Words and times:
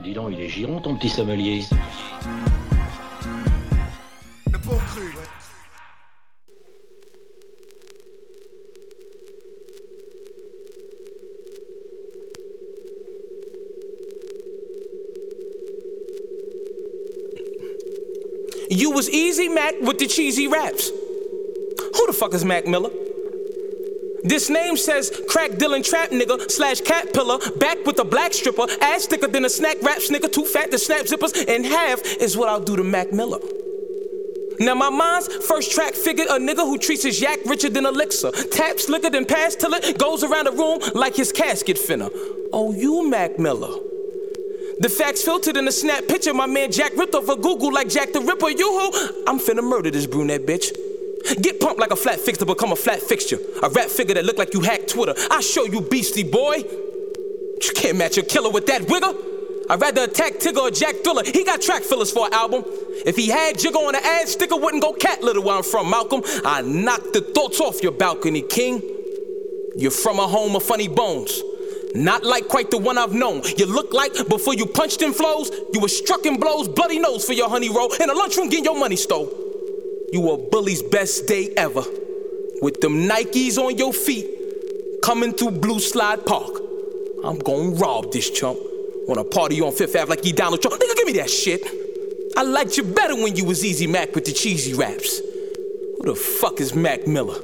Dis 0.00 0.14
donc, 0.14 0.30
il 0.32 0.40
est 0.40 0.48
giron 0.48 0.80
ton 0.80 0.96
petit 0.96 1.08
sommelier. 1.08 1.62
Le 4.50 4.58
bon 4.58 4.76
cru, 4.88 5.02
ouais. 5.02 5.12
You 18.70 18.90
was 18.90 19.08
Easy 19.10 19.48
Mac 19.48 19.74
with 19.82 19.98
the 19.98 20.06
cheesy 20.06 20.48
raps. 20.48 20.88
Who 20.88 22.06
the 22.06 22.12
fuck 22.12 22.34
is 22.34 22.44
Mac 22.44 22.66
Miller? 22.66 22.90
This 24.24 24.48
name 24.48 24.76
says 24.76 25.10
crack 25.28 25.58
dealing 25.58 25.82
trap 25.82 26.10
nigga 26.10 26.50
slash 26.50 26.80
cat 26.80 27.12
pillar, 27.12 27.38
back 27.56 27.84
with 27.84 27.98
a 27.98 28.04
black 28.04 28.32
stripper, 28.32 28.66
ass 28.80 29.06
thicker 29.06 29.26
than 29.26 29.44
a 29.44 29.50
snack 29.50 29.82
rap 29.82 29.98
nigga, 29.98 30.32
too 30.32 30.44
fat 30.44 30.70
to 30.70 30.78
snap 30.78 31.06
zippers 31.06 31.34
in 31.48 31.64
half 31.64 32.00
is 32.20 32.36
what 32.36 32.48
I'll 32.48 32.60
do 32.60 32.76
to 32.76 32.84
Mac 32.84 33.12
Miller. 33.12 33.38
Now 34.60 34.74
my 34.74 34.90
mind's 34.90 35.26
first 35.26 35.72
track 35.72 35.94
figured 35.94 36.28
a 36.28 36.38
nigga 36.38 36.58
who 36.58 36.78
treats 36.78 37.02
his 37.02 37.20
yak 37.20 37.40
richer 37.46 37.68
than 37.68 37.84
elixir, 37.84 38.30
taps 38.30 38.88
liquor 38.88 39.10
then 39.10 39.24
pass 39.24 39.56
till 39.56 39.74
it 39.74 39.98
goes 39.98 40.22
around 40.22 40.44
the 40.44 40.52
room 40.52 40.78
like 40.94 41.16
his 41.16 41.32
casket 41.32 41.76
finna. 41.76 42.10
Oh, 42.52 42.72
you 42.72 43.08
Mac 43.08 43.40
Miller. 43.40 43.76
The 44.78 44.88
facts 44.88 45.22
filtered 45.22 45.56
in 45.56 45.66
a 45.68 45.72
snap 45.72 46.06
picture. 46.06 46.34
My 46.34 46.46
man 46.46 46.70
Jack 46.72 46.96
ripped 46.96 47.14
off 47.14 47.28
a 47.28 47.36
Google 47.36 47.72
like 47.72 47.88
Jack 47.88 48.12
the 48.12 48.20
Ripper. 48.20 48.50
You 48.50 48.68
who? 48.68 49.24
I'm 49.26 49.38
finna 49.38 49.62
murder 49.62 49.90
this 49.90 50.06
brunette 50.06 50.46
bitch. 50.46 50.76
Get 51.40 51.60
pumped 51.60 51.80
like 51.80 51.90
a 51.90 51.96
flat 51.96 52.20
fix 52.20 52.38
to 52.38 52.46
become 52.46 52.72
a 52.72 52.76
flat 52.76 53.00
fixture. 53.00 53.38
A 53.62 53.68
rap 53.70 53.88
figure 53.88 54.14
that 54.14 54.24
look 54.24 54.38
like 54.38 54.54
you 54.54 54.60
hacked 54.60 54.88
Twitter. 54.88 55.14
I 55.30 55.40
show 55.40 55.64
you, 55.64 55.80
beastie 55.80 56.24
boy. 56.24 56.56
You 56.56 57.70
can't 57.74 57.96
match 57.96 58.18
a 58.18 58.22
killer 58.22 58.50
with 58.50 58.66
that 58.66 58.82
wigger. 58.82 59.14
I'd 59.70 59.80
rather 59.80 60.02
attack 60.02 60.34
Tigger 60.34 60.58
or 60.58 60.70
Jack 60.70 60.96
Thriller. 61.04 61.22
He 61.24 61.44
got 61.44 61.62
track 61.62 61.82
fillers 61.82 62.10
for 62.10 62.26
an 62.26 62.34
album. 62.34 62.64
If 63.06 63.16
he 63.16 63.28
had 63.28 63.56
Jigger 63.56 63.76
on 63.76 63.92
the 63.92 64.04
ad 64.04 64.28
sticker, 64.28 64.56
wouldn't 64.56 64.82
go 64.82 64.92
cat 64.92 65.22
litter 65.22 65.40
where 65.40 65.56
I'm 65.56 65.62
from, 65.62 65.88
Malcolm. 65.88 66.22
I 66.44 66.62
knocked 66.62 67.12
the 67.12 67.20
thoughts 67.20 67.60
off 67.60 67.82
your 67.82 67.92
balcony, 67.92 68.42
King. 68.42 68.82
You're 69.76 69.90
from 69.90 70.18
a 70.18 70.26
home 70.26 70.56
of 70.56 70.62
funny 70.62 70.88
bones. 70.88 71.40
Not 71.94 72.24
like 72.24 72.48
quite 72.48 72.70
the 72.70 72.78
one 72.78 72.98
I've 72.98 73.12
known. 73.12 73.42
You 73.56 73.66
look 73.66 73.92
like 73.92 74.12
before 74.28 74.54
you 74.54 74.66
punched 74.66 75.02
in 75.02 75.12
flows, 75.12 75.50
you 75.72 75.80
were 75.80 75.88
struck 75.88 76.26
in 76.26 76.38
blows, 76.38 76.68
bloody 76.68 76.98
nose 76.98 77.24
for 77.24 77.32
your 77.32 77.48
honey 77.48 77.68
roll, 77.68 77.92
in 77.94 78.10
a 78.10 78.14
lunchroom 78.14 78.48
getting 78.48 78.64
your 78.64 78.78
money 78.78 78.96
stole. 78.96 79.41
You 80.12 80.20
were 80.20 80.36
bully's 80.36 80.82
best 80.82 81.26
day 81.26 81.54
ever. 81.56 81.82
With 82.60 82.80
them 82.82 83.08
Nikes 83.08 83.56
on 83.56 83.78
your 83.78 83.94
feet, 83.94 84.28
coming 85.02 85.32
through 85.32 85.52
Blue 85.52 85.80
Slide 85.80 86.24
Park. 86.26 86.60
I'm 87.24 87.38
gonna 87.38 87.70
rob 87.70 88.12
this 88.12 88.28
chump. 88.30 88.58
Wanna 89.08 89.24
party 89.24 89.60
on 89.62 89.72
Fifth 89.72 89.96
Ave 89.96 90.10
like 90.10 90.22
he 90.22 90.32
Donald 90.32 90.60
Trump. 90.60 90.80
Nigga, 90.80 90.96
give 90.96 91.06
me 91.06 91.12
that 91.14 91.30
shit. 91.30 91.66
I 92.36 92.42
liked 92.42 92.76
you 92.76 92.84
better 92.84 93.16
when 93.16 93.36
you 93.36 93.46
was 93.46 93.64
Easy 93.64 93.86
Mac 93.86 94.14
with 94.14 94.26
the 94.26 94.32
cheesy 94.32 94.74
raps. 94.74 95.18
Who 95.18 96.02
the 96.04 96.14
fuck 96.14 96.60
is 96.60 96.74
Mac 96.74 97.06
Miller? 97.06 97.40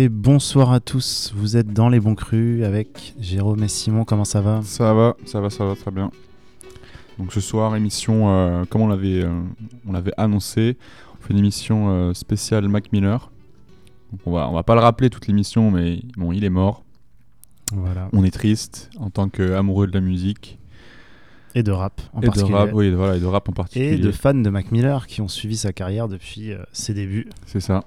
Et 0.00 0.08
bonsoir 0.08 0.70
à 0.70 0.78
tous, 0.78 1.32
vous 1.34 1.56
êtes 1.56 1.72
dans 1.72 1.88
les 1.88 1.98
bons 1.98 2.14
crus 2.14 2.62
avec 2.62 3.14
Jérôme 3.18 3.64
et 3.64 3.68
Simon, 3.68 4.04
comment 4.04 4.24
ça 4.24 4.40
va 4.40 4.60
Ça 4.62 4.94
va, 4.94 5.16
ça 5.24 5.40
va, 5.40 5.50
ça 5.50 5.64
va 5.64 5.74
très 5.74 5.90
bien. 5.90 6.12
Donc 7.18 7.32
ce 7.32 7.40
soir, 7.40 7.74
émission, 7.74 8.30
euh, 8.30 8.64
comme 8.66 8.82
on 8.82 8.86
l'avait, 8.86 9.24
euh, 9.24 9.42
on 9.88 9.92
l'avait 9.92 10.12
annoncé, 10.16 10.76
on 11.18 11.26
fait 11.26 11.32
une 11.32 11.40
émission 11.40 11.90
euh, 11.90 12.14
spéciale 12.14 12.68
Mac 12.68 12.92
Miller. 12.92 13.32
Donc 14.12 14.20
on 14.24 14.30
va, 14.30 14.48
on 14.48 14.52
va 14.52 14.62
pas 14.62 14.76
le 14.76 14.82
rappeler 14.82 15.10
toute 15.10 15.26
l'émission, 15.26 15.72
mais 15.72 16.00
bon, 16.16 16.30
il 16.30 16.44
est 16.44 16.48
mort. 16.48 16.84
Voilà. 17.72 18.08
On 18.12 18.22
est 18.22 18.30
triste 18.30 18.90
en 19.00 19.10
tant 19.10 19.28
qu'amoureux 19.28 19.88
de 19.88 19.94
la 19.94 20.00
musique 20.00 20.60
Et 21.56 21.64
de 21.64 21.72
rap 21.72 22.00
en 22.12 22.18
et 22.18 22.20
de 22.20 22.26
particulier. 22.26 22.54
rap, 22.54 22.70
oui, 22.72 22.92
voilà, 22.92 23.16
et 23.16 23.20
de 23.20 23.26
rap 23.26 23.48
en 23.48 23.52
particulier. 23.52 23.94
et 23.94 23.98
de 23.98 24.12
fans 24.12 24.32
de 24.32 24.48
Mac 24.48 24.70
Miller 24.70 25.08
qui 25.08 25.22
ont 25.22 25.28
suivi 25.28 25.56
sa 25.56 25.72
carrière 25.72 26.06
depuis 26.06 26.52
euh, 26.52 26.62
ses 26.70 26.94
débuts. 26.94 27.28
C'est 27.46 27.58
ça. 27.58 27.82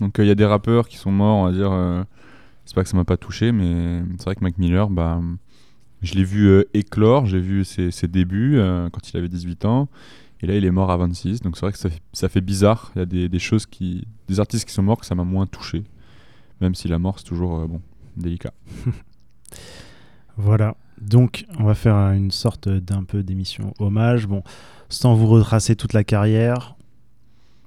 Donc 0.00 0.16
il 0.18 0.26
y 0.26 0.30
a 0.30 0.34
des 0.34 0.44
rappeurs 0.46 0.88
qui 0.88 0.96
sont 0.96 1.10
morts, 1.12 1.38
on 1.38 1.44
va 1.46 1.52
dire. 1.52 1.72
euh, 1.72 2.02
c'est 2.64 2.74
pas 2.74 2.82
que 2.82 2.88
ça 2.88 2.96
m'a 2.96 3.04
pas 3.04 3.16
touché, 3.16 3.50
mais 3.50 4.02
c'est 4.18 4.24
vrai 4.24 4.34
que 4.34 4.44
Mac 4.44 4.58
Miller, 4.58 4.90
bah, 4.90 5.20
je 6.02 6.14
l'ai 6.14 6.24
vu 6.24 6.48
euh, 6.48 6.68
éclore, 6.74 7.24
j'ai 7.26 7.40
vu 7.40 7.64
ses, 7.64 7.90
ses 7.90 8.08
débuts 8.08 8.58
euh, 8.58 8.90
quand 8.90 9.10
il 9.10 9.16
avait 9.16 9.28
18 9.28 9.64
ans. 9.64 9.88
Et 10.40 10.46
là, 10.46 10.54
il 10.54 10.64
est 10.64 10.70
mort 10.70 10.90
à 10.90 10.96
26. 10.96 11.40
Donc 11.40 11.56
c'est 11.56 11.62
vrai 11.62 11.72
que 11.72 11.78
ça 11.78 11.90
fait, 11.90 12.00
ça 12.12 12.28
fait 12.28 12.40
bizarre. 12.40 12.92
Il 12.94 12.98
y 13.00 13.02
a 13.02 13.06
des, 13.06 13.28
des 13.28 13.38
choses 13.40 13.66
qui. 13.66 14.06
Des 14.28 14.38
artistes 14.38 14.66
qui 14.68 14.72
sont 14.72 14.82
morts 14.84 15.00
que 15.00 15.06
ça 15.06 15.14
m'a 15.16 15.24
moins 15.24 15.46
touché. 15.46 15.82
Même 16.60 16.74
si 16.74 16.86
la 16.88 16.98
mort, 16.98 17.18
c'est 17.18 17.24
toujours 17.24 17.58
euh, 17.58 17.66
bon, 17.66 17.80
délicat. 18.16 18.52
Voilà. 20.36 20.76
Donc, 21.00 21.46
on 21.58 21.64
va 21.64 21.74
faire 21.74 21.96
euh, 21.96 22.12
une 22.12 22.30
sorte 22.30 22.68
d'un 22.68 23.02
peu 23.04 23.22
d'émission 23.22 23.74
hommage. 23.78 24.26
Bon, 24.26 24.42
sans 24.88 25.14
vous 25.14 25.26
retracer 25.26 25.74
toute 25.76 25.92
la 25.92 26.04
carrière, 26.04 26.76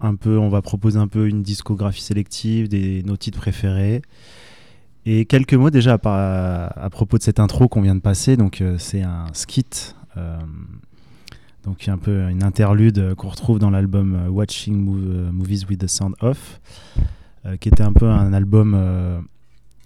un 0.01 0.16
peu, 0.16 0.38
on 0.38 0.50
va 0.50 0.62
proposer 0.62 0.97
un 1.00 1.07
peu 1.07 1.28
une 1.28 1.44
discographie 1.44 2.01
sélective, 2.01 2.67
des, 2.67 3.03
nos 3.03 3.17
titres 3.17 3.39
préférés. 3.39 4.01
Et 5.06 5.25
quelques 5.25 5.53
mots 5.56 5.69
déjà 5.69 5.97
à, 6.03 6.89
propos 6.91 7.17
de 7.17 7.23
cette 7.23 7.39
intro 7.39 7.67
qu'on 7.67 7.81
vient 7.81 7.95
de 7.95 8.01
passer. 8.01 8.38
Donc, 8.38 8.61
euh, 8.61 8.78
c'est 8.78 9.01
un 9.01 9.25
skit. 9.34 9.95
euh, 10.17 10.38
donc, 11.63 11.88
un 11.88 11.97
peu 11.97 12.28
une 12.29 12.44
interlude 12.44 13.13
qu'on 13.16 13.29
retrouve 13.29 13.59
dans 13.59 13.69
l'album 13.69 14.16
euh, 14.16 14.29
Watching 14.29 14.75
Mo- 14.75 15.31
Movies 15.31 15.66
with 15.69 15.79
the 15.79 15.88
Sound 15.88 16.16
Off, 16.22 16.59
qui 17.59 17.69
était 17.69 17.81
un 17.84 17.94
peu 17.94 18.07
un 18.07 18.34
album, 18.34 18.75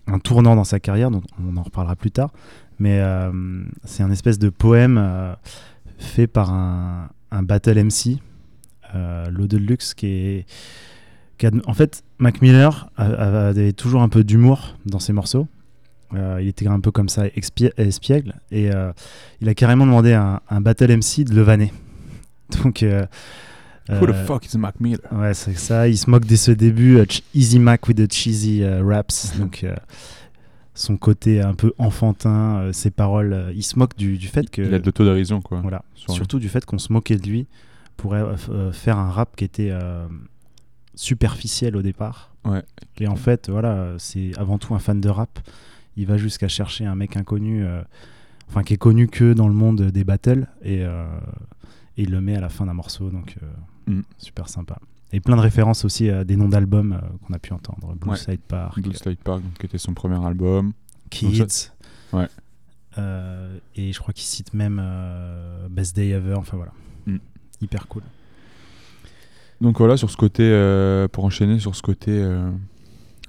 un 0.08 0.20
tournant 0.20 0.58
dans 0.58 0.66
sa 0.66 0.82
carrière, 0.82 1.10
dont 1.10 1.22
on 1.46 1.56
en 1.56 1.64
reparlera 1.64 1.96
plus 1.96 2.12
tard. 2.12 2.32
Mais 2.80 3.02
c'est 3.86 4.04
un 4.04 4.12
espèce 4.12 4.40
de 4.40 4.50
poème 4.50 5.36
fait 5.98 6.28
par 6.28 6.52
un 6.52 7.10
battle 7.44 7.82
MC, 7.82 8.20
euh, 8.96 9.30
Low 9.30 9.48
Deluxe, 9.48 9.94
qui 9.94 10.08
est. 10.08 10.46
qui 11.38 11.46
a- 11.48 11.52
en 11.68 11.74
fait, 11.74 12.04
Mac 12.18 12.42
Miller 12.42 12.90
avait 12.98 13.74
toujours 13.74 14.02
un 14.02 14.10
peu 14.10 14.24
d'humour 14.24 14.78
dans 14.86 15.00
ses 15.00 15.14
morceaux. 15.14 15.48
Euh, 16.14 16.40
il 16.42 16.48
était 16.48 16.68
un 16.68 16.80
peu 16.80 16.92
comme 16.92 17.10
ça, 17.10 17.24
espiègle. 17.36 18.36
Et 18.52 18.72
euh, 18.74 18.94
il 19.42 19.50
a 19.50 19.54
carrément 19.56 19.86
demandé 19.86 20.14
à 20.14 20.36
un, 20.36 20.42
un 20.50 20.62
battle 20.62 20.92
MC 20.98 21.24
de 21.26 21.34
le 21.36 21.42
vanner. 21.42 21.74
Donc. 22.64 22.84
euh, 22.84 23.06
Who 23.90 24.08
the 24.08 24.10
euh, 24.12 24.26
fuck 24.26 24.46
is 24.52 24.58
Mac 24.58 24.80
Miller? 24.80 25.00
Ouais, 25.12 25.34
c'est 25.34 25.58
ça. 25.58 25.88
Il 25.88 25.98
se 25.98 26.10
moque 26.10 26.26
dès 26.26 26.38
ce 26.38 26.52
début. 26.52 27.00
Easy 27.36 27.60
Mac 27.60 27.88
with 27.88 27.98
the 27.98 28.12
cheesy 28.12 28.64
raps. 28.66 29.34
Donc, 29.40 29.64
euh, 29.64 29.76
son 30.74 30.98
côté 30.98 31.42
un 31.42 31.54
peu 31.54 31.72
enfantin, 31.78 32.58
euh, 32.58 32.72
ses 32.74 32.92
paroles. 32.92 33.34
euh, 33.34 33.52
il 33.56 33.64
se 33.64 33.78
moque 33.78 33.96
du, 33.98 34.18
du 34.18 34.28
fait 34.28 34.50
que. 34.50 34.62
Il 34.62 34.74
a 34.74 34.80
de 34.80 34.86
l'autodérision, 34.86 35.42
quoi. 35.42 35.60
Voilà. 35.62 35.84
sur 35.96 36.14
lui. 36.14 36.16
Surtout 36.16 36.40
du 36.40 36.50
fait 36.50 36.66
qu'on 36.66 36.78
se 36.78 36.92
moquait 36.94 37.18
de 37.18 37.28
lui 37.28 37.48
pour 37.98 38.14
euh, 38.14 38.36
euh, 38.50 38.72
faire 38.72 38.98
un 38.98 39.10
rap 39.10 39.36
qui 39.36 39.44
était 39.44 39.70
euh, 39.72 40.08
superficiel 40.96 41.76
au 41.76 41.82
départ. 41.82 42.34
Ouais. 42.46 42.64
Et 42.98 43.08
en 43.08 43.16
fait, 43.16 43.50
voilà, 43.50 43.94
c'est 43.98 44.38
avant 44.38 44.58
tout 44.58 44.76
un 44.76 44.80
fan 44.80 45.02
de 45.02 45.10
rap. 45.10 45.40
Il 45.98 46.06
va 46.08 46.18
jusqu'à 46.18 46.48
chercher 46.48 46.86
un 46.86 46.96
mec 46.96 47.16
inconnu, 47.18 47.66
euh, 47.66 47.82
enfin 48.50 48.64
qui 48.64 48.74
est 48.74 48.78
connu 48.78 49.08
que 49.08 49.34
dans 49.34 49.48
le 49.48 49.54
monde 49.54 49.82
des 49.82 50.04
battles, 50.04 50.48
et, 50.62 50.84
euh, 50.84 51.06
et 51.98 52.04
il 52.04 52.12
le 52.12 52.22
met 52.22 52.36
à 52.36 52.42
la 52.42 52.50
fin 52.50 52.66
d'un 52.66 52.74
morceau, 52.74 53.10
donc 53.10 53.38
euh, 53.42 53.48
Mm. 53.88 54.02
super 54.18 54.50
sympa. 54.50 54.80
Et 55.14 55.20
plein 55.20 55.36
de 55.36 55.42
références 55.42 55.86
aussi 55.86 56.10
à 56.10 56.24
des 56.24 56.36
noms 56.36 56.50
d'albums 56.50 57.00
qu'on 57.22 57.34
a 57.36 57.40
pu 57.40 57.54
entendre. 57.54 57.94
Blue 57.94 58.10
Ouais. 58.12 58.18
Side 58.18 58.40
Park, 58.48 58.80
Blue 58.82 58.94
Slide 58.96 59.20
Park, 59.20 59.44
donc, 59.44 59.54
qui 59.60 59.68
était 59.68 59.78
son 59.78 59.94
premier 59.94 60.24
album. 60.26 60.74
Kids. 61.12 61.72
Ouais. 62.12 62.28
Et 63.76 63.94
je 63.94 64.00
crois 64.00 64.12
qu'il 64.14 64.24
cite 64.26 64.54
même 64.56 64.82
Best 65.70 65.96
Day 65.96 66.10
Ever. 66.10 66.34
Enfin 66.34 66.58
voilà. 66.58 66.72
Cool. 67.88 68.04
Donc 69.62 69.78
voilà, 69.78 69.98
sur 69.98 70.10
ce 70.10 70.18
côté, 70.18 70.44
euh, 70.44 71.08
pour 71.08 71.24
enchaîner 71.24 71.60
sur 71.60 71.76
ce 71.76 71.82
côté 71.82 72.12
euh, 72.12 72.50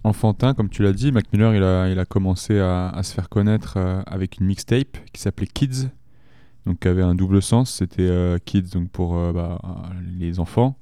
enfantin, 0.04 0.54
comme 0.54 0.68
tu 0.68 0.82
l'as 0.82 0.92
dit, 0.92 1.12
Mac 1.12 1.32
Miller, 1.32 1.54
il 1.54 1.62
a, 1.62 1.88
il 1.88 1.98
a 1.98 2.04
commencé 2.04 2.58
à, 2.58 3.00
se 3.02 3.14
faire 3.14 3.28
connaître 3.28 3.74
euh, 3.76 4.02
avec 4.06 4.38
une 4.38 4.46
mixtape 4.46 4.98
qui 5.12 5.20
s'appelait 5.20 5.46
Kids, 5.46 5.88
donc 6.66 6.80
qui 6.80 6.88
avait 6.88 7.02
un 7.02 7.14
double 7.14 7.40
sens. 7.42 7.72
C'était 7.74 8.10
Kids 8.44 8.70
donc 8.72 8.90
pour 8.90 9.32
bah, 9.32 9.60
les 10.18 10.40
enfants, 10.40 10.76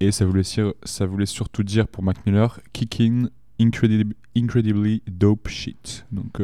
et 0.00 0.12
ça 0.12 0.24
voulait, 0.24 0.44
ça 0.44 1.06
voulait 1.06 1.26
surtout 1.26 1.62
dire 1.62 1.86
pour 1.86 2.02
Mac 2.02 2.24
Miller, 2.24 2.58
Kicking 2.72 3.28
incredib- 3.60 4.14
Incredibly 4.34 5.02
Dope 5.10 5.48
Shit. 5.48 6.06
Donc 6.10 6.40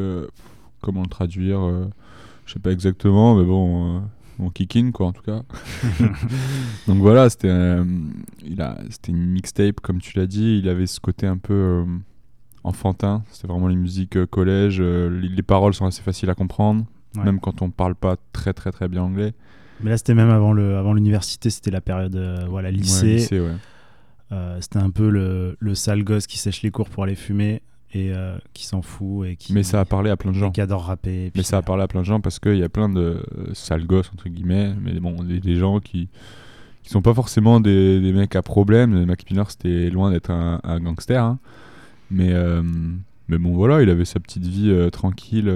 comment 0.81 1.01
le 1.01 1.07
traduire 1.07 1.59
Je 2.45 2.53
sais 2.53 2.59
pas 2.59 2.71
exactement, 2.71 3.33
mais 3.35 3.45
bon, 3.45 4.03
bon 4.39 4.49
kicking 4.49 4.91
quoi 4.91 5.07
en 5.07 5.11
tout 5.13 5.23
cas. 5.23 5.41
Donc 6.87 6.97
voilà, 6.99 7.29
c'était 7.29 7.49
euh, 7.49 7.83
il 8.45 8.61
a 8.61 8.77
c'était 8.89 9.11
une 9.11 9.25
mixtape 9.25 9.79
comme 9.81 9.99
tu 9.99 10.17
l'as 10.17 10.27
dit, 10.27 10.59
il 10.59 10.69
avait 10.69 10.87
ce 10.87 10.99
côté 10.99 11.27
un 11.27 11.37
peu 11.37 11.53
euh, 11.53 11.85
enfantin. 12.63 13.23
C'était 13.31 13.47
vraiment 13.47 13.67
les 13.67 13.75
musiques 13.75 14.17
euh, 14.17 14.25
collège. 14.25 14.81
les, 14.81 15.27
les 15.29 15.43
paroles 15.43 15.73
sont 15.73 15.85
assez 15.85 16.01
faciles 16.01 16.29
à 16.29 16.35
comprendre, 16.35 16.85
Ouais. 17.15 17.23
même 17.23 17.39
quand 17.39 17.61
on 17.61 17.69
parle 17.71 17.95
pas 17.95 18.15
très 18.33 18.53
très 18.53 18.71
très 18.71 18.87
bien 18.87 19.01
anglais. 19.01 19.33
Mais 19.81 19.89
là, 19.91 19.97
c'était 19.97 20.13
même 20.15 20.29
avant 20.29 20.53
le, 20.53 20.75
avant 20.77 20.93
l'université, 20.93 21.49
c'était 21.49 21.71
la 21.71 21.81
période 21.81 22.15
voilà 22.49 22.69
Ouais, 22.69 22.75
lycée. 22.75 23.27
ouais. 23.39 23.47
C'était 24.59 24.79
un 24.79 24.89
peu 24.89 25.09
le, 25.09 25.55
le 25.59 25.75
sale 25.75 26.03
gosse 26.03 26.27
qui 26.27 26.37
sèche 26.37 26.61
les 26.63 26.69
cours 26.71 26.89
pour 26.89 27.03
aller 27.03 27.15
fumer 27.15 27.61
et 27.93 28.11
euh, 28.13 28.37
qui 28.53 28.65
s'en 28.65 28.81
fout 28.81 29.27
et 29.27 29.35
qui, 29.37 29.53
Mais 29.53 29.63
ça 29.63 29.79
a 29.79 29.85
parlé 29.85 30.09
à 30.09 30.17
plein 30.17 30.31
de 30.31 30.37
gens. 30.37 30.51
qui 30.51 30.59
adore 30.61 30.83
rapper. 30.85 31.31
Mais 31.35 31.43
ça 31.43 31.57
a 31.57 31.61
parlé 31.61 31.83
à 31.83 31.87
plein 31.87 32.01
de 32.01 32.05
gens 32.05 32.19
parce 32.19 32.39
qu'il 32.39 32.57
y 32.57 32.63
a 32.63 32.69
plein 32.69 32.89
de 32.89 32.99
euh, 33.37 33.53
sales 33.53 33.85
gosses, 33.85 34.11
entre 34.13 34.27
guillemets, 34.29 34.73
mais 34.81 34.99
bon, 34.99 35.23
des, 35.23 35.39
des 35.39 35.55
gens 35.55 35.79
qui 35.79 36.09
qui 36.83 36.89
sont 36.93 37.01
pas 37.01 37.13
forcément 37.13 37.59
des, 37.59 37.99
des 37.99 38.13
mecs 38.13 38.35
à 38.35 38.41
problème. 38.41 39.03
Mac 39.05 39.29
Miller, 39.29 39.49
c'était 39.51 39.89
loin 39.89 40.09
d'être 40.11 40.31
un, 40.31 40.61
un 40.63 40.79
gangster. 40.79 41.21
hein. 41.21 41.39
Mais, 42.09 42.31
euh, 42.31 42.61
mais 43.27 43.37
bon, 43.37 43.53
voilà, 43.53 43.81
il 43.81 43.89
avait 43.89 44.05
sa 44.05 44.21
petite 44.21 44.45
vie 44.45 44.69
euh, 44.69 44.89
tranquille 44.89 45.53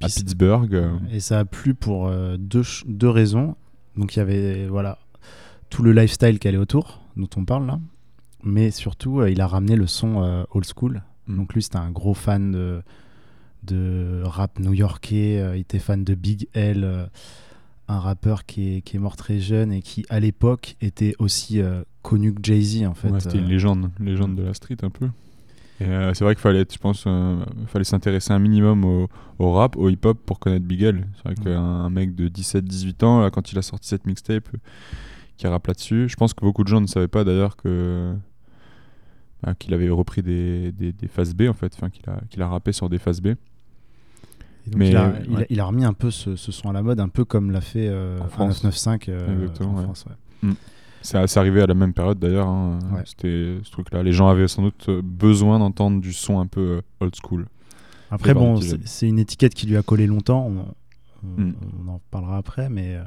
à 0.00 0.06
Pittsburgh. 0.06 0.82
Et 1.12 1.20
ça 1.20 1.40
a 1.40 1.44
plu 1.44 1.74
pour 1.74 2.10
deux, 2.38 2.62
deux 2.86 3.08
raisons. 3.10 3.56
Donc 3.96 4.16
il 4.16 4.20
y 4.20 4.22
avait 4.22 4.66
voilà 4.68 4.98
tout 5.70 5.82
le 5.82 5.92
lifestyle 5.92 6.38
qui 6.38 6.48
allait 6.48 6.56
autour, 6.56 7.00
dont 7.16 7.28
on 7.36 7.44
parle 7.44 7.66
là. 7.66 7.78
Mais 8.42 8.70
surtout, 8.70 9.24
il 9.26 9.40
a 9.40 9.46
ramené 9.46 9.76
le 9.76 9.86
son 9.86 10.46
old 10.52 10.64
school. 10.64 11.02
Mm. 11.28 11.36
Donc 11.36 11.54
lui, 11.54 11.62
c'était 11.62 11.76
un 11.78 11.90
gros 11.90 12.14
fan 12.14 12.50
de, 12.52 12.82
de 13.64 14.22
rap 14.24 14.58
new-yorkais. 14.58 15.40
euh, 15.40 15.56
il 15.56 15.60
était 15.60 15.78
fan 15.78 16.04
de 16.04 16.14
Big 16.14 16.48
L, 16.54 16.82
euh, 16.84 17.06
un 17.88 17.98
rappeur 18.00 18.44
qui 18.44 18.76
est, 18.76 18.80
qui 18.82 18.96
est 18.96 19.00
mort 19.00 19.16
très 19.16 19.38
jeune 19.38 19.72
et 19.72 19.80
qui, 19.82 20.04
à 20.10 20.20
l'époque, 20.20 20.76
était 20.80 21.14
aussi 21.18 21.60
euh, 21.60 21.82
connu 22.02 22.34
que 22.34 22.40
Jay-Z, 22.42 22.84
en 22.86 22.94
fait. 22.94 23.10
Ouais, 23.10 23.20
c'était 23.20 23.38
une 23.38 23.48
légende, 23.48 23.90
légende 24.00 24.34
de 24.36 24.42
la 24.42 24.54
street 24.54 24.76
un 24.82 24.90
peu. 24.90 25.08
Euh, 25.80 26.12
c'est 26.12 26.24
vrai 26.24 26.34
qu'il 26.34 26.42
fallait, 26.42 26.60
être, 26.60 26.72
je 26.74 26.78
pense, 26.78 27.04
euh, 27.06 27.36
fallait 27.68 27.84
s'intéresser 27.84 28.32
un 28.32 28.40
minimum 28.40 28.84
au, 28.84 29.08
au 29.38 29.52
rap, 29.52 29.76
au 29.76 29.88
hip-hop 29.88 30.18
pour 30.26 30.40
connaître 30.40 30.64
Big 30.64 30.82
L. 30.82 31.06
C'est 31.16 31.24
vrai 31.24 31.34
qu'un 31.36 31.62
un 31.62 31.90
mec 31.90 32.14
de 32.14 32.28
17-18 32.28 33.04
ans, 33.04 33.20
là, 33.20 33.30
quand 33.30 33.52
il 33.52 33.58
a 33.58 33.62
sorti 33.62 33.88
cette 33.88 34.04
mixtape, 34.06 34.48
euh, 34.54 34.58
qui 35.36 35.46
rappe 35.46 35.68
là-dessus, 35.68 36.08
je 36.08 36.16
pense 36.16 36.34
que 36.34 36.40
beaucoup 36.40 36.64
de 36.64 36.68
gens 36.68 36.80
ne 36.80 36.88
savaient 36.88 37.06
pas 37.06 37.22
d'ailleurs 37.22 37.56
que 37.56 38.12
bah, 39.42 39.54
qu'il 39.54 39.72
avait 39.74 39.88
repris 39.90 40.22
des, 40.22 40.72
des, 40.72 40.92
des 40.92 41.08
phases 41.08 41.34
B 41.34 41.42
en 41.48 41.52
fait, 41.52 41.72
enfin 41.74 41.90
qu'il 41.90 42.08
a, 42.10 42.20
qu'il 42.30 42.42
a 42.42 42.48
rappé 42.48 42.72
sur 42.72 42.88
des 42.88 42.98
phases 42.98 43.20
B. 43.20 43.26
et 43.28 43.34
donc 44.70 44.76
mais, 44.76 44.90
il, 44.90 44.96
a, 44.96 45.12
il 45.24 45.34
a- 45.34 45.38
ouais. 45.38 45.46
il 45.50 45.60
a 45.60 45.64
remis 45.64 45.84
un 45.84 45.92
peu 45.92 46.10
ce, 46.10 46.36
ce 46.36 46.52
son 46.52 46.68
à 46.70 46.72
la 46.72 46.82
mode, 46.82 47.00
un 47.00 47.08
peu 47.08 47.24
comme 47.24 47.50
l'a 47.50 47.60
fait 47.60 47.88
euh, 47.88 48.18
En 48.20 48.28
France. 48.28 48.64
995 48.64 49.60
euh, 49.60 49.64
en 49.64 49.76
ouais. 49.76 49.82
France. 49.84 50.04
ouais. 50.42 50.50
C'est 51.00 51.24
c'est 51.28 51.38
arrivé 51.38 51.62
à 51.62 51.66
la 51.66 51.74
même 51.74 51.92
période 51.94 52.18
d'ailleurs. 52.18 52.48
hein. 52.48 52.80
C'était 53.04 53.58
ce 53.62 53.70
truc-là. 53.70 54.02
Les 54.02 54.10
gens 54.12 54.28
avaient 54.28 54.48
sans 54.48 54.62
doute 54.62 54.90
besoin 54.90 55.60
d'entendre 55.60 56.00
du 56.00 56.12
son 56.12 56.40
un 56.40 56.46
peu 56.46 56.60
euh, 56.60 56.80
old 57.00 57.14
school. 57.24 57.46
Après, 58.10 58.34
bon, 58.34 58.60
c'est 58.84 59.06
une 59.08 59.18
étiquette 59.20 59.54
qui 59.54 59.66
lui 59.68 59.76
a 59.76 59.82
collé 59.82 60.06
longtemps. 60.06 60.46
On, 60.46 60.58
on- 60.60 60.74
Mm. 61.20 61.54
on 61.84 61.88
en 61.94 62.00
parlera 62.12 62.36
après, 62.36 62.68
mais 62.68 62.94
euh, 62.94 63.02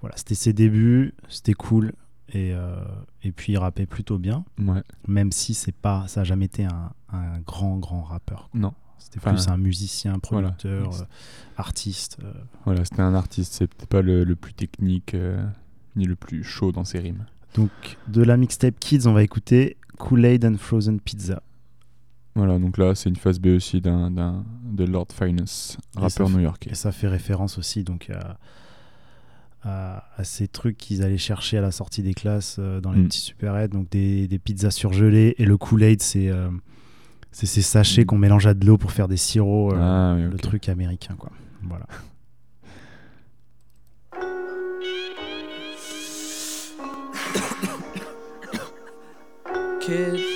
voilà, 0.00 0.16
c'était 0.16 0.34
ses 0.34 0.52
débuts, 0.52 1.14
c'était 1.28 1.52
cool. 1.52 1.92
Et, 2.32 2.52
euh, 2.52 2.76
et 3.22 3.30
puis 3.32 3.52
il 3.52 3.58
rappait 3.58 3.84
plutôt 3.86 4.18
bien, 4.18 4.44
Ouais. 4.58 4.82
même 5.06 5.32
si 5.32 5.52
c'est 5.54 5.74
pas, 5.74 6.06
ça 6.08 6.20
n'a 6.20 6.24
jamais 6.24 6.46
été 6.46 6.64
un, 6.64 6.92
un 7.12 7.38
grand, 7.40 7.76
grand 7.78 8.02
rappeur. 8.02 8.48
quoi. 8.50 8.60
Non. 8.60 8.74
C'était 8.98 9.18
Enfin, 9.18 9.32
plus 9.34 9.48
un 9.48 9.56
musicien, 9.58 10.18
voilà. 10.30 10.52
producteur, 10.52 10.94
euh, 11.02 11.04
artiste. 11.56 12.18
euh. 12.22 12.32
Voilà, 12.64 12.84
c'était 12.84 13.02
un 13.02 13.14
artiste, 13.14 13.52
c'était 13.54 13.86
pas 13.86 14.00
le, 14.00 14.24
le 14.24 14.36
plus 14.36 14.54
technique 14.54 15.14
ni 15.96 16.04
le 16.06 16.16
plus 16.16 16.42
chaud 16.44 16.72
dans 16.72 16.84
ses 16.84 17.00
rimes. 17.00 17.26
Donc, 17.54 17.70
de 18.08 18.22
la 18.22 18.36
mixtape 18.38 18.78
Kids, 18.80 19.06
on 19.06 19.12
va 19.12 19.22
écouter 19.22 19.76
Kool-Aid 19.98 20.44
and 20.46 20.56
Frozen 20.56 21.00
Pizza. 21.00 21.42
Voilà, 22.34 22.58
donc 22.58 22.78
là, 22.78 22.94
c'est 22.94 23.10
une 23.10 23.16
phase 23.16 23.38
B 23.40 23.48
aussi 23.48 23.82
d'un, 23.82 24.10
d'un- 24.10 24.44
de 24.64 24.84
Lord 24.84 25.08
Finance, 25.12 25.76
rappeur 25.94 26.28
fait- 26.28 26.34
new-yorkais. 26.34 26.70
Et 26.70 26.74
ça 26.74 26.90
fait 26.92 27.08
référence 27.08 27.58
aussi 27.58 27.84
donc 27.84 28.08
à, 28.08 28.38
à, 29.64 30.04
à 30.16 30.24
ces 30.24 30.48
trucs 30.48 30.76
qu'ils 30.76 31.02
allaient 31.02 31.18
chercher 31.18 31.58
à 31.58 31.60
la 31.60 31.70
sortie 31.70 32.02
des 32.02 32.14
classes 32.14 32.56
euh, 32.58 32.80
dans 32.80 32.92
les 32.92 33.00
Mm. 33.00 33.06
petits 33.06 33.20
super 33.20 33.68
donc 33.68 33.88
des, 33.90 34.26
des 34.28 34.38
pizzas 34.38 34.70
surgelées. 34.72 35.34
Et 35.38 35.44
le 35.44 35.56
Kool-Aid, 35.56 36.02
c'est 36.02 36.28
euh, 36.28 36.48
c'est 37.30 37.46
ces 37.46 37.62
sachets 37.62 38.02
Mm. 38.02 38.06
qu'on 38.06 38.18
mélange 38.18 38.46
à 38.46 38.54
de 38.54 38.66
l'eau 38.66 38.76
pour 38.78 38.92
faire 38.92 39.08
des 39.08 39.16
sirops. 39.16 39.74
euh, 39.74 39.78
Ah, 39.80 40.14
oui, 40.16 40.24
Le 40.30 40.38
truc 40.38 40.68
américain, 40.68 41.14
quoi. 41.18 41.30
Voilà. 41.62 41.86
kids. 49.80 50.31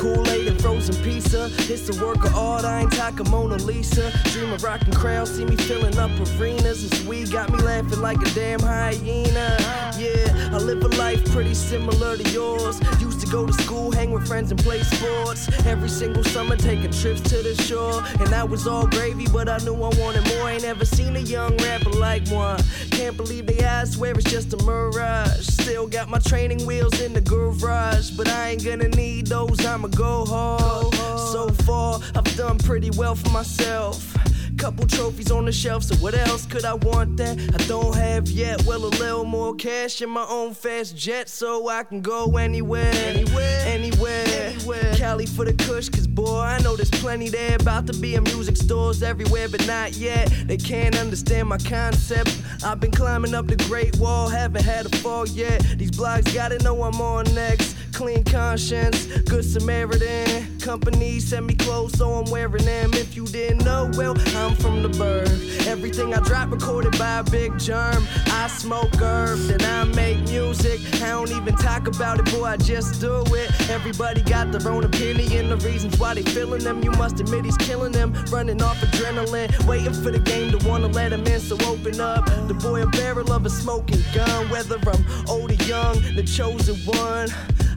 Kool-Aid 0.00 0.48
and 0.48 0.58
frozen 0.62 0.94
pizza. 1.04 1.50
It's 1.70 1.86
the 1.86 2.02
work 2.02 2.24
of 2.24 2.34
art, 2.34 2.64
I 2.64 2.80
ain't 2.80 2.92
talking 2.92 3.30
Mona 3.30 3.56
Lisa. 3.56 4.10
Dream 4.30 4.50
of 4.50 4.64
rocking 4.64 4.94
crowds, 4.94 5.36
see 5.36 5.44
me 5.44 5.56
filling 5.56 5.98
up 5.98 6.10
arenas. 6.40 6.88
This 6.88 7.04
weed 7.04 7.30
got 7.30 7.52
me 7.52 7.58
laughing 7.58 8.00
like 8.00 8.16
a 8.22 8.30
damn 8.30 8.60
hyena. 8.60 9.58
Yeah, 9.98 10.48
I 10.52 10.56
live 10.56 10.82
a 10.82 10.88
life 10.96 11.22
pretty 11.30 11.52
similar 11.52 12.16
to 12.16 12.30
yours. 12.30 12.80
Used 12.98 13.20
to 13.20 13.26
go 13.26 13.46
to 13.46 13.52
school, 13.52 13.92
hang 13.92 14.10
with 14.10 14.26
friends, 14.26 14.50
and 14.50 14.58
play 14.60 14.82
sports. 14.82 15.50
Every 15.66 15.90
single 15.90 16.24
summer, 16.24 16.56
taking 16.56 16.92
trips 16.92 17.20
to 17.20 17.42
the 17.42 17.54
shore. 17.62 18.02
And 18.20 18.28
that 18.28 18.48
was 18.48 18.66
all 18.66 18.86
gravy, 18.86 19.26
but 19.26 19.50
I 19.50 19.58
knew 19.58 19.74
I 19.74 19.90
wanted 20.00 20.26
more. 20.28 20.48
Ain't 20.48 20.64
ever 20.64 20.86
seen 20.86 21.14
a 21.16 21.20
young 21.20 21.54
rapper 21.58 21.90
like 21.90 22.26
one. 22.28 22.58
Can't 22.90 23.18
believe 23.18 23.44
they 23.44 23.58
asked 23.58 23.90
swear 24.00 24.14
it's 24.14 24.30
just 24.30 24.54
a 24.54 24.56
mirage. 24.64 25.46
Still 25.46 25.86
got 25.86 26.08
my 26.08 26.18
training 26.20 26.64
wheels 26.64 27.00
in 27.02 27.12
the 27.12 27.20
garage, 27.20 28.10
but 28.10 28.28
I 28.28 28.50
ain't 28.50 28.64
gonna 28.64 28.88
need 28.88 29.26
those. 29.26 29.62
I'ma 29.66 29.89
go 29.90 30.24
hard. 30.24 30.94
So 31.32 31.48
far, 31.64 32.00
I've 32.14 32.36
done 32.36 32.58
pretty 32.58 32.90
well 32.90 33.14
for 33.14 33.30
myself. 33.30 34.16
Couple 34.58 34.86
trophies 34.86 35.30
on 35.30 35.46
the 35.46 35.52
shelf, 35.52 35.84
so 35.84 35.94
what 35.96 36.12
else 36.14 36.44
could 36.44 36.66
I 36.66 36.74
want 36.74 37.16
that 37.16 37.38
I 37.38 37.66
don't 37.66 37.94
have 37.96 38.28
yet? 38.28 38.62
Well, 38.66 38.84
a 38.84 38.88
little 38.88 39.24
more 39.24 39.54
cash 39.54 40.02
in 40.02 40.10
my 40.10 40.26
own 40.28 40.52
fast 40.52 40.94
jet, 40.96 41.30
so 41.30 41.68
I 41.68 41.82
can 41.82 42.02
go 42.02 42.36
anywhere, 42.36 42.92
anywhere, 42.92 43.62
anywhere. 43.64 44.24
anywhere. 44.26 44.94
Cali 44.96 45.24
for 45.24 45.46
the 45.46 45.54
kush, 45.54 45.88
cause 45.88 46.06
boy, 46.20 46.40
I 46.40 46.58
know 46.60 46.76
there's 46.76 46.90
plenty 46.90 47.28
there. 47.28 47.56
About 47.56 47.86
to 47.86 47.94
be 47.94 48.14
in 48.14 48.24
music 48.24 48.56
stores 48.56 49.02
everywhere, 49.02 49.48
but 49.48 49.66
not 49.66 49.96
yet. 49.96 50.32
They 50.46 50.56
can't 50.56 50.96
understand 50.98 51.48
my 51.48 51.58
concept. 51.58 52.36
I've 52.64 52.80
been 52.80 52.90
climbing 52.90 53.34
up 53.34 53.46
the 53.46 53.56
Great 53.56 53.96
Wall, 53.98 54.28
haven't 54.28 54.64
had 54.64 54.86
a 54.86 54.96
fall 54.98 55.26
yet. 55.26 55.60
These 55.78 55.92
blogs 55.92 56.32
gotta 56.34 56.58
know 56.58 56.82
I'm 56.82 57.00
on 57.00 57.24
next. 57.34 57.76
Clean 57.92 58.24
conscience, 58.24 59.06
good 59.22 59.44
Samaritan. 59.44 60.58
Company 60.60 61.20
send 61.20 61.46
me 61.46 61.54
clothes, 61.54 61.98
so 61.98 62.12
I'm 62.12 62.30
wearing 62.30 62.64
them. 62.64 62.92
If 62.94 63.16
you 63.16 63.26
didn't 63.26 63.64
know, 63.64 63.90
well, 63.94 64.14
I'm 64.36 64.54
from 64.56 64.82
the 64.82 64.88
burg. 64.88 65.28
Everything 65.66 66.14
I 66.14 66.20
drop 66.20 66.50
recorded 66.50 66.96
by 66.98 67.18
a 67.18 67.24
big 67.24 67.58
germ. 67.58 68.06
I 68.26 68.46
smoke 68.48 68.94
herb, 69.00 69.38
then 69.40 69.62
I 69.62 69.84
make 69.94 70.18
music. 70.28 70.80
I 71.02 71.10
don't 71.10 71.30
even 71.30 71.54
talk 71.56 71.88
about 71.88 72.20
it, 72.20 72.32
boy, 72.32 72.44
I 72.44 72.56
just 72.56 73.00
do 73.00 73.22
it. 73.34 73.70
Everybody 73.70 74.22
got 74.22 74.52
their 74.52 74.70
own 74.70 74.84
opinion, 74.84 75.50
the 75.50 75.56
reasons 75.58 75.98
why 75.98 76.09
they 76.14 76.22
feeling 76.22 76.62
them. 76.62 76.82
You 76.82 76.90
must 76.92 77.20
admit 77.20 77.44
he's 77.44 77.56
killing 77.56 77.92
them, 77.92 78.12
running 78.30 78.62
off 78.62 78.76
adrenaline, 78.80 79.50
waiting 79.66 79.94
for 79.94 80.10
the 80.10 80.18
game 80.20 80.50
to 80.56 80.68
wanna 80.68 80.88
let 80.88 81.12
him 81.12 81.26
in. 81.26 81.40
So 81.40 81.56
open 81.66 82.00
up, 82.00 82.26
the 82.48 82.54
boy 82.54 82.82
a 82.82 82.86
barrel 82.88 83.32
of 83.32 83.46
a 83.46 83.50
smoking 83.50 84.02
gun. 84.14 84.48
Whether 84.50 84.76
I'm 84.76 85.04
old 85.28 85.50
or 85.50 85.64
young, 85.64 85.94
the 86.14 86.22
chosen 86.22 86.76
one. 86.86 87.28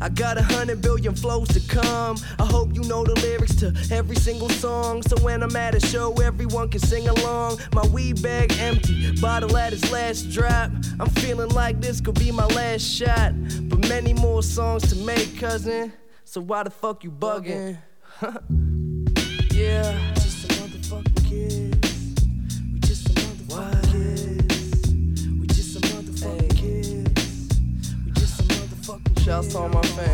I 0.01 0.09
got 0.09 0.37
a 0.37 0.41
hundred 0.41 0.81
billion 0.81 1.15
flows 1.15 1.47
to 1.49 1.61
come. 1.61 2.17
I 2.37 2.45
hope 2.45 2.75
you 2.75 2.83
know 2.83 3.05
the 3.05 3.13
lyrics 3.21 3.55
to 3.55 3.73
every 3.89 4.17
single 4.17 4.49
song. 4.49 5.01
So 5.03 5.15
when 5.23 5.41
I'm 5.41 5.55
at 5.55 5.75
a 5.75 5.79
show, 5.79 6.13
everyone 6.15 6.67
can 6.69 6.81
sing 6.81 7.07
along. 7.07 7.59
My 7.71 7.85
weed 7.87 8.21
bag 8.21 8.51
empty, 8.59 9.15
bottle 9.21 9.55
at 9.55 9.71
its 9.71 9.89
last 9.91 10.29
drop. 10.29 10.71
I'm 10.99 11.09
feeling 11.09 11.49
like 11.49 11.79
this 11.79 12.01
could 12.01 12.19
be 12.19 12.31
my 12.31 12.45
last 12.47 12.81
shot. 12.81 13.31
But 13.69 13.87
many 13.87 14.13
more 14.13 14.43
songs 14.43 14.89
to 14.89 14.95
make, 15.05 15.39
cousin. 15.39 15.93
So 16.25 16.41
why 16.41 16.63
the 16.63 16.69
fuck 16.69 17.03
you 17.05 17.11
bugging? 17.11 17.77
yeah. 19.51 20.13
Just 20.15 20.45
a 20.45 20.53
motherfucking 20.55 21.25
kids. 21.27 22.23
We 22.71 22.79
just 22.79 23.09
a 23.09 23.11
motherfucking 23.19 23.91
kids. 23.91 24.87
We 25.41 25.47
just 25.47 25.75
a 25.75 25.79
motherfucking 25.79 26.55
kids. 26.55 27.49
We 28.05 28.11
just 28.13 28.39
a 28.39 28.43
motherfucking 28.43 29.19
Shouts 29.25 29.47
to 29.49 29.57
all 29.57 29.67
my 29.67 29.81
fans, 29.81 30.12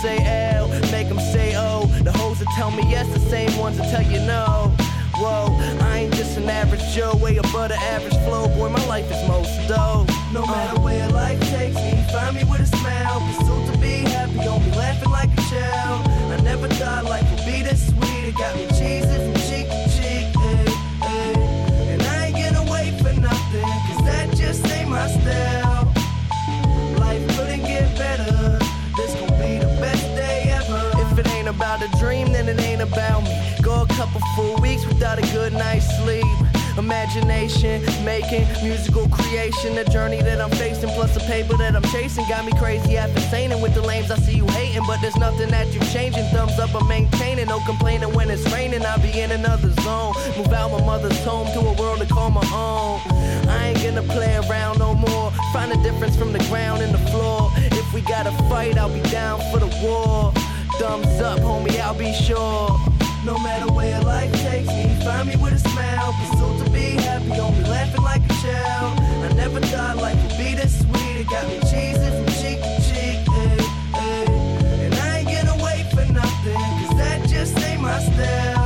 say 0.00 0.18
L, 0.56 0.68
make 0.90 1.08
them 1.08 1.20
say 1.20 1.54
O. 1.56 1.84
The 2.02 2.12
hoes 2.12 2.38
that 2.38 2.48
tell 2.56 2.70
me 2.70 2.82
yes, 2.88 3.06
the 3.12 3.20
same 3.20 3.54
ones 3.58 3.76
that 3.76 3.90
tell 3.90 4.02
you 4.02 4.18
no. 4.20 4.72
Whoa, 5.16 5.54
I 5.84 5.98
ain't 5.98 6.14
just 6.14 6.38
an 6.38 6.48
average 6.48 6.82
Joe, 6.94 7.14
way 7.16 7.36
above 7.36 7.68
the 7.68 7.76
average 7.76 8.16
flow. 8.24 8.48
Boy, 8.48 8.70
my 8.70 8.84
life 8.86 9.10
is 9.10 9.28
most 9.28 9.52
dope. 9.68 10.08
No 10.32 10.46
matter 10.46 10.80
where 10.80 11.06
life 11.10 11.38
takes 11.50 11.76
me, 11.76 12.02
find 12.12 12.34
me 12.34 12.44
with 12.44 12.60
a 12.60 12.66
smile. 12.66 13.20
Pursuit 13.20 13.74
to 13.74 13.78
be 13.78 14.08
happy, 14.08 14.40
on 14.48 14.64
me 14.64 14.70
laughing 14.70 15.10
like 15.10 15.30
a 15.32 15.42
child. 15.52 16.08
I 16.32 16.40
never 16.42 16.68
thought 16.68 17.04
life 17.04 17.28
would 17.30 17.44
be 17.44 17.62
this 17.62 17.88
sweet. 17.88 18.28
It 18.28 18.36
got 18.36 18.56
me 18.56 18.66
cheesy 18.78 19.09
couple 34.00 34.20
full 34.34 34.56
weeks 34.62 34.86
without 34.86 35.18
a 35.18 35.22
good 35.30 35.52
night's 35.52 35.84
sleep. 35.98 36.24
Imagination, 36.78 37.84
making 38.02 38.46
musical 38.62 39.06
creation, 39.10 39.76
a 39.76 39.84
journey 39.84 40.22
that 40.22 40.40
I'm 40.40 40.50
facing, 40.52 40.88
plus 40.96 41.12
the 41.12 41.20
paper 41.20 41.54
that 41.58 41.76
I'm 41.76 41.82
chasing. 41.92 42.26
Got 42.26 42.46
me 42.46 42.52
crazy 42.52 42.96
after 42.96 43.20
saying 43.20 43.60
with 43.60 43.74
the 43.74 43.82
lames 43.82 44.10
I 44.10 44.16
see 44.16 44.36
you 44.36 44.46
hating, 44.56 44.84
but 44.86 45.02
there's 45.02 45.18
nothing 45.18 45.50
that 45.50 45.74
you 45.74 45.80
changing. 45.92 46.24
Thumbs 46.32 46.58
up, 46.58 46.74
I'm 46.74 46.88
maintaining, 46.88 47.48
no 47.48 47.60
complaining 47.66 48.10
when 48.14 48.30
it's 48.30 48.50
raining. 48.50 48.86
I'll 48.86 49.02
be 49.02 49.20
in 49.20 49.32
another 49.32 49.68
zone. 49.82 50.14
Move 50.38 50.50
out 50.50 50.70
my 50.70 50.82
mother's 50.82 51.22
home 51.22 51.48
to 51.52 51.60
a 51.60 51.72
world 51.74 52.00
to 52.00 52.06
call 52.06 52.30
my 52.30 52.46
own. 52.54 53.00
I 53.50 53.68
ain't 53.68 53.82
gonna 53.82 54.08
play 54.14 54.34
around 54.48 54.78
no 54.78 54.94
more. 54.94 55.30
Find 55.52 55.72
a 55.72 55.82
difference 55.82 56.16
from 56.16 56.32
the 56.32 56.42
ground 56.48 56.80
and 56.80 56.94
the 56.94 57.10
floor. 57.10 57.52
If 57.56 57.92
we 57.92 58.00
gotta 58.00 58.32
fight, 58.48 58.78
I'll 58.78 58.88
be 58.88 59.02
down 59.10 59.40
for 59.52 59.58
the 59.58 59.68
war. 59.84 60.32
Thumbs 60.78 61.20
up, 61.20 61.40
homie, 61.40 61.78
I'll 61.78 61.92
be 61.92 62.14
sure. 62.14 62.80
No 63.30 63.38
matter 63.38 63.72
where 63.72 64.00
life 64.00 64.32
takes 64.42 64.66
me, 64.66 64.92
find 65.04 65.28
me 65.28 65.36
with 65.36 65.52
a 65.52 65.58
smile. 65.60 66.12
Pursuit 66.14 66.64
to 66.64 66.70
be 66.72 67.00
happy, 67.00 67.30
on 67.38 67.56
me 67.56 67.62
laughing 67.62 68.02
like 68.02 68.24
a 68.24 68.34
child. 68.42 68.98
I 68.98 69.32
never 69.36 69.60
thought 69.60 69.98
life 69.98 70.20
would 70.20 70.36
be 70.36 70.56
this 70.56 70.80
sweet. 70.80 71.20
It 71.20 71.28
got 71.28 71.46
me 71.46 71.60
cheesy 71.60 72.10
from 72.10 72.26
cheek 72.42 72.58
to 72.60 72.74
cheek. 72.90 73.18
Ay, 73.30 73.68
ay. 73.94 74.24
And 74.82 74.94
I 74.94 75.18
ain't 75.18 75.28
gonna 75.28 75.62
wait 75.62 75.86
for 75.90 76.12
nothing, 76.12 76.54
cause 76.80 76.96
that 76.98 77.28
just 77.28 77.56
ain't 77.60 77.80
my 77.80 78.00
style. 78.00 78.59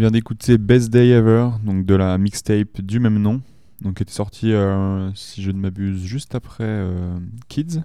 Vient 0.00 0.10
d'écouter 0.10 0.58
Best 0.58 0.90
Day 0.90 1.08
Ever, 1.10 1.50
donc 1.64 1.84
de 1.84 1.94
la 1.94 2.16
mixtape 2.18 2.80
du 2.80 2.98
même 3.00 3.18
nom, 3.18 3.42
donc 3.82 3.96
qui 3.96 4.02
était 4.02 4.12
sortie, 4.12 4.52
euh, 4.52 5.12
si 5.14 5.42
je 5.42 5.50
ne 5.50 5.58
m'abuse, 5.58 6.02
juste 6.02 6.34
après 6.34 6.64
euh, 6.64 7.18
Kids. 7.48 7.82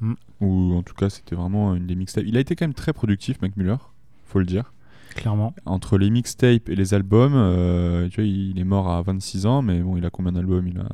Mm. 0.00 0.14
Ou 0.40 0.74
en 0.74 0.82
tout 0.82 0.94
cas, 0.94 1.08
c'était 1.08 1.36
vraiment 1.36 1.74
une 1.74 1.86
des 1.86 1.94
mixtapes. 1.94 2.24
Il 2.26 2.36
a 2.36 2.40
été 2.40 2.56
quand 2.56 2.64
même 2.64 2.74
très 2.74 2.92
productif, 2.92 3.40
Mac 3.40 3.56
Miller, 3.56 3.92
faut 4.26 4.40
le 4.40 4.44
dire. 4.44 4.72
Clairement. 5.14 5.54
Entre 5.64 5.98
les 5.98 6.10
mixtapes 6.10 6.68
et 6.68 6.74
les 6.74 6.94
albums, 6.94 7.34
euh, 7.36 8.08
tu 8.08 8.16
vois, 8.16 8.24
il 8.24 8.58
est 8.58 8.64
mort 8.64 8.90
à 8.90 9.00
26 9.02 9.46
ans, 9.46 9.62
mais 9.62 9.80
bon, 9.80 9.96
il 9.96 10.04
a 10.04 10.10
combien 10.10 10.32
d'albums? 10.32 10.66
Il 10.66 10.78
a 10.78 10.88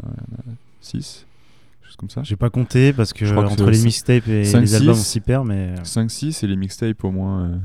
6 0.80 1.26
Chose 1.82 1.96
comme 1.96 2.10
ça. 2.10 2.22
J'ai 2.24 2.36
pas 2.36 2.50
compté 2.50 2.92
parce 2.92 3.14
que 3.14 3.24
Je 3.24 3.32
crois 3.32 3.46
que 3.46 3.52
entre 3.52 3.70
les 3.70 3.82
mixtapes 3.82 4.28
et 4.28 4.42
les 4.42 4.74
albums, 4.74 4.90
on 4.90 4.94
six. 4.94 5.04
s'y 5.04 5.20
perd, 5.20 5.46
mais 5.46 5.74
5-6 5.76 6.44
et 6.44 6.46
les 6.46 6.56
mixtapes 6.56 7.02
au 7.04 7.10
moins, 7.10 7.58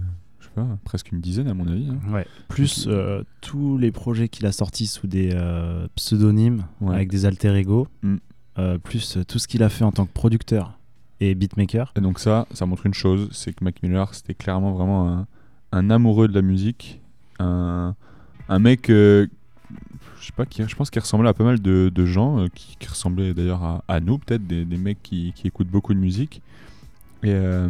pas, 0.54 0.68
presque 0.84 1.12
une 1.12 1.20
dizaine 1.22 1.48
à 1.48 1.54
mon 1.54 1.68
avis. 1.68 1.88
hein. 1.90 2.12
ouais. 2.14 2.26
Plus 2.48 2.86
Donc, 2.86 2.94
euh, 2.96 3.24
tous 3.42 3.78
les 3.78 3.92
projets 3.92 4.30
qu'il 4.30 4.46
a 4.46 4.52
sortis 4.52 4.88
sous 4.88 5.08
des 5.08 5.32
euh, 5.34 5.88
pseudonymes 5.96 6.66
Ouais. 6.82 6.96
avec 6.96 7.10
des 7.10 7.26
alter 7.26 7.56
ego, 7.56 7.88
Mm. 8.02 8.16
euh, 8.60 8.78
plus 8.78 9.18
euh, 9.18 9.24
tout 9.24 9.40
ce 9.40 9.48
qu'il 9.48 9.64
a 9.64 9.70
fait 9.70 9.84
en 9.84 9.92
tant 9.92 10.06
que 10.06 10.14
producteur 10.14 10.78
et 11.20 11.36
beatmaker. 11.36 11.92
Et 11.96 12.02
donc 12.02 12.20
ça, 12.20 12.48
ça 12.54 12.66
montre 12.66 12.86
une 12.86 12.94
chose, 12.94 13.30
c'est 13.32 13.54
que 13.54 13.64
Mac 13.64 13.82
Miller, 13.84 14.14
c'était 14.14 14.34
clairement 14.34 14.72
vraiment 14.74 15.08
un, 15.10 15.28
un 15.72 15.90
amoureux 15.90 16.28
de 16.28 16.34
la 16.34 16.42
musique, 16.42 17.02
un, 17.40 17.96
un 18.50 18.60
mec, 18.60 18.90
euh, 18.90 19.28
je 20.20 20.26
sais 20.28 20.34
pas, 20.36 20.46
qui, 20.46 20.64
je 20.68 20.76
pense 20.76 20.90
qu'il 20.90 21.02
ressemblait 21.02 21.30
à 21.30 21.34
pas 21.34 21.44
mal 21.44 21.60
de, 21.62 21.90
de 21.94 22.06
gens, 22.06 22.40
euh, 22.40 22.48
qui, 22.54 22.76
qui 22.78 22.88
ressemblaient 22.88 23.34
d'ailleurs 23.34 23.64
à, 23.64 23.84
à 23.88 24.00
nous 24.00 24.18
peut-être, 24.18 24.46
des, 24.46 24.66
des 24.66 24.78
mecs 24.78 25.02
qui, 25.02 25.34
qui 25.36 25.48
écoutent 25.48 25.68
beaucoup 25.70 25.94
de 25.94 26.00
musique. 26.00 26.42
Et 27.24 27.32
euh, 27.34 27.70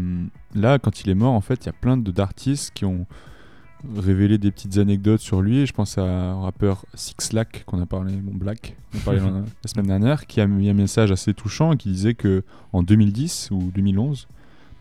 là, 0.56 0.80
quand 0.80 1.02
il 1.02 1.10
est 1.10 1.16
mort, 1.16 1.34
en 1.34 1.42
fait, 1.42 1.64
il 1.64 1.68
y 1.68 1.70
a 1.70 1.74
plein 1.74 1.98
d'artistes 1.98 2.72
qui 2.74 2.86
ont 2.86 3.06
révélé 3.98 4.38
des 4.38 4.52
petites 4.52 4.78
anecdotes 4.78 5.20
sur 5.20 5.42
lui. 5.42 5.66
Je 5.66 5.74
pense 5.74 5.98
à 5.98 6.04
un 6.04 6.42
rappeur 6.42 6.86
Six 6.94 7.34
Lack 7.34 7.64
qu'on 7.66 7.82
a 7.82 7.86
parlé, 7.86 8.16
mon 8.16 8.34
Black, 8.34 8.76
on 9.08 9.12
la, 9.12 9.44
semaine 9.66 9.88
dernière, 9.88 10.26
qui 10.26 10.42
a 10.42 10.48
mis 10.48 10.70
un 10.70 10.74
message 10.74 11.12
assez 11.12 11.34
touchant 11.34 11.76
qui 11.76 11.90
disait 11.90 12.14
que 12.14 12.44
en 12.72 12.82
2010 12.82 13.50
ou 13.52 13.72
2011, 13.76 14.28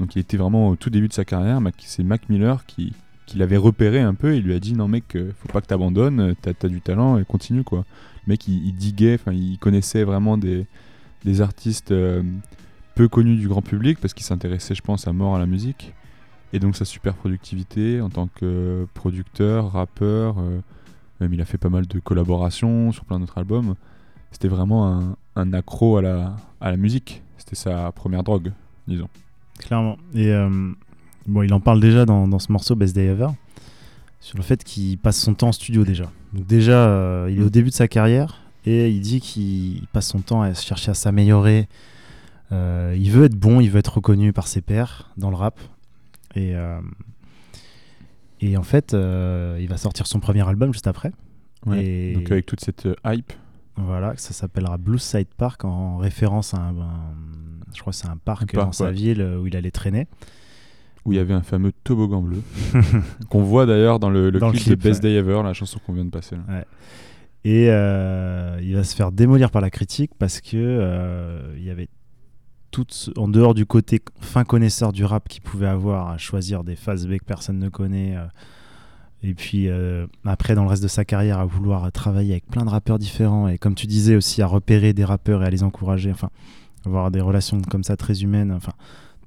donc 0.00 0.16
il 0.16 0.20
était 0.20 0.36
vraiment 0.36 0.68
au 0.68 0.76
tout 0.76 0.90
début 0.90 1.08
de 1.08 1.12
sa 1.12 1.24
carrière, 1.24 1.60
Mac- 1.60 1.74
c'est 1.84 2.04
Mac 2.04 2.28
Miller 2.28 2.64
qui, 2.66 2.92
qui 3.26 3.38
l'avait 3.38 3.56
repéré 3.56 4.00
un 4.00 4.14
peu 4.14 4.34
et 4.34 4.36
il 4.38 4.44
lui 4.44 4.54
a 4.54 4.60
dit 4.60 4.74
non 4.74 4.88
mec, 4.88 5.16
euh, 5.16 5.32
faut 5.40 5.52
pas 5.52 5.60
que 5.60 5.66
t'abandonnes, 5.66 6.34
t'as 6.40 6.52
as 6.62 6.68
du 6.68 6.80
talent 6.80 7.18
et 7.18 7.24
continue 7.24 7.64
quoi. 7.64 7.84
Le 8.26 8.32
mec 8.32 8.46
il, 8.46 8.66
il 8.66 8.74
diguait, 8.74 9.14
enfin 9.14 9.32
il 9.32 9.58
connaissait 9.58 10.04
vraiment 10.04 10.38
des, 10.38 10.66
des 11.24 11.40
artistes 11.40 11.90
euh, 11.90 12.22
peu 12.94 13.08
connus 13.08 13.36
du 13.36 13.48
grand 13.48 13.62
public 13.62 13.98
parce 14.00 14.14
qu'il 14.14 14.24
s'intéressait 14.24 14.74
je 14.74 14.82
pense 14.82 15.06
à 15.06 15.12
mort 15.12 15.36
à 15.36 15.38
la 15.38 15.46
musique. 15.46 15.92
Et 16.52 16.58
donc 16.58 16.76
sa 16.76 16.84
super 16.84 17.14
productivité 17.14 18.00
en 18.00 18.10
tant 18.10 18.28
que 18.28 18.86
producteur, 18.94 19.72
rappeur, 19.72 20.36
euh, 20.38 20.60
même 21.20 21.32
il 21.32 21.40
a 21.40 21.44
fait 21.44 21.58
pas 21.58 21.70
mal 21.70 21.86
de 21.86 21.98
collaborations 21.98 22.92
sur 22.92 23.04
plein 23.04 23.18
d'autres 23.18 23.38
albums. 23.38 23.74
C'était 24.30 24.48
vraiment 24.48 25.14
un, 25.36 25.52
accro 25.52 25.98
à 25.98 26.02
la, 26.02 26.36
à 26.60 26.70
la 26.70 26.76
musique. 26.76 27.22
C'était 27.38 27.56
sa 27.56 27.92
première 27.92 28.22
drogue, 28.22 28.52
disons. 28.88 29.08
Clairement. 29.58 29.98
Et 30.14 30.30
euh, 30.30 30.72
bon, 31.26 31.42
il 31.42 31.52
en 31.52 31.60
parle 31.60 31.80
déjà 31.80 32.04
dans, 32.06 32.26
dans 32.26 32.38
ce 32.38 32.50
morceau 32.50 32.74
Best 32.74 32.94
Day 32.94 33.06
Ever, 33.06 33.28
sur 34.20 34.36
le 34.36 34.42
fait 34.42 34.64
qu'il 34.64 34.98
passe 34.98 35.18
son 35.20 35.34
temps 35.34 35.48
en 35.48 35.52
studio 35.52 35.84
déjà. 35.84 36.10
Donc 36.32 36.46
déjà, 36.46 36.88
euh, 36.88 37.28
il 37.30 37.40
est 37.40 37.44
au 37.44 37.50
début 37.50 37.70
de 37.70 37.74
sa 37.74 37.88
carrière 37.88 38.40
et 38.64 38.90
il 38.90 39.00
dit 39.00 39.20
qu'il 39.20 39.86
passe 39.92 40.08
son 40.08 40.20
temps 40.20 40.42
à 40.42 40.54
chercher 40.54 40.90
à 40.90 40.94
s'améliorer. 40.94 41.68
Euh, 42.52 42.94
il 42.98 43.10
veut 43.10 43.24
être 43.24 43.34
bon, 43.36 43.60
il 43.60 43.70
veut 43.70 43.78
être 43.78 43.94
reconnu 43.96 44.32
par 44.32 44.46
ses 44.46 44.60
pairs 44.60 45.10
dans 45.16 45.30
le 45.30 45.36
rap. 45.36 45.58
Et, 46.34 46.54
euh, 46.54 46.78
et 48.40 48.56
en 48.56 48.62
fait, 48.62 48.94
euh, 48.94 49.56
il 49.60 49.68
va 49.68 49.76
sortir 49.76 50.06
son 50.06 50.20
premier 50.20 50.46
album 50.46 50.72
juste 50.72 50.86
après. 50.86 51.12
Et- 51.74 52.14
Donc 52.14 52.30
avec 52.30 52.46
toute 52.46 52.60
cette 52.60 52.88
hype, 53.06 53.32
Voilà, 53.76 54.14
ça 54.16 54.32
s'appellera 54.34 54.76
Blue 54.76 54.98
Side 54.98 55.28
Park 55.36 55.64
en 55.64 55.96
référence 55.96 56.52
à 56.52 56.58
un, 56.58 56.76
un- 56.78 57.14
je 57.74 57.80
crois 57.80 57.92
c'est 57.94 58.08
un 58.08 58.16
parc, 58.18 58.42
Un 58.42 58.46
parc, 58.58 58.66
dans 58.66 58.72
sa 58.72 58.86
ouais. 58.86 58.92
ville 58.92 59.22
où 59.40 59.46
il 59.46 59.56
allait 59.56 59.70
traîner. 59.70 60.08
où 61.06 61.12
il 61.12 61.16
y 61.16 61.18
avait 61.18 61.32
un 61.34 61.42
fameux 61.42 61.72
toboggan 61.82 62.20
bleu, 62.22 62.42
qu'on 63.30 63.42
voit 63.42 63.64
d'ailleurs 63.66 63.98
dans 63.98 64.10
le, 64.10 64.28
le 64.30 64.38
Dans 64.38 64.48
le 64.50 64.52
clip, 64.58 64.68
de 64.68 64.74
Best 64.76 65.02
ouais. 65.02 65.10
Day 65.10 65.16
Ever, 65.18 65.42
la 65.42 65.52
chanson 65.54 65.80
qu'on 65.86 65.94
vient 65.94 66.04
de 66.04 66.10
passer. 66.10 66.36
là. 66.36 66.64
Et 67.44 67.64
il 68.62 68.74
va 68.74 68.84
se 68.84 68.94
faire 68.94 69.10
démolir 69.10 69.50
par 69.50 69.62
la 69.62 69.70
critique 69.70 70.10
parce 70.18 70.40
que 70.40 71.54
il 71.56 71.64
y 71.64 71.70
avait 71.70 71.88
tout 72.72 72.86
en 73.16 73.28
dehors 73.28 73.54
du 73.54 73.64
côté 73.66 74.02
fin 74.20 74.42
connaisseur 74.44 74.92
du 74.92 75.04
rap 75.04 75.28
qu'il 75.28 75.42
pouvait 75.42 75.68
avoir 75.68 76.08
à 76.08 76.18
choisir 76.18 76.64
des 76.64 76.74
phases 76.74 77.06
B 77.06 77.18
que 77.18 77.24
personne 77.24 77.58
ne 77.60 77.68
connaît. 77.68 78.16
euh, 78.16 78.24
et 79.22 79.34
puis 79.34 79.68
euh, 79.68 80.06
après, 80.24 80.56
dans 80.56 80.64
le 80.64 80.68
reste 80.68 80.82
de 80.82 80.88
sa 80.88 81.04
carrière, 81.04 81.38
à 81.38 81.44
vouloir 81.44 81.92
travailler 81.92 82.32
avec 82.32 82.46
plein 82.48 82.64
de 82.64 82.70
rappeurs 82.70 82.98
différents 82.98 83.46
et 83.46 83.56
comme 83.58 83.76
tu 83.76 83.86
disais 83.86 84.16
aussi 84.16 84.42
à 84.42 84.46
repérer 84.48 84.92
des 84.94 85.04
rappeurs 85.04 85.44
et 85.44 85.46
à 85.46 85.50
les 85.50 85.62
encourager, 85.62 86.10
enfin 86.10 86.30
avoir 86.84 87.12
des 87.12 87.20
relations 87.20 87.60
comme 87.70 87.84
ça 87.84 87.96
très 87.96 88.22
humaines. 88.24 88.50
Enfin, 88.50 88.72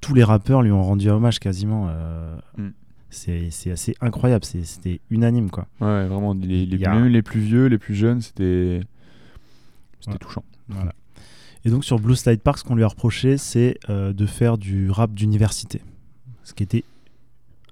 tous 0.02 0.12
les 0.12 0.22
rappeurs 0.24 0.60
lui 0.60 0.70
ont 0.72 0.82
rendu 0.82 1.08
hommage 1.08 1.38
quasiment. 1.38 1.86
euh, 1.88 2.36
Mm. 2.58 2.68
C'est 3.08 3.70
assez 3.70 3.94
incroyable, 4.02 4.44
c'était 4.44 5.00
unanime 5.08 5.48
quoi. 5.48 5.68
Ouais, 5.80 6.06
vraiment, 6.06 6.34
les, 6.34 6.66
les, 6.66 6.84
a- 6.84 7.22
plus 7.22 7.40
vieux, 7.40 7.66
les 7.66 7.78
plus 7.78 7.94
jeunes, 7.94 8.20
c'était 8.20 8.80
c'était 10.00 10.12
Ouais. 10.12 10.18
touchant. 10.18 10.44
Voilà. 10.68 10.92
Et 11.66 11.70
donc 11.70 11.84
sur 11.84 11.98
Blue 11.98 12.14
Slide 12.16 12.40
Park, 12.40 12.58
ce 12.58 12.64
qu'on 12.64 12.76
lui 12.76 12.84
a 12.84 12.88
reproché, 12.88 13.36
c'est 13.38 13.76
euh, 13.90 14.12
de 14.12 14.24
faire 14.26 14.56
du 14.56 14.90
rap 14.90 15.12
d'université. 15.12 15.82
Ce 16.44 16.54
qui 16.54 16.62
était 16.62 16.84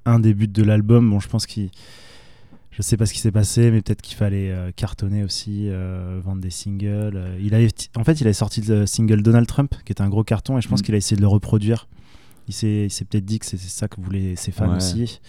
un 0.04 0.18
des 0.18 0.35
buts 0.35 0.48
de 0.48 0.62
l'album. 0.62 1.09
Bon, 1.09 1.20
je 1.20 1.28
pense 1.28 1.46
qu'il. 1.46 1.70
Je 2.72 2.83
sais 2.83 2.96
pas 2.96 3.07
ce 3.07 3.12
qui 3.12 3.20
s'est 3.20 3.30
passé, 3.30 3.70
mais 3.70 3.80
peut-être 3.83 4.02
qu'il 4.02 4.16
fallait 4.16 4.50
euh, 4.50 4.72
cartonner 4.74 5.22
aussi, 5.22 5.68
euh, 5.70 6.20
vendre 6.24 6.40
des 6.42 6.50
singles. 6.50 7.37
Il 7.40 7.54
avait, 7.54 7.68
en 7.96 8.02
fait, 8.02 8.20
il 8.20 8.26
avait 8.26 8.33
sorti 8.35 8.62
le 8.62 8.85
single 8.85 9.22
Donald 9.22 9.46
Trump, 9.46 9.72
qui 9.85 9.92
était 9.92 10.02
un 10.02 10.09
gros 10.09 10.24
carton, 10.24 10.59
et 10.59 10.61
je 10.61 10.68
pense 10.68 10.80
Mm. 10.80 10.83
qu'il 10.83 10.94
a 10.96 10.98
essayé 10.98 11.14
de 11.16 11.20
le 11.22 11.28
reproduire. 11.28 11.87
Il 12.48 12.52
s'est 12.52 12.88
peut-être 13.09 13.24
dit 13.24 13.38
que 13.38 13.46
c'est 13.46 13.57
c'est 13.59 13.68
ça 13.70 13.87
que 13.87 14.00
voulaient 14.00 14.35
ses 14.35 14.50
fans 14.50 14.68
Ouais. 14.70 14.76
aussi. 14.78 15.20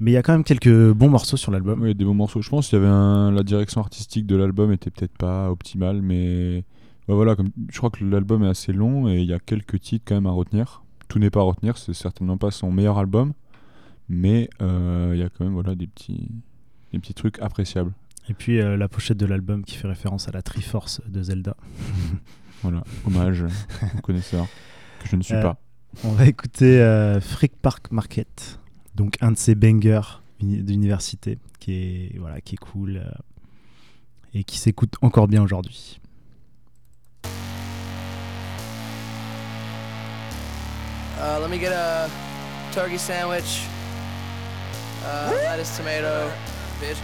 Mais 0.00 0.10
il 0.10 0.14
y 0.14 0.18
a 0.18 0.22
quand 0.22 0.32
même 0.32 0.44
quelques 0.44 0.92
bons 0.92 1.08
morceaux 1.08 1.38
sur 1.38 1.50
l'album. 1.50 1.80
Oui, 1.80 1.86
il 1.86 1.88
y 1.88 1.92
a 1.92 1.94
des 1.94 2.04
bons 2.04 2.12
morceaux. 2.14 2.42
Je 2.42 2.50
pense 2.50 2.68
qu'il 2.68 2.78
y 2.78 2.82
avait 2.82 2.90
un... 2.90 3.30
la 3.32 3.42
direction 3.42 3.80
artistique 3.80 4.26
de 4.26 4.36
l'album 4.36 4.70
était 4.70 4.90
peut-être 4.90 5.16
pas 5.16 5.50
optimale, 5.50 6.02
mais 6.02 6.64
bah 7.08 7.14
voilà, 7.14 7.34
comme... 7.36 7.50
je 7.70 7.76
crois 7.78 7.90
que 7.90 8.04
l'album 8.04 8.44
est 8.44 8.48
assez 8.48 8.72
long 8.72 9.08
et 9.08 9.20
il 9.20 9.26
y 9.28 9.32
a 9.32 9.38
quelques 9.38 9.80
titres 9.80 10.04
quand 10.06 10.14
même 10.14 10.26
à 10.26 10.30
retenir. 10.30 10.82
Tout 11.08 11.18
n'est 11.18 11.30
pas 11.30 11.40
à 11.40 11.44
retenir, 11.44 11.76
c'est 11.78 11.92
certainement 11.94 12.38
pas 12.38 12.50
son 12.50 12.70
meilleur 12.72 12.98
album, 12.98 13.32
mais 14.08 14.48
euh, 14.62 15.10
il 15.14 15.20
y 15.20 15.22
a 15.22 15.28
quand 15.28 15.44
même 15.44 15.52
voilà 15.54 15.74
des 15.74 15.86
petits 15.86 16.30
des 16.92 16.98
petits 16.98 17.14
trucs 17.14 17.38
appréciables. 17.40 17.92
Et 18.28 18.34
puis 18.34 18.60
euh, 18.60 18.76
la 18.76 18.88
pochette 18.88 19.16
de 19.18 19.26
l'album 19.26 19.64
qui 19.64 19.76
fait 19.76 19.88
référence 19.88 20.28
à 20.28 20.32
la 20.32 20.42
Triforce 20.42 21.00
de 21.08 21.22
Zelda. 21.22 21.56
Voilà, 22.62 22.84
hommage 23.04 23.42
aux 23.42 24.00
connaisseurs 24.02 24.46
que 25.02 25.08
je 25.08 25.16
ne 25.16 25.22
suis 25.22 25.34
Euh, 25.34 25.42
pas. 25.42 25.60
On 26.04 26.12
va 26.12 26.26
écouter 26.28 26.78
Freak 27.20 27.56
Park 27.60 27.90
Market, 27.90 28.60
donc 28.94 29.16
un 29.20 29.32
de 29.32 29.36
ces 29.36 29.56
bangers 29.56 30.20
uni- 30.40 30.62
d'université 30.62 31.38
qui 31.58 31.72
est 31.72 32.18
voilà 32.20 32.40
qui 32.40 32.54
est 32.54 32.58
cool 32.58 33.02
et 34.32 34.44
qui 34.44 34.58
s'écoute 34.58 34.94
encore 35.02 35.26
bien 35.26 35.42
aujourd'hui. 35.42 36.00
Uh, 41.22 41.38
let 41.38 41.50
me 41.50 41.56
get 41.56 41.70
a 41.70 42.10
turkey 42.72 42.98
sandwich, 42.98 43.62
uh, 45.04 45.30
lettuce, 45.32 45.76
tomato, 45.76 46.32
bitch. 46.80 46.98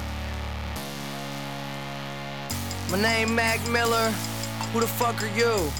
My 2.91 3.01
name 3.01 3.33
Mac 3.33 3.65
Miller. 3.69 4.11
Who 4.73 4.81
the 4.81 4.89
fuck 4.89 5.23
are 5.23 5.29
you? 5.39 5.71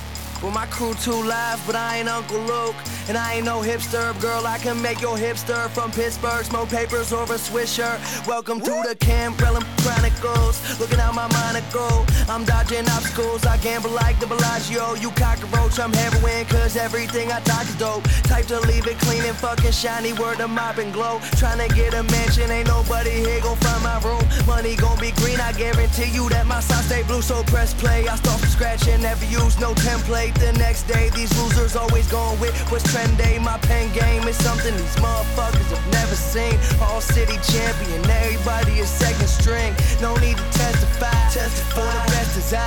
Well, 0.43 0.53
my 0.53 0.67
crew 0.67 0.95
too 0.95 1.21
live, 1.25 1.61
but 1.67 1.75
I 1.75 1.99
ain't 1.99 2.09
Uncle 2.09 2.39
Luke. 2.39 2.77
And 3.09 3.17
I 3.17 3.35
ain't 3.35 3.47
no 3.47 3.61
hipster, 3.61 4.15
girl. 4.21 4.47
I 4.47 4.59
can 4.59 4.81
make 4.81 5.01
your 5.01 5.17
hipster 5.17 5.69
from 5.71 5.91
Pittsburgh. 5.91 6.45
Smoke 6.45 6.69
papers 6.69 7.13
over 7.13 7.35
a 7.35 7.39
Swisher. 7.39 7.99
Welcome 8.29 8.61
to 8.61 8.83
the 8.87 8.95
Cambrellum 8.95 9.65
Chronicles. 9.79 10.79
Looking 10.79 11.01
out 11.01 11.15
my 11.15 11.27
monocle. 11.33 12.07
I'm 12.29 12.45
dodging 12.45 12.87
obstacles. 12.91 13.47
I 13.47 13.57
gamble 13.57 13.91
like 13.91 14.21
the 14.21 14.27
Bellagio. 14.27 14.95
You 14.95 15.11
cockroach, 15.13 15.81
I'm 15.81 15.93
heroin, 15.93 16.45
cause 16.47 16.77
everything 16.77 17.33
I 17.33 17.41
talk 17.41 17.65
is 17.65 17.75
dope. 17.77 18.05
Type 18.25 18.47
to 18.47 18.61
leave 18.61 18.87
it 18.87 18.99
clean 18.99 19.25
and 19.25 19.37
fucking 19.37 19.73
shiny. 19.73 20.13
Word 20.13 20.41
of 20.41 20.51
mop 20.51 20.79
and 20.79 20.93
glow. 20.93 21.19
Trying 21.37 21.67
to 21.67 21.75
get 21.75 21.95
a 21.95 22.03
mansion, 22.05 22.51
ain't 22.51 22.69
nobody 22.69 23.11
here 23.11 23.41
gon' 23.41 23.57
find 23.57 23.83
my 23.83 23.99
room. 24.05 24.23
Money 24.47 24.77
gon' 24.77 25.01
be 25.01 25.11
green, 25.13 25.41
I 25.41 25.53
guarantee 25.53 26.13
you 26.13 26.29
that 26.29 26.47
my 26.47 26.61
socks 26.61 26.87
stay 26.87 27.03
blue. 27.03 27.23
So 27.23 27.43
press 27.45 27.73
play. 27.75 28.07
I 28.07 28.17
start 28.17 28.39
from 28.39 28.51
scratch 28.51 28.87
and 28.87 29.03
never 29.03 29.25
use 29.25 29.59
no 29.59 29.73
template. 29.73 30.28
The 30.35 30.53
next 30.59 30.85
day, 30.87 31.09
these 31.17 31.33
losers 31.41 31.75
always 31.75 32.07
going 32.11 32.39
with 32.39 32.53
what's 32.71 32.85
trendy. 32.93 33.41
My 33.41 33.57
pen 33.65 33.93
game 33.93 34.29
is 34.29 34.37
something 34.37 34.77
these 34.77 34.97
motherfuckers 34.97 35.69
have 35.73 35.87
never 35.91 36.15
seen. 36.15 36.55
All 36.81 37.01
city 37.01 37.39
champion, 37.49 38.05
everybody 38.05 38.79
is 38.79 38.89
second 38.89 39.29
string. 39.29 39.75
No 40.01 40.15
need 40.17 40.37
to 40.37 40.49
testify. 40.53 41.11
Testify. 41.33 41.81
For 41.81 41.89
the 41.89 42.05
best 42.13 42.37
is 42.37 42.53
I. 42.53 42.67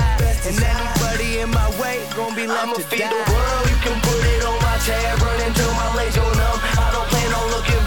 and 0.49 0.57
anybody 0.57 1.39
in 1.39 1.49
my 1.51 1.69
way 1.79 2.01
gon' 2.15 2.35
be 2.35 2.47
left 2.47 2.63
I'ma 2.63 2.73
to 2.75 2.81
feed 2.81 3.05
die. 3.05 3.13
the 3.13 3.31
world, 3.31 3.63
you 3.69 3.77
can 3.85 3.97
put 4.01 4.21
it 4.25 4.43
on 4.43 4.57
my 4.61 4.77
tab, 4.81 5.21
run 5.21 5.39
until 5.45 5.71
my 5.77 5.95
legs 5.95 6.15
go 6.17 6.25
numb. 6.25 6.59
I 6.81 6.89
don't 6.91 7.07
plan 7.13 7.29
on 7.29 7.45
looking 7.53 7.80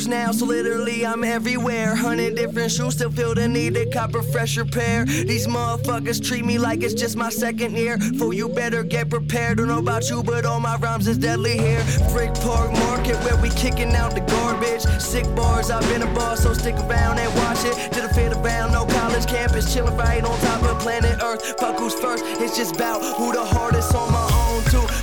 stickers 0.00 0.08
now, 0.08 0.32
so 0.32 0.46
literally 0.46 1.04
I'm 1.04 1.24
everywhere. 1.24 1.94
Hundred 1.94 2.36
different 2.36 2.70
shoes, 2.70 2.94
still 2.94 3.10
feel 3.10 3.34
the 3.34 3.48
need 3.48 3.74
to 3.74 3.86
cop 3.90 4.14
a 4.14 4.22
fresher 4.22 4.64
pair. 4.64 5.04
These 5.04 5.46
motherfuckers 5.46 6.24
treat 6.24 6.44
me 6.44 6.58
like 6.58 6.82
it's 6.82 6.94
just 6.94 7.16
my 7.16 7.30
second 7.30 7.76
year. 7.76 7.98
Fool, 8.18 8.32
you 8.32 8.48
better 8.48 8.82
get 8.82 9.10
prepared. 9.10 9.58
Don't 9.58 9.68
know 9.68 9.78
about 9.78 10.08
you, 10.10 10.22
but 10.22 10.44
all 10.44 10.60
my 10.60 10.76
rhymes 10.76 11.06
is 11.06 11.18
deadly 11.18 11.56
here. 11.58 11.82
Frick 12.12 12.34
Park 12.34 12.72
Market, 12.72 13.16
where 13.24 13.36
we 13.42 13.50
kicking 13.50 13.94
out 13.94 14.14
the 14.14 14.20
garbage. 14.20 14.82
Sick 15.00 15.26
bars, 15.34 15.70
I've 15.70 15.86
been 15.90 16.02
a 16.02 16.14
boss, 16.14 16.42
so 16.42 16.54
stick 16.54 16.76
around 16.76 17.18
and 17.18 17.34
watch 17.36 17.64
it. 17.64 17.92
Did 17.92 18.04
a 18.04 18.14
fit 18.14 18.32
around, 18.32 18.72
no 18.72 18.86
college 18.86 19.26
campus, 19.26 19.72
chilling 19.72 19.96
right 19.96 20.22
on 20.24 20.38
top 20.40 20.62
of 20.62 20.78
planet 20.80 21.20
Earth. 21.22 21.58
Fuck 21.58 21.78
who's 21.78 21.94
first, 21.94 22.24
it's 22.40 22.56
just 22.56 22.76
about 22.76 23.02
who 23.16 23.32
the 23.32 23.44
hardest 23.44 23.94
on 23.94 24.12
my 24.12 24.26
own 24.46 24.62
too. 24.70 24.99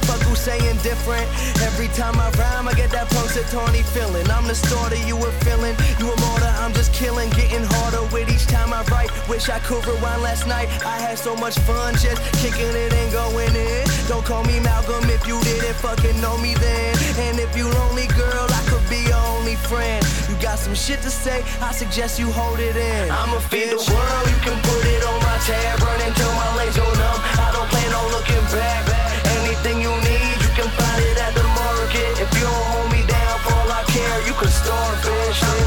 Saying 0.48 0.80
different. 0.80 1.28
Every 1.60 1.90
time 1.92 2.16
I 2.16 2.32
rhyme, 2.40 2.70
I 2.70 2.74
get 2.74 2.90
that 2.92 3.12
Tawny 3.52 3.84
feeling. 3.84 4.24
I'm 4.32 4.48
the 4.48 4.56
starter, 4.56 4.96
you 5.04 5.18
were 5.18 5.36
feeling. 5.44 5.76
You 6.00 6.08
a 6.08 6.16
martyr, 6.24 6.54
I'm 6.64 6.72
just 6.72 6.94
killing. 6.94 7.30
Getting 7.32 7.68
harder 7.68 8.08
with 8.16 8.32
each 8.32 8.48
time 8.48 8.72
I 8.72 8.82
write. 8.88 9.12
Wish 9.28 9.50
I 9.50 9.60
could 9.60 9.86
rewind 9.86 10.24
last 10.24 10.48
night. 10.48 10.70
I 10.88 11.04
had 11.04 11.20
so 11.20 11.36
much 11.36 11.60
fun 11.68 11.96
just 12.00 12.16
kicking 12.40 12.72
it 12.72 12.94
and 12.96 13.12
going 13.12 13.56
in. 13.56 13.84
Don't 14.08 14.24
call 14.24 14.46
me 14.46 14.62
Malcolm 14.62 15.04
if 15.12 15.28
you 15.28 15.36
didn't 15.44 15.76
fucking 15.84 16.16
know 16.22 16.38
me 16.38 16.56
then. 16.56 16.96
And 17.28 17.40
if 17.44 17.52
you 17.58 17.68
lonely 17.68 18.08
girl, 18.16 18.48
I 18.48 18.64
could 18.72 18.88
be 18.88 19.04
your 19.04 19.20
only 19.36 19.60
friend. 19.68 20.00
You 20.32 20.36
got 20.40 20.60
some 20.60 20.76
shit 20.76 21.02
to 21.04 21.12
say, 21.12 21.44
I 21.60 21.74
suggest 21.74 22.20
you 22.20 22.32
hold 22.32 22.60
it 22.60 22.78
in. 22.78 23.12
I'ma 23.12 23.40
feed 23.52 23.68
the 23.68 23.84
world, 23.84 24.26
you 24.32 24.40
can 24.48 24.56
put 24.64 24.84
it 24.88 25.04
on 25.12 25.20
my 25.28 25.38
tab, 25.44 25.84
run 25.84 26.00
until 26.08 26.32
my 26.40 26.56
legs 26.56 26.80
go 26.80 26.88
numb. 26.88 27.20
I 27.36 27.52
don't 27.52 27.68
plan 27.68 27.92
on 27.92 28.08
looking 28.16 28.46
back. 28.56 28.88
Anything 29.44 29.82
you 29.82 29.92
need, 29.92 30.07
Station. 35.38 35.67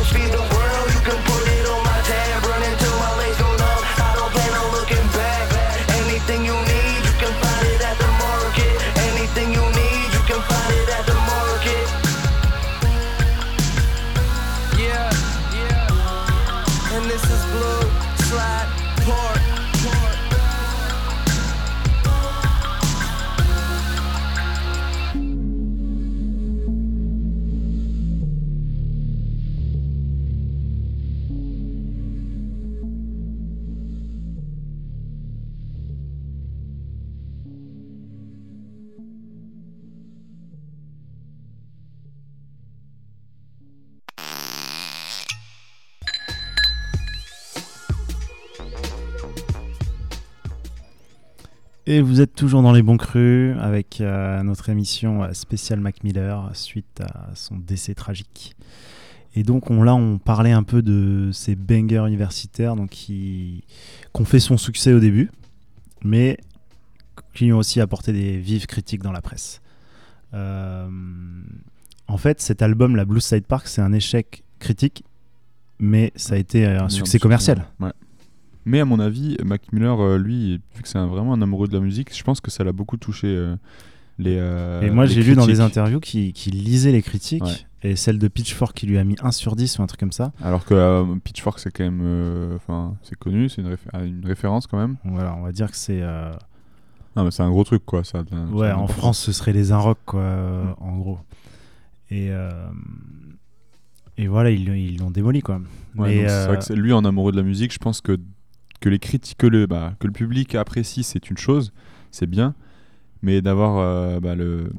Et 51.91 52.03
vous 52.03 52.21
êtes 52.21 52.37
toujours 52.37 52.63
dans 52.63 52.71
les 52.71 52.83
bons 52.83 52.99
crus 52.99 53.57
avec 53.59 54.01
euh, 54.01 54.45
notre 54.45 54.69
émission 54.69 55.25
euh, 55.25 55.33
spéciale 55.33 55.81
Mac 55.81 56.05
Miller 56.05 56.49
suite 56.55 57.01
à 57.01 57.35
son 57.35 57.57
décès 57.57 57.95
tragique. 57.95 58.55
Et 59.35 59.43
donc 59.43 59.73
on, 59.73 59.83
là, 59.83 59.97
on 59.97 60.19
parlait 60.19 60.53
un 60.53 60.63
peu 60.63 60.83
de 60.83 61.31
ces 61.33 61.57
bangers 61.57 62.05
universitaires 62.07 62.77
donc 62.77 62.91
qui, 62.91 63.65
qui 64.15 64.23
ont 64.23 64.25
fait 64.25 64.39
son 64.39 64.57
succès 64.57 64.93
au 64.93 65.01
début, 65.01 65.33
mais 66.05 66.39
qui 67.35 67.47
lui 67.47 67.53
ont 67.53 67.59
aussi 67.59 67.81
apporté 67.81 68.13
des 68.13 68.39
vives 68.39 68.67
critiques 68.67 69.03
dans 69.03 69.11
la 69.11 69.21
presse. 69.21 69.61
Euh, 70.33 70.89
en 72.07 72.19
fait, 72.19 72.41
cet 72.41 72.63
album, 72.63 72.95
la 72.95 73.05
Blue 73.05 73.21
Side 73.21 73.47
Park, 73.47 73.67
c'est 73.67 73.83
un 73.83 73.93
échec 73.93 74.45
critique, 74.61 75.03
mais 75.81 76.13
ça 76.15 76.35
a 76.35 76.39
été 76.39 76.67
un 76.67 76.89
succès 76.89 77.19
commercial. 77.19 77.67
Ouais. 77.81 77.91
Mais 78.65 78.81
à 78.81 78.85
mon 78.85 79.01
avis, 79.01 79.37
Mac 79.45 79.73
Miller, 79.73 79.99
euh, 80.01 80.19
lui, 80.19 80.61
vu 80.75 80.83
que 80.83 80.89
c'est 80.89 80.99
vraiment 80.99 81.33
un 81.33 81.43
amoureux 81.43 81.67
de 81.69 81.75
la 81.75 81.81
musique, 81.81 82.15
je 82.17 82.23
pense 82.23 82.41
que 82.41 82.51
ça 82.51 82.63
l'a 82.65 82.73
beaucoup 82.73 82.97
touché. 82.97 83.27
euh, 83.29 83.57
les, 84.19 84.37
euh, 84.39 84.83
Et 84.83 84.91
moi, 84.91 85.07
j'ai 85.07 85.23
lu 85.23 85.35
dans 85.35 85.47
des 85.47 85.61
interviews 85.61 85.99
qu'il 86.01 86.35
lisait 86.53 86.93
les 86.93 87.01
critiques, 87.01 87.43
Ouais. 87.43 87.57
et 87.91 87.97
celle 87.97 88.19
de 88.19 88.29
Pitchfork 88.29 88.77
qui 88.77 88.87
lui 88.87 88.99
a 88.99 89.05
mis 89.05 89.17
1 89.23 89.31
sur 89.33 89.57
10 89.57 89.79
ou 89.79 89.83
un 89.83 89.87
truc 89.87 89.99
comme 89.99 90.13
ça. 90.13 90.33
Alors 90.43 90.67
que 90.67 90.75
euh, 90.75 91.05
Pitchfork, 91.25 91.59
c'est 91.59 91.71
quand 91.71 91.85
même. 91.85 92.01
euh, 92.03 92.55
Enfin, 92.57 92.97
c'est 93.03 93.19
connu, 93.19 93.49
c'est 93.49 93.63
une, 93.63 93.77
une 94.05 94.27
référence 94.27 94.67
quand 94.67 94.77
même. 94.77 94.97
Voilà, 95.05 95.35
on 95.37 95.43
va 95.43 95.53
dire 95.53 95.71
que 95.71 95.77
c'est. 95.77 96.03
Non, 97.17 97.25
mais 97.25 97.31
c'est 97.31 97.43
un 97.43 97.51
gros 97.51 97.65
truc, 97.65 97.83
quoi. 97.87 98.05
Ça, 98.05 98.23
Ouais, 98.53 98.71
en. 98.73 98.87
France, 98.87 99.19
ce 99.21 99.33
serait 99.33 99.55
les 99.55 99.73
Inrocks, 99.73 99.99
quoi, 100.05 100.21
Mm. 100.23 100.75
en 100.81 100.97
gros. 100.99 101.19
Et, 102.11 102.29
et 104.19 104.27
voilà, 104.29 104.51
ils 104.51 104.99
l'ont 104.99 105.11
démoli, 105.11 105.41
quoi. 105.41 105.61
Ouais, 105.97 106.17
Mais, 106.17 106.27
donc 106.27 106.49
vrai 106.49 106.59
que 106.59 106.73
lui, 106.75 106.93
en 106.93 107.05
amoureux 107.07 107.33
de 107.33 107.37
la 107.39 107.43
musique, 107.43 107.73
je 107.73 107.79
pense 107.79 108.01
que, 108.03 108.19
que 108.81 108.89
les 108.89 108.99
critiques, 108.99 109.39
que 109.39 109.47
le, 109.47 109.67
bah, 109.67 109.95
que 109.99 110.07
le 110.07 110.13
public 110.13 110.55
apprécie, 110.55 111.03
c'est 111.03 111.31
une 111.31 111.37
chose, 111.39 111.73
c'est 112.11 112.27
bien. 112.27 112.55
Mais 113.23 113.43
d'avoir 113.43 113.79
euh, 113.79 114.21
bah, 114.21 114.35
le, 114.35 114.71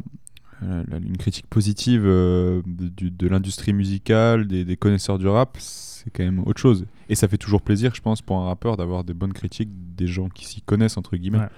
euh, 0.63 0.83
une 1.05 1.17
critique 1.17 1.45
positive 1.47 2.03
euh, 2.05 2.61
de, 2.65 2.87
du- 2.89 3.11
de 3.11 3.27
l'industrie 3.27 3.73
musicale, 3.73 4.47
des, 4.47 4.65
des 4.65 4.77
connaisseurs 4.77 5.19
du 5.19 5.27
rap, 5.27 5.57
c'est 5.59 6.09
quand 6.09 6.23
même 6.23 6.39
autre 6.47 6.59
chose. 6.59 6.85
Et 7.09 7.15
ça 7.15 7.27
fait 7.27 7.37
toujours 7.37 7.61
plaisir, 7.61 7.93
je 7.93 8.01
pense, 8.01 8.21
pour 8.23 8.37
un 8.39 8.45
rappeur 8.45 8.77
d'avoir 8.77 9.03
des 9.03 9.13
bonnes 9.13 9.33
critiques, 9.33 9.69
des 9.95 10.07
gens 10.07 10.29
qui 10.29 10.45
s'y 10.45 10.61
connaissent, 10.61 10.97
entre 10.97 11.15
guillemets. 11.17 11.37
Ouais. 11.39 11.49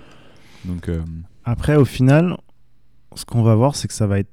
Donc, 0.66 0.90
Après, 1.46 1.76
au 1.78 1.86
final, 1.86 2.38
ce 3.16 3.24
qu'on 3.26 3.44
va 3.44 3.56
voir, 3.56 3.76
c'est 3.76 3.88
que 3.88 3.94
ça 3.94 4.08
va 4.08 4.20
être 4.20 4.32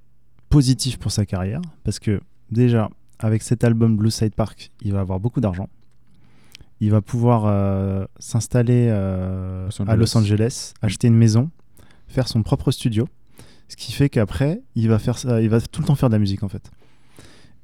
positif 0.49 0.99
pour 0.99 1.13
sa 1.13 1.27
carrière. 1.27 1.61
Parce 1.85 1.99
que, 2.01 2.21
déjà, 2.51 2.89
avec 3.21 3.43
cet 3.43 3.63
album 3.63 3.97
Blue 3.97 4.11
Side 4.11 4.35
Park, 4.35 4.71
il 4.83 4.93
va 4.93 5.01
avoir 5.01 5.21
beaucoup 5.21 5.41
d'argent. 5.41 5.69
Il 6.81 6.91
va 6.91 7.01
pouvoir 7.01 7.45
euh, 7.47 8.05
s'installer 8.19 8.89
euh, 8.91 9.69
à 9.87 9.97
Los 9.97 10.17
Angeles. 10.17 10.73
Acheter 10.83 11.09
une 11.09 11.17
maison, 11.17 11.51
faire 12.09 12.29
son 12.29 12.43
propre 12.43 12.71
studio. 12.71 13.09
Ce 13.69 13.77
qui 13.77 13.93
fait 13.93 14.09
qu'après, 14.09 14.63
il 14.75 14.89
va 14.89 14.99
faire 14.99 15.19
ça, 15.19 15.41
il 15.41 15.49
va 15.49 15.61
tout 15.61 15.81
le 15.83 15.87
temps 15.87 15.95
faire 15.95 16.09
de 16.09 16.15
la 16.15 16.19
musique 16.19 16.43
en 16.43 16.49
fait. 16.49 16.71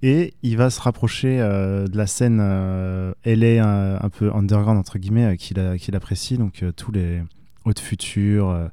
Et 0.02 0.34
il 0.42 0.56
va 0.56 0.70
se 0.70 0.80
rapprocher 0.80 1.40
euh, 1.40 1.86
de 1.86 1.96
la 1.96 2.06
scène 2.06 2.36
LA 2.38 3.64
un, 3.64 3.96
un 3.96 4.08
peu 4.10 4.32
underground 4.32 4.78
entre 4.78 4.98
guillemets 4.98 5.36
qu'il 5.36 5.96
apprécie, 5.96 6.36
donc 6.36 6.62
tous 6.76 6.92
les 6.92 7.22
Haute 7.66 7.80
Future, 7.80 8.48
euh, 8.48 8.68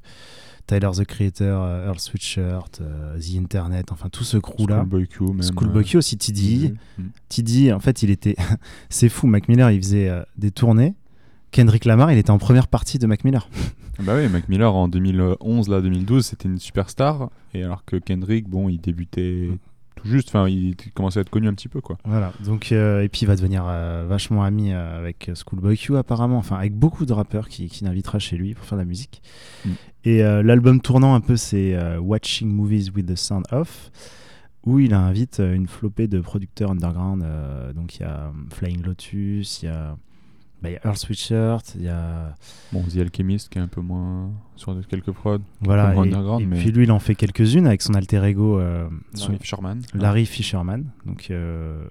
Tyler 0.66 0.90
the 0.96 1.04
Creator, 1.04 1.62
euh, 1.62 1.86
Earl 1.86 1.98
Sweatshirt, 1.98 2.80
euh, 2.80 3.18
The 3.18 3.36
Internet, 3.36 3.92
enfin 3.92 4.08
tout 4.08 4.24
ce 4.24 4.38
crew 4.38 4.66
là. 4.68 4.76
Schoolboy 4.76 5.08
Q, 5.08 5.24
même. 5.24 5.42
Schoolboy 5.42 5.84
Q 5.84 5.98
aussi, 5.98 6.16
TDI. 6.16 6.74
mm. 6.98 7.02
TDI, 7.28 7.72
en 7.72 7.80
fait, 7.80 8.02
il 8.02 8.10
était. 8.10 8.36
C'est 8.88 9.08
fou, 9.08 9.26
Mac 9.26 9.48
Miller, 9.48 9.70
il 9.70 9.82
faisait 9.82 10.08
euh, 10.08 10.22
des 10.36 10.50
tournées. 10.50 10.94
Kendrick 11.50 11.84
Lamar, 11.84 12.10
il 12.10 12.18
était 12.18 12.30
en 12.30 12.38
première 12.38 12.66
partie 12.66 12.98
de 12.98 13.06
Mac 13.06 13.24
Miller. 13.24 13.48
Bah 14.00 14.14
oui, 14.16 14.28
Mac 14.28 14.48
Miller 14.48 14.74
en 14.74 14.88
2011, 14.88 15.68
là, 15.68 15.80
2012, 15.80 16.26
c'était 16.26 16.48
une 16.48 16.58
superstar. 16.58 17.30
Et 17.52 17.62
alors 17.62 17.84
que 17.84 17.94
Kendrick, 17.94 18.48
bon, 18.48 18.68
il 18.68 18.80
débutait 18.80 19.50
tout 19.94 20.08
juste. 20.08 20.28
Enfin, 20.28 20.48
il 20.48 20.74
commençait 20.94 21.20
à 21.20 21.22
être 21.22 21.30
connu 21.30 21.48
un 21.48 21.54
petit 21.54 21.68
peu, 21.68 21.80
quoi. 21.80 21.96
Voilà. 22.04 22.32
Donc, 22.44 22.72
euh, 22.72 23.02
et 23.02 23.08
puis, 23.08 23.20
il 23.22 23.26
va 23.26 23.36
devenir 23.36 23.64
euh, 23.66 24.04
vachement 24.08 24.42
ami 24.42 24.72
euh, 24.72 24.98
avec 24.98 25.30
Schoolboy 25.34 25.76
Q, 25.76 25.96
apparemment. 25.96 26.38
Enfin, 26.38 26.56
avec 26.56 26.74
beaucoup 26.74 27.06
de 27.06 27.12
rappeurs 27.12 27.48
qui, 27.48 27.68
qui 27.68 27.84
l'invitera 27.84 28.18
chez 28.18 28.36
lui 28.36 28.54
pour 28.54 28.64
faire 28.64 28.76
de 28.76 28.82
la 28.82 28.88
musique. 28.88 29.22
Mm. 29.64 29.70
Et 30.04 30.22
euh, 30.22 30.42
l'album 30.42 30.80
tournant 30.80 31.14
un 31.14 31.20
peu, 31.20 31.36
c'est 31.36 31.74
euh, 31.74 31.98
Watching 31.98 32.48
Movies 32.48 32.90
with 32.94 33.06
the 33.06 33.16
Sound 33.16 33.46
Off, 33.52 33.90
où 34.66 34.78
il 34.78 34.92
invite 34.94 35.40
euh, 35.40 35.54
une 35.54 35.66
flopée 35.66 36.08
de 36.08 36.20
producteurs 36.20 36.70
underground. 36.70 37.24
donc, 37.74 37.96
il 37.96 38.02
y 38.02 38.04
a 38.04 38.26
euh, 38.26 38.30
Flying 38.52 38.82
Lotus, 38.82 39.62
il 39.62 39.66
y 39.66 39.68
a. 39.68 39.96
bah, 40.62 40.68
il 40.70 40.72
y 40.72 40.76
a 40.76 40.80
Earl 40.84 40.96
Sweatshirt, 40.96 41.74
il 41.76 41.82
y 41.84 41.88
a 41.88 42.34
Bon, 42.72 42.82
The 42.82 42.98
Alchemist, 42.98 43.48
qui 43.48 43.58
est 43.58 43.62
un 43.62 43.68
peu 43.68 43.80
moins 43.80 44.30
sur 44.56 44.76
quelques 44.86 45.12
prods. 45.12 45.38
Voilà, 45.62 45.94
et, 45.94 45.98
underground, 45.98 46.42
et 46.42 46.46
mais- 46.46 46.58
puis 46.58 46.70
lui, 46.72 46.84
il 46.84 46.92
en 46.92 46.98
fait 46.98 47.14
quelques-unes 47.14 47.66
avec 47.66 47.80
son 47.80 47.94
alter 47.94 48.22
ego, 48.24 48.58
euh, 48.60 48.86
son- 49.14 49.28
Larry 49.32 49.38
Fisherman. 49.42 49.82
Larry 49.94 50.26
Fisherman. 50.26 50.84
Donc, 51.06 51.28
euh, 51.30 51.82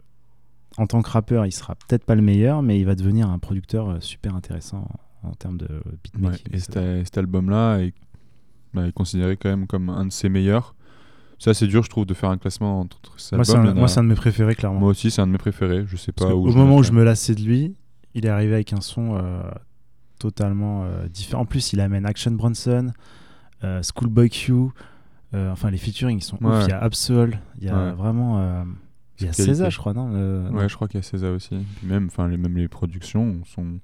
en 0.78 0.86
tant 0.88 1.02
que 1.02 1.10
rappeur, 1.10 1.46
il 1.48 1.52
sera 1.52 1.74
peut-être 1.76 2.04
pas 2.06 2.16
le 2.16 2.22
meilleur, 2.22 2.62
mais 2.62 2.80
il 2.80 2.86
va 2.86 2.94
devenir 2.96 3.30
un 3.30 3.40
producteur 3.40 4.02
super 4.02 4.36
intéressant 4.36 4.88
en, 5.22 5.32
termes 5.34 5.58
de 5.58 5.68
Ouais, 5.68 5.98
beatmaking. 6.04 6.48
et 6.54 6.58
cet, 6.60 6.74
cet 7.06 7.18
album-là 7.20 7.78
est, 7.80 7.94
bah, 8.74 8.88
est 8.88 8.92
considéré 8.92 9.38
quand 9.38 9.50
même 9.50 9.68
comme 9.68 9.90
un 9.90 10.06
de 10.06 10.12
ses 10.12 10.30
meilleurs. 10.30 10.76
C'est 11.40 11.50
assez 11.50 11.68
dur, 11.68 11.84
je 11.84 11.90
trouve, 11.90 12.06
de 12.06 12.14
faire 12.14 12.30
un 12.30 12.38
classement 12.38 12.80
entre 12.80 13.00
ces 13.18 13.36
moi, 13.36 13.44
c'est 13.44 13.54
albums. 13.56 13.72
un, 13.72 13.74
moi, 13.74 13.86
a- 13.86 13.88
c'est 13.88 14.00
un 14.00 14.04
de 14.04 14.10
mes 14.10 14.16
préférés, 14.16 14.56
clairement. 14.56 14.80
Moi 14.80 14.90
aussi, 14.90 15.12
c'est 15.12 15.22
un 15.22 15.28
de 15.28 15.32
mes 15.34 15.38
préférés. 15.38 15.84
Je 15.88 15.98
sais 15.98 16.12
Parce 16.14 16.30
pas 16.30 16.36
où. 16.36 16.48
au 16.48 16.52
je 16.52 16.58
moment 16.58 16.78
où 16.78 16.84
je 16.84 16.92
me 16.94 17.04
lassais 17.04 17.36
de 17.36 17.42
lui, 17.42 17.76
il 18.14 18.26
est 18.26 18.30
arrivé 18.30 18.54
avec 18.54 18.72
un 18.74 18.80
son 18.82 19.18
euh, 19.18 19.42
totalement 20.20 20.84
euh, 20.86 21.08
différent. 21.08 21.42
En 21.42 21.46
plus, 21.46 21.74
il 21.74 21.82
amène 21.82 22.06
Action 22.06 22.32
Bronson, 22.32 22.92
euh, 23.64 23.82
Schoolboy 23.84 24.30
Q. 24.30 24.54
enfin, 25.34 25.72
les 25.72 25.78
featuring, 25.78 26.22
sont 26.22 26.38
Ouais. 26.42 26.58
ouf. 26.58 26.64
Il 26.66 26.70
y 26.70 26.74
a 26.74 26.80
Absol, 26.82 27.38
il 27.60 27.66
y 27.66 27.70
a 27.70 27.76
Ouais. 27.88 27.92
vraiment. 27.94 28.64
il 29.20 29.26
y 29.26 29.30
a. 29.30 29.34
César, 29.34 29.70
je 29.70 29.78
crois, 29.78 29.94
non, 29.94 30.08
non. 30.08 30.52
Ouais, 30.58 30.70
je 30.70 30.76
crois 30.76 30.88
qu'il 30.88 31.00
y 31.00 31.04
a 31.04 31.04
César 31.04 31.34
aussi. 31.34 31.58
Puis 31.78 31.88
même, 31.88 32.06
enfin, 32.06 32.28
les, 32.28 32.38
même 32.38 32.56
les 32.56 32.68
productions 32.68 33.42
sont. 33.46 33.80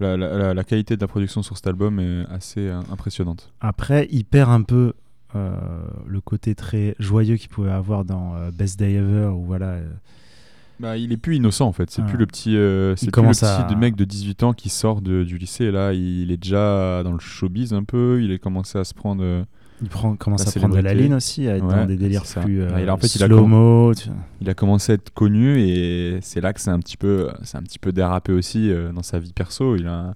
La, 0.00 0.16
la- 0.16 0.36
la- 0.38 0.54
la 0.54 0.64
qualité 0.64 0.96
de 0.96 1.00
la 1.00 1.08
production 1.08 1.42
sur 1.42 1.56
cet 1.56 1.66
album 1.66 2.00
est 2.00 2.24
assez 2.30 2.60
euh, 2.68 2.80
impressionnante. 2.90 3.52
Après, 3.60 4.08
il 4.10 4.24
perd 4.24 4.50
un 4.50 4.62
peu 4.62 4.94
euh, 5.36 5.52
le 6.06 6.20
côté 6.20 6.54
très 6.54 6.96
joyeux 6.98 7.36
qu'il 7.36 7.50
pouvait 7.50 7.70
avoir 7.70 8.04
dans 8.04 8.34
euh, 8.34 8.50
Best 8.50 8.78
Day 8.78 8.94
Ever, 8.94 9.26
où 9.26 9.44
voilà. 9.44 9.76
Bah, 10.80 10.96
il 10.96 11.12
est 11.12 11.18
plus 11.18 11.36
innocent 11.36 11.66
en 11.68 11.72
fait. 11.72 11.90
C'est 11.90 12.00
Ah. 12.02 12.06
plus 12.06 12.16
le 12.16 12.26
petit, 12.26 12.52
c'est 12.96 13.10
plus 13.10 13.22
le 13.22 13.28
petit 13.66 13.74
à- 13.74 13.76
mec 13.76 13.94
de 13.96 14.04
18 14.04 14.42
ans 14.42 14.52
qui 14.54 14.70
sort 14.70 15.02
de- 15.02 15.22
du 15.24 15.36
lycée. 15.36 15.70
Là, 15.70 15.92
il 15.92 16.30
est 16.32 16.38
déjà 16.38 17.02
dans 17.04 17.12
le 17.12 17.18
showbiz 17.18 17.74
un 17.74 17.84
peu. 17.84 18.22
Il 18.22 18.32
a 18.32 18.38
commencé 18.38 18.78
à 18.78 18.84
se 18.84 18.94
prendre. 18.94 19.44
Il 19.82 19.88
prend, 19.88 20.14
commence 20.16 20.42
à 20.42 20.50
prendre 20.60 20.74
de 20.76 20.80
la 20.80 20.94
ligne 20.94 21.14
aussi, 21.14 21.48
à 21.48 21.56
être 21.56 21.64
Ouais, 21.66 21.74
dans 21.74 21.86
des 21.86 21.96
délires 21.96 22.22
plus 22.42 22.60
euh, 22.62 22.68
en 22.92 22.96
fait, 22.98 23.08
slow-mo. 23.26 23.92
il 24.40 24.50
a 24.50 24.54
commencé 24.54 24.92
à 24.92 24.94
être 24.96 25.10
connu 25.14 25.58
et 25.60 26.18
c'est 26.22 26.40
là 26.40 26.52
que 26.52 26.60
c'est 26.60 26.70
un 26.70 26.78
petit 26.78 26.96
peu, 26.96 27.30
c'est 27.42 27.56
un 27.58 27.62
petit 27.62 27.78
peu 27.78 27.92
dérapé 27.92 28.32
aussi 28.32 28.70
euh, 28.70 28.92
dans 28.92 29.02
sa 29.02 29.18
vie 29.18 29.32
perso. 29.32 29.76
Il 29.76 29.86
a, 29.86 30.14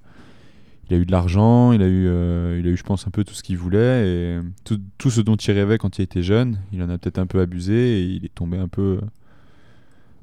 il 0.91 0.95
a 0.97 0.99
eu 0.99 1.07
de 1.07 1.13
l'argent, 1.13 1.73
il 1.73 1.83
a 1.83 1.87
eu, 1.87 2.07
euh, 2.09 2.59
il 2.61 2.67
a 2.67 2.71
eu, 2.71 2.77
je 2.77 2.83
pense, 2.83 3.07
un 3.07 3.11
peu 3.11 3.25
tout 3.25 3.33
ce 3.35 3.43
qu'il 3.43 3.57
voulait 3.57 4.07
et 4.09 4.39
tout, 4.65 4.79
tout 4.99 5.11
ce 5.11 5.21
dont 5.23 5.37
il 5.37 5.53
rêvait 5.53 5.79
quand 5.79 5.99
il 5.99 6.03
était 6.03 6.23
jeune. 6.23 6.59
Il 6.73 6.83
en 6.83 6.91
a 6.91 6.99
peut-être 6.99 7.19
un 7.19 7.27
peu 7.27 7.41
abusé 7.41 8.01
et 8.01 8.03
il 8.05 8.25
est 8.25 8.35
tombé 8.35 8.59
un 8.59 8.69
peu. 8.69 9.01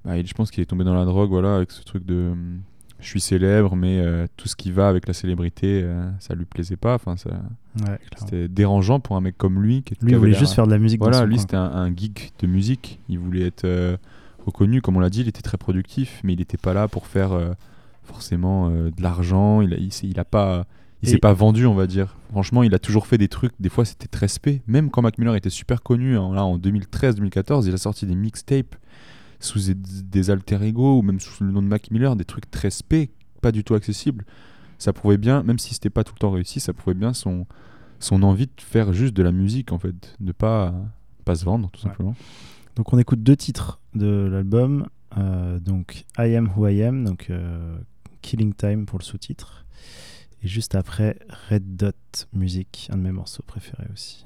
bah, 0.06 0.18
il- 0.18 0.28
je 0.28 0.34
pense 0.34 0.52
qu'il 0.52 0.62
est 0.62 0.66
tombé 0.68 0.84
dans 0.84 0.94
la 0.96 1.06
drogue, 1.06 1.30
voilà, 1.32 1.56
avec 1.56 1.72
ce 1.72 1.84
truc 1.84 2.06
de. 2.06 2.32
Je 3.02 3.08
suis 3.08 3.20
célèbre, 3.22 3.76
mais 3.76 4.00
euh, 4.00 4.28
tout 4.38 4.48
ce 4.48 4.56
qui 4.56 4.72
va 4.72 4.88
avec 4.88 5.08
la 5.08 5.14
célébrité, 5.14 5.82
euh, 5.84 6.10
ça 6.20 6.36
lui 6.36 6.46
plaisait 6.46 6.76
pas. 6.78 6.94
Enfin, 6.96 7.18
ça, 7.18 7.30
Ouais, 7.32 7.84
clairement. 7.84 7.98
c'était 8.18 8.48
dérangeant 8.48 9.00
pour 9.00 9.16
un 9.16 9.22
mec 9.22 9.38
comme 9.38 9.62
lui. 9.62 9.82
Qui, 9.84 9.96
qui 9.96 10.06
Lui, 10.06 10.12
il 10.12 10.16
avait 10.16 10.20
voulait 10.20 10.34
juste 10.40 10.54
faire 10.54 10.66
de 10.68 10.72
la 10.72 10.78
musique 10.78 11.00
voilà, 11.02 11.26
lui 11.26 11.40
c'était 11.40 11.56
un, 11.58 11.64
un 11.64 11.88
geek 11.96 12.34
de 12.40 12.48
musique. 12.48 13.00
Il 13.10 13.18
voulait 13.20 13.48
être 13.48 13.66
euh, 13.66 13.98
reconnu, 14.46 14.82
comme 14.82 14.98
on 14.98 15.00
l'a 15.00 15.10
dit, 15.10 15.22
il 15.22 15.28
était 15.28 15.42
très 15.42 15.58
productif, 15.58 16.22
mais 16.24 16.34
il 16.34 16.40
n'était 16.40 16.58
pas 16.58 16.74
là 16.74 16.88
pour 16.88 17.08
faire 17.08 17.32
euh, 17.34 17.52
forcément 18.04 18.70
de 18.70 18.92
l'argent. 19.02 19.62
Il 19.62 19.74
a, 19.74 19.78
il, 19.78 19.92
s'est- 19.92 20.08
il 20.08 20.20
a 20.20 20.26
pas, 20.26 20.66
il 21.02 21.10
s'est 21.10 21.18
pas 21.18 21.34
vendu, 21.34 21.66
on 21.66 21.74
va 21.76 21.88
dire. 21.88 22.16
Franchement, 22.32 22.62
il 22.64 22.74
a 22.76 22.80
toujours 22.80 23.08
fait 23.08 23.18
des 23.18 23.28
trucs. 23.28 23.54
Des 23.60 23.70
fois, 23.70 23.86
c'était 23.86 24.08
très 24.08 24.28
spé. 24.28 24.62
Même 24.68 24.90
quand 24.90 25.02
Mac 25.02 25.18
Miller 25.18 25.36
était 25.36 25.50
super 25.50 25.82
connu, 25.82 26.18
hein, 26.18 26.34
là 26.34 26.44
en 26.46 26.58
2013-2014, 26.58 27.66
il 27.68 27.74
a 27.74 27.78
sorti 27.78 28.06
des 28.06 28.16
mixtapes 28.16 28.76
sous 29.42 29.60
des, 29.60 29.76
des 29.76 30.30
alter 30.30 30.64
ego 30.64 31.00
ou 31.00 31.02
même 31.02 31.20
sous 31.20 31.44
le 31.44 31.52
nom 31.52 31.62
de 31.62 31.68
Mac 31.68 31.92
Miller, 31.92 32.16
des 32.16 32.24
trucs 32.26 32.50
très 32.50 32.70
spé, 32.70 33.12
pas 33.42 33.52
du 33.52 33.64
tout 33.66 33.74
accessibles. 33.76 34.26
Ça 34.78 34.94
prouvait 34.94 35.18
bien, 35.18 35.44
même 35.44 35.60
si 35.60 35.74
c'était 35.74 35.90
pas 35.90 36.04
tout 36.06 36.14
le 36.16 36.20
temps 36.20 36.32
réussi, 36.32 36.60
ça 36.62 36.72
prouvait 36.74 36.94
bien 36.96 37.14
son 37.14 37.46
son 38.00 38.24
envie 38.24 38.48
de 38.48 38.52
faire 38.58 38.94
juste 38.94 39.14
de 39.14 39.22
la 39.22 39.32
musique 39.32 39.72
en 39.72 39.78
fait, 39.78 40.16
de 40.20 40.32
pas 40.32 40.74
pas 41.26 41.36
se 41.36 41.44
vendre 41.46 41.70
tout 41.70 41.82
Ouais. 41.84 41.90
simplement. 41.92 42.16
Donc 42.76 42.94
on 42.94 42.98
écoute 42.98 43.22
deux 43.22 43.36
titres 43.36 43.80
de 43.94 44.28
l'album. 44.32 44.88
euh, 45.18 45.60
donc 45.60 46.06
I 46.18 46.36
Am 46.36 46.50
Who 46.56 46.68
I 46.68 46.84
Am, 46.84 47.04
donc 47.04 47.28
euh, 47.30 47.78
Killing 48.22 48.54
Time 48.54 48.86
pour 48.86 48.98
le 48.98 49.04
sous-titre. 49.04 49.66
Et 50.44 50.48
juste 50.48 50.74
après 50.74 51.20
Red 51.50 51.76
Dot 51.76 52.28
Music, 52.34 52.88
un 52.92 52.98
de 52.98 53.04
mes 53.04 53.12
morceaux 53.12 53.44
préférés 53.46 53.88
aussi. 53.94 54.26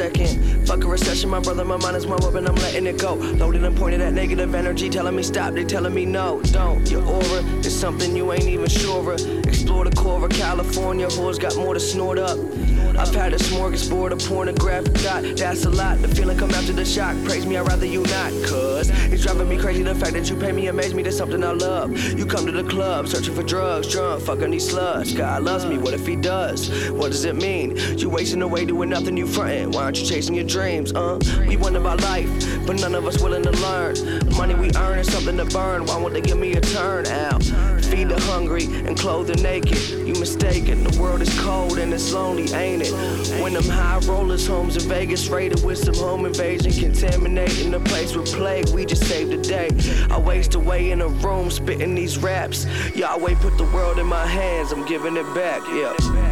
Second. 0.00 0.66
Fuck 0.66 0.84
a 0.84 0.88
recession, 0.88 1.28
my 1.28 1.40
brother, 1.40 1.62
my 1.62 1.76
mind 1.76 1.94
is 1.94 2.06
my 2.06 2.16
weapon, 2.16 2.46
I'm 2.46 2.54
letting 2.54 2.86
it 2.86 2.98
go. 2.98 3.16
Loaded 3.42 3.64
and 3.64 3.76
pointed 3.76 4.00
at 4.00 4.14
negative 4.14 4.54
energy, 4.54 4.88
telling 4.88 5.14
me 5.14 5.22
stop, 5.22 5.52
they 5.52 5.62
telling 5.62 5.92
me 5.92 6.06
no, 6.06 6.40
don't. 6.44 6.90
Your 6.90 7.04
aura 7.04 7.42
is 7.68 7.78
something 7.78 8.16
you 8.16 8.32
ain't 8.32 8.44
even 8.44 8.66
sure 8.66 9.12
of. 9.12 9.20
Explore 9.46 9.84
the 9.84 9.94
core 9.94 10.24
of 10.24 10.30
California, 10.30 11.06
whores 11.06 11.38
got 11.38 11.54
more 11.56 11.74
to 11.74 11.80
snort 11.80 12.18
up. 12.18 12.38
I've 13.00 13.14
had 13.14 13.32
a 13.32 13.38
smorgasbord 13.38 14.12
of 14.12 14.18
pornographic 14.28 14.92
dot, 15.02 15.22
that's 15.34 15.64
a 15.64 15.70
lot. 15.70 16.02
The 16.02 16.08
feeling 16.08 16.36
come 16.36 16.50
after 16.50 16.74
the 16.74 16.84
shock, 16.84 17.16
praise 17.24 17.46
me, 17.46 17.56
I'd 17.56 17.66
rather 17.66 17.86
you 17.86 18.02
not. 18.02 18.30
Cause 18.44 18.90
it's 19.10 19.22
driving 19.22 19.48
me 19.48 19.56
crazy 19.56 19.82
the 19.82 19.94
fact 19.94 20.12
that 20.12 20.28
you 20.28 20.36
pay 20.36 20.52
me, 20.52 20.66
amaze 20.66 20.92
me, 20.92 21.02
that's 21.02 21.16
something 21.16 21.42
I 21.42 21.52
love. 21.52 21.98
You 21.98 22.26
come 22.26 22.44
to 22.44 22.52
the 22.52 22.62
club, 22.62 23.08
searching 23.08 23.34
for 23.34 23.42
drugs, 23.42 23.90
drunk, 23.90 24.22
fucking 24.24 24.50
these 24.50 24.70
sluts. 24.70 25.16
God 25.16 25.44
loves 25.44 25.64
me, 25.64 25.78
what 25.78 25.94
if 25.94 26.06
he 26.06 26.14
does? 26.14 26.90
What 26.90 27.10
does 27.10 27.24
it 27.24 27.36
mean? 27.36 27.74
You 27.96 28.10
wasting 28.10 28.42
away 28.42 28.66
doing 28.66 28.90
nothing, 28.90 29.16
you 29.16 29.26
frontin'. 29.26 29.72
Why 29.72 29.84
aren't 29.84 29.98
you 29.98 30.06
chasing 30.06 30.34
your 30.34 30.44
dreams, 30.44 30.92
uh? 30.92 31.18
We 31.48 31.56
wonder 31.56 31.80
about 31.80 32.02
life, 32.02 32.28
but 32.66 32.78
none 32.80 32.94
of 32.94 33.06
us 33.06 33.22
willing 33.22 33.44
to 33.44 33.52
learn. 33.52 33.96
Money 34.36 34.54
we 34.54 34.70
earn 34.76 34.98
is 34.98 35.10
something 35.10 35.38
to 35.38 35.46
burn, 35.46 35.86
why 35.86 35.96
won't 35.96 36.12
they 36.12 36.20
give 36.20 36.36
me 36.36 36.52
a 36.52 36.60
turn 36.60 37.06
out? 37.06 37.79
Feed 37.90 38.08
the 38.08 38.20
hungry 38.20 38.64
and 38.86 38.96
clothe 38.96 39.26
the 39.26 39.36
naked. 39.42 39.76
You 39.90 40.14
mistaken, 40.14 40.84
the 40.84 41.00
world 41.00 41.22
is 41.22 41.40
cold 41.40 41.76
and 41.78 41.92
it's 41.92 42.12
lonely, 42.12 42.52
ain't 42.52 42.82
it? 42.82 43.42
When 43.42 43.54
them 43.54 43.64
high 43.64 43.98
rollers 44.06 44.46
homes 44.46 44.76
in 44.76 44.88
Vegas 44.88 45.28
raided 45.28 45.64
with 45.64 45.78
some 45.78 45.96
home 45.96 46.24
invasion, 46.24 46.72
contaminating 46.72 47.72
the 47.72 47.80
place 47.80 48.14
with 48.14 48.32
plague, 48.32 48.68
we 48.68 48.84
just 48.84 49.04
saved 49.06 49.32
the 49.32 49.38
day. 49.38 49.70
I 50.08 50.18
waste 50.18 50.54
away 50.54 50.92
in 50.92 51.00
a 51.00 51.08
room 51.08 51.50
spitting 51.50 51.96
these 51.96 52.16
raps. 52.16 52.64
Yahweh 52.94 53.34
put 53.40 53.58
the 53.58 53.64
world 53.64 53.98
in 53.98 54.06
my 54.06 54.24
hands, 54.24 54.70
I'm 54.70 54.86
giving 54.86 55.16
it 55.16 55.34
back, 55.34 55.60
yeah. 55.68 56.29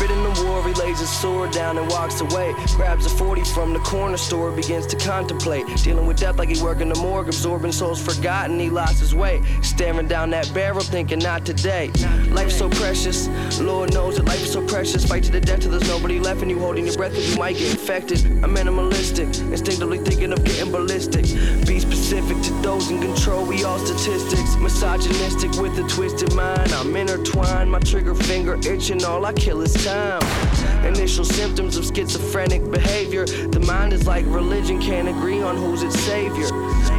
Forfeit 0.00 0.16
in 0.16 0.22
the 0.22 0.44
war, 0.44 0.66
he 0.66 0.72
lays 0.74 0.98
his 0.98 1.10
sword 1.10 1.50
down 1.50 1.76
and 1.76 1.86
walks 1.90 2.22
away. 2.22 2.54
Grabs 2.74 3.04
a 3.04 3.10
40 3.10 3.44
from 3.44 3.74
the 3.74 3.80
corner 3.80 4.16
store, 4.16 4.50
begins 4.50 4.86
to 4.86 4.96
contemplate. 4.96 5.66
Dealing 5.82 6.06
with 6.06 6.16
death 6.16 6.38
like 6.38 6.48
he 6.48 6.62
work 6.62 6.80
in 6.80 6.88
the 6.88 6.98
morgue, 7.00 7.28
absorbing 7.28 7.70
souls 7.70 8.00
forgotten, 8.02 8.58
he 8.58 8.70
lost 8.70 8.98
his 8.98 9.14
way. 9.14 9.42
Staring 9.60 10.08
down 10.08 10.30
that 10.30 10.50
barrel, 10.54 10.80
thinking 10.80 11.18
not 11.18 11.44
today. 11.44 11.90
Life's 12.30 12.56
so 12.56 12.70
precious, 12.70 13.28
Lord 13.60 13.92
knows 13.92 14.16
that 14.16 14.24
life 14.24 14.42
is 14.42 14.50
so 14.50 14.66
precious. 14.66 15.04
Fight 15.04 15.24
to 15.24 15.32
the 15.32 15.40
death 15.40 15.60
till 15.60 15.70
there's 15.70 15.86
nobody 15.86 16.18
left, 16.18 16.40
and 16.40 16.50
you 16.50 16.58
holding 16.58 16.86
your 16.86 16.96
breath, 16.96 17.12
cause 17.12 17.32
you 17.32 17.38
might 17.38 17.58
get 17.58 17.70
infected. 17.70 18.24
I'm 18.42 18.54
minimalistic, 18.54 19.38
instinctively 19.52 19.98
thinking 19.98 20.32
of 20.32 20.42
getting 20.44 20.72
ballistic. 20.72 21.24
Be 21.66 21.78
specific 21.78 22.40
to 22.44 22.52
those 22.62 22.90
in 22.90 23.02
control, 23.02 23.44
we 23.44 23.64
all 23.64 23.78
statistics. 23.78 24.56
Misogynistic 24.56 25.52
with 25.60 25.78
a 25.78 25.86
twisted 25.88 26.32
mind, 26.34 26.72
I'm 26.72 26.96
intertwined. 26.96 27.70
My 27.70 27.80
trigger 27.80 28.14
finger 28.14 28.56
itching, 28.66 29.04
all 29.04 29.26
I 29.26 29.34
kill 29.34 29.60
is 29.60 29.74
time 29.74 29.89
time. 29.90 30.69
Initial 30.84 31.24
symptoms 31.24 31.76
of 31.76 31.84
schizophrenic 31.84 32.70
behavior. 32.70 33.26
The 33.26 33.60
mind 33.60 33.92
is 33.92 34.06
like 34.06 34.24
religion, 34.26 34.80
can't 34.80 35.08
agree 35.08 35.42
on 35.42 35.56
who's 35.56 35.82
its 35.82 35.98
savior. 36.00 36.48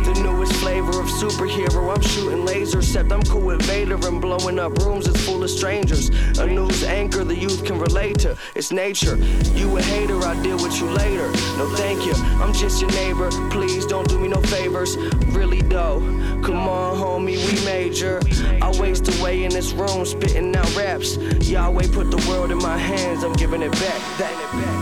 The 0.03 0.19
newest 0.23 0.53
flavor 0.53 0.99
of 0.99 1.05
superhero, 1.07 1.95
I'm 1.95 2.01
shooting 2.01 2.45
lasers, 2.45 2.83
except 2.83 3.11
I'm 3.11 3.21
cool 3.23 3.41
with 3.41 3.61
Vader 3.63 3.95
and 4.07 4.21
blowing 4.21 4.59
up 4.59 4.77
rooms 4.79 5.05
that's 5.05 5.23
full 5.25 5.43
of 5.43 5.49
strangers. 5.49 6.09
A 6.39 6.47
news 6.47 6.83
anchor 6.83 7.23
the 7.23 7.35
youth 7.35 7.63
can 7.65 7.79
relate 7.79 8.19
to, 8.19 8.37
it's 8.55 8.71
nature. 8.71 9.15
You 9.53 9.77
a 9.77 9.81
hater, 9.81 10.17
I'll 10.19 10.41
deal 10.41 10.57
with 10.57 10.79
you 10.79 10.89
later. 10.89 11.27
No 11.57 11.73
thank 11.75 12.05
you, 12.05 12.13
I'm 12.41 12.53
just 12.53 12.81
your 12.81 12.91
neighbor. 12.91 13.29
Please 13.49 13.85
don't 13.85 14.07
do 14.07 14.19
me 14.19 14.27
no 14.27 14.41
favors. 14.41 14.97
Really 15.27 15.61
though, 15.61 15.99
come 16.43 16.67
on, 16.67 16.97
homie, 16.97 17.37
we 17.45 17.65
major. 17.65 18.19
I 18.61 18.71
waste 18.79 19.07
away 19.19 19.43
in 19.43 19.51
this 19.51 19.71
room, 19.73 20.05
spitting 20.05 20.55
out 20.55 20.75
raps. 20.75 21.17
Yahweh 21.47 21.87
put 21.91 22.09
the 22.11 22.23
world 22.27 22.51
in 22.51 22.57
my 22.57 22.77
hands, 22.77 23.23
I'm 23.23 23.33
giving 23.33 23.61
it 23.61 23.70
back. 23.71 24.01
That 24.17 24.33
it 24.33 24.51
back. 24.65 24.80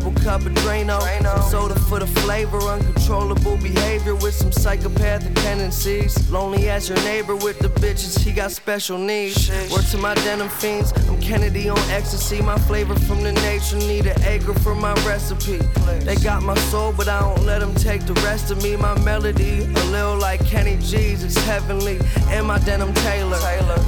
Double 0.00 0.20
cup 0.22 0.44
of 0.44 0.52
Drano. 0.54 1.00
Some 1.22 1.42
soda 1.50 1.78
for 1.78 2.00
the 2.00 2.06
flavor, 2.22 2.58
uncontrollable 2.58 3.56
behavior 3.58 4.16
with 4.16 4.34
some 4.34 4.50
psychopathic 4.50 5.32
tendencies. 5.36 6.12
Lonely 6.30 6.68
as 6.68 6.88
your 6.88 6.98
neighbor 7.04 7.36
with 7.36 7.60
the 7.60 7.68
bitches, 7.68 8.18
he 8.18 8.32
got 8.32 8.50
special 8.50 8.98
needs. 8.98 9.48
Word 9.70 9.84
to 9.92 9.98
my 9.98 10.14
denim 10.14 10.48
fiends, 10.48 10.90
I'm 11.08 11.20
Kennedy 11.20 11.68
on 11.68 11.78
ecstasy. 11.90 12.42
My 12.42 12.58
flavor 12.58 12.96
from 13.06 13.22
the 13.22 13.30
nature, 13.32 13.76
need 13.76 14.06
an 14.06 14.20
acre 14.24 14.54
for 14.54 14.74
my 14.74 14.94
recipe. 15.06 15.58
They 16.00 16.16
got 16.16 16.42
my 16.42 16.56
soul, 16.72 16.92
but 16.92 17.06
I 17.06 17.20
don't 17.20 17.46
let 17.46 17.60
them 17.60 17.74
take 17.76 18.04
the 18.04 18.14
rest 18.14 18.50
of 18.50 18.60
me. 18.64 18.74
My 18.74 18.98
melody, 19.04 19.62
a 19.62 19.84
little 19.94 20.16
like 20.16 20.44
Kenny 20.44 20.76
G's, 20.78 21.22
it's 21.22 21.38
heavenly. 21.46 22.00
And 22.30 22.48
my 22.48 22.58
denim 22.58 22.92
Taylor. 22.94 23.38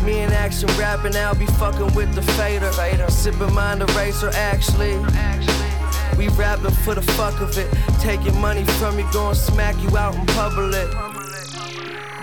Me 0.04 0.20
in 0.20 0.30
action 0.32 0.68
rapping, 0.78 1.16
I'll 1.16 1.34
be 1.34 1.46
fucking 1.58 1.92
with 1.94 2.14
the 2.14 2.22
fader. 2.38 2.70
Sipping 3.10 3.52
mind 3.52 3.82
eraser, 3.82 4.30
actually. 4.34 4.94
We 6.16 6.28
rapping 6.28 6.70
for 6.70 6.94
the 6.94 7.02
fuck 7.02 7.40
of 7.40 7.56
it. 7.58 7.68
Taking 8.00 8.38
money 8.40 8.64
from 8.78 8.98
you, 8.98 9.06
gon' 9.12 9.34
smack 9.34 9.76
you 9.82 9.96
out 9.96 10.14
in 10.14 10.26
public. 10.26 10.88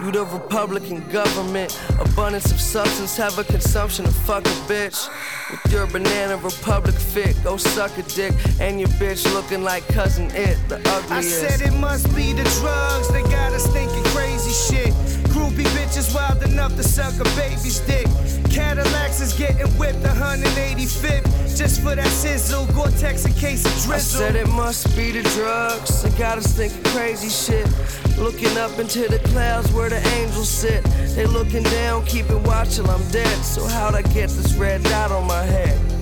You 0.03 0.11
the 0.11 0.25
Republican 0.25 0.99
government. 1.09 1.79
Abundance 1.99 2.51
of 2.51 2.59
substance, 2.59 3.15
have 3.15 3.37
a 3.39 3.43
consumption 3.43 4.05
of 4.05 4.13
fuck 4.13 4.45
a 4.45 4.49
bitch. 4.67 5.09
With 5.49 5.71
your 5.71 5.87
banana 5.87 6.35
republic 6.37 6.95
fit, 6.95 7.41
go 7.43 7.55
suck 7.57 7.97
a 7.97 8.03
dick. 8.03 8.33
And 8.59 8.79
your 8.79 8.89
bitch 8.99 9.23
looking 9.33 9.63
like 9.63 9.87
cousin 9.87 10.29
it, 10.31 10.57
the 10.67 10.77
ugliest. 10.89 11.11
I 11.11 11.21
said 11.21 11.61
it 11.61 11.73
must 11.77 12.13
be 12.15 12.33
the 12.33 12.43
drugs, 12.59 13.07
they 13.09 13.21
got 13.23 13.53
us 13.53 13.65
thinking 13.67 14.03
crazy 14.11 14.51
shit. 14.51 15.22
Groupie 15.33 15.65
bitches 15.75 16.13
wild 16.13 16.43
enough 16.43 16.75
to 16.75 16.83
suck 16.83 17.15
a 17.19 17.23
baby's 17.35 17.79
dick. 17.81 18.05
Cadillacs 18.51 19.19
is 19.19 19.33
getting 19.33 19.67
whipped 19.79 20.03
185th 20.03 21.57
just 21.57 21.81
for 21.81 21.95
that 21.95 22.05
sizzle. 22.07 22.67
Gore-Tex 22.67 23.25
in 23.25 23.33
case 23.33 23.65
of 23.65 23.71
I 23.71 23.85
drizzle. 23.85 24.19
said 24.19 24.35
it 24.35 24.47
must 24.47 24.95
be 24.95 25.11
the 25.11 25.23
drugs. 25.35 26.03
They 26.03 26.11
got 26.17 26.37
us 26.37 26.53
thinking 26.53 26.83
crazy 26.91 27.29
shit. 27.29 27.67
Looking 28.17 28.55
up 28.57 28.77
into 28.77 29.07
the 29.07 29.19
clouds 29.29 29.71
where 29.71 29.89
the 29.89 30.07
angels 30.19 30.49
sit. 30.49 30.83
They 31.15 31.25
looking 31.25 31.63
down, 31.63 32.05
keeping 32.05 32.43
watch 32.43 32.75
till 32.75 32.89
I'm 32.91 33.05
dead. 33.09 33.37
So 33.43 33.65
how'd 33.65 33.95
I 33.95 34.03
get 34.03 34.29
this 34.29 34.53
red 34.53 34.83
dot 34.83 35.11
on 35.11 35.25
my 35.25 35.43
head? 35.43 35.92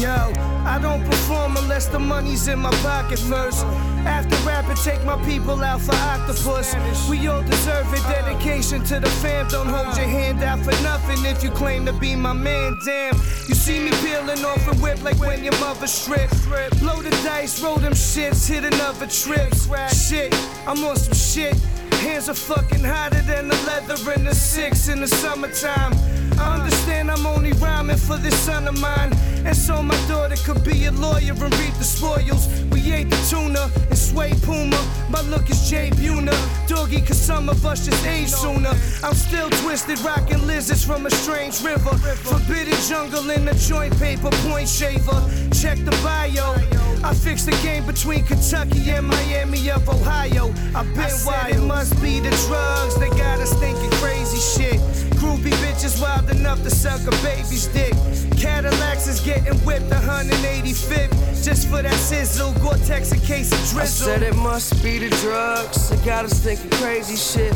Yo, 0.00 0.32
I 0.64 0.78
don't 0.80 1.04
perform 1.04 1.58
unless 1.58 1.86
the 1.86 1.98
money's 1.98 2.48
in 2.48 2.58
my 2.58 2.70
pocket 2.76 3.18
first. 3.18 3.66
After 4.06 4.34
rapping, 4.46 4.76
take 4.76 5.04
my 5.04 5.22
people 5.26 5.62
out 5.62 5.82
for 5.82 5.94
octopus. 5.94 6.74
We 7.10 7.28
all 7.28 7.42
deserve 7.42 7.92
it. 7.92 8.02
Dedication 8.04 8.82
to 8.84 8.98
the 8.98 9.10
fam. 9.20 9.48
Don't 9.48 9.66
hold 9.66 9.94
your 9.98 10.06
hand 10.06 10.42
out 10.42 10.60
for 10.60 10.72
nothing 10.82 11.22
if 11.26 11.44
you 11.44 11.50
claim 11.50 11.84
to 11.84 11.92
be 11.92 12.16
my 12.16 12.32
man. 12.32 12.78
Damn, 12.82 13.14
you 13.46 13.54
see 13.54 13.78
me 13.78 13.90
peeling 14.00 14.42
off 14.42 14.66
and 14.68 14.80
whip 14.80 15.02
like 15.02 15.18
when 15.18 15.44
your 15.44 15.58
mother 15.60 15.86
stripped. 15.86 16.48
Blow 16.80 17.02
the 17.02 17.10
dice, 17.22 17.62
roll 17.62 17.76
them 17.76 17.92
shits, 17.92 18.48
hit 18.48 18.64
another 18.64 19.06
trip. 19.06 19.52
Shit, 19.90 20.34
I'm 20.66 20.82
on 20.82 20.96
some 20.96 21.12
shit. 21.12 21.58
Hands 22.00 22.30
are 22.30 22.34
fucking 22.34 22.82
hotter 22.82 23.20
than 23.22 23.48
the 23.48 23.56
leather 23.66 24.12
in 24.12 24.24
the 24.24 24.34
six 24.34 24.88
in 24.88 25.02
the 25.02 25.06
summertime. 25.06 25.92
I 26.38 26.56
understand 26.56 27.10
I'm 27.10 27.26
only 27.26 27.52
rhyming 27.52 27.98
for 27.98 28.16
this 28.16 28.34
son 28.34 28.66
of 28.66 28.80
mine. 28.80 29.12
And 29.44 29.54
so 29.54 29.82
my 29.82 29.96
daughter 30.08 30.36
could 30.36 30.64
be 30.64 30.86
a 30.86 30.92
lawyer 30.92 31.32
and 31.32 31.54
reap 31.58 31.74
the 31.74 31.84
spoils. 31.84 32.48
We 32.70 32.90
ate 32.90 33.10
the 33.10 33.20
tuna 33.28 33.70
and 33.90 33.98
sway 33.98 34.32
Puma. 34.42 34.80
My 35.10 35.20
look 35.22 35.50
is 35.50 35.68
Jay 35.68 35.90
Buna. 35.90 36.32
Doggy, 36.66 37.02
cause 37.02 37.20
some 37.20 37.50
of 37.50 37.66
us 37.66 37.84
just 37.84 38.06
age 38.06 38.30
sooner. 38.30 38.72
I'm 39.02 39.14
still 39.14 39.50
twisted, 39.50 40.00
rocking 40.00 40.46
lizards 40.46 40.82
from 40.82 41.04
a 41.04 41.10
strange 41.10 41.62
river. 41.62 41.94
Forbidden 42.24 42.80
jungle 42.88 43.28
in 43.28 43.44
the 43.44 43.54
joint 43.54 43.94
paper, 43.98 44.30
point 44.48 44.70
shaver. 44.70 45.20
Check 45.52 45.76
the 45.84 45.92
bio. 46.02 46.89
I 47.02 47.14
fixed 47.14 47.46
the 47.46 47.52
game 47.62 47.86
between 47.86 48.24
Kentucky 48.24 48.90
and 48.90 49.06
Miami 49.06 49.70
of 49.70 49.88
Ohio. 49.88 50.52
I've 50.74 50.94
been 50.94 51.10
wild. 51.24 51.54
It 51.54 51.60
must 51.60 52.00
be 52.02 52.20
the 52.20 52.30
drugs, 52.46 52.96
they 52.98 53.08
got 53.10 53.40
us 53.40 53.52
thinking 53.54 53.90
crazy 53.92 54.38
shit. 54.38 54.80
Groovy 55.16 55.52
bitches 55.64 56.00
wild 56.00 56.30
enough 56.30 56.62
to 56.62 56.70
suck 56.70 57.00
a 57.06 57.10
baby's 57.22 57.66
dick. 57.68 57.94
Cadillacs 58.36 59.06
is 59.06 59.20
getting 59.20 59.58
whipped 59.64 59.90
185th 59.90 61.44
just 61.44 61.68
for 61.68 61.82
that 61.82 61.94
sizzle. 61.94 62.52
Gore-Tex 62.60 63.12
a 63.12 63.18
case 63.18 63.50
of 63.52 63.58
I 63.58 63.72
drizzle. 63.72 64.06
said 64.06 64.22
it 64.22 64.36
must 64.36 64.82
be 64.82 64.98
the 64.98 65.08
drugs. 65.22 65.88
They 65.88 65.96
got 66.04 66.26
us 66.26 66.38
thinking 66.40 66.70
crazy 66.72 67.16
shit. 67.16 67.54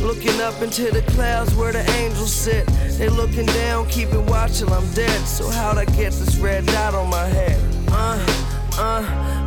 Looking 0.00 0.40
up 0.40 0.60
into 0.62 0.90
the 0.90 1.02
clouds 1.12 1.54
where 1.54 1.72
the 1.72 1.88
angels 1.92 2.32
sit. 2.32 2.66
They 2.98 3.08
looking 3.08 3.46
down, 3.46 3.88
keeping 3.88 4.24
watch 4.26 4.58
till 4.58 4.72
I'm 4.72 4.90
dead. 4.92 5.20
So 5.26 5.50
how'd 5.50 5.76
I 5.78 5.84
get 5.84 6.12
this 6.12 6.36
red 6.36 6.64
dot 6.66 6.94
on 6.94 7.10
my 7.10 7.26
head? 7.26 7.60
Uh, 7.88 8.45
uh, 8.78 9.02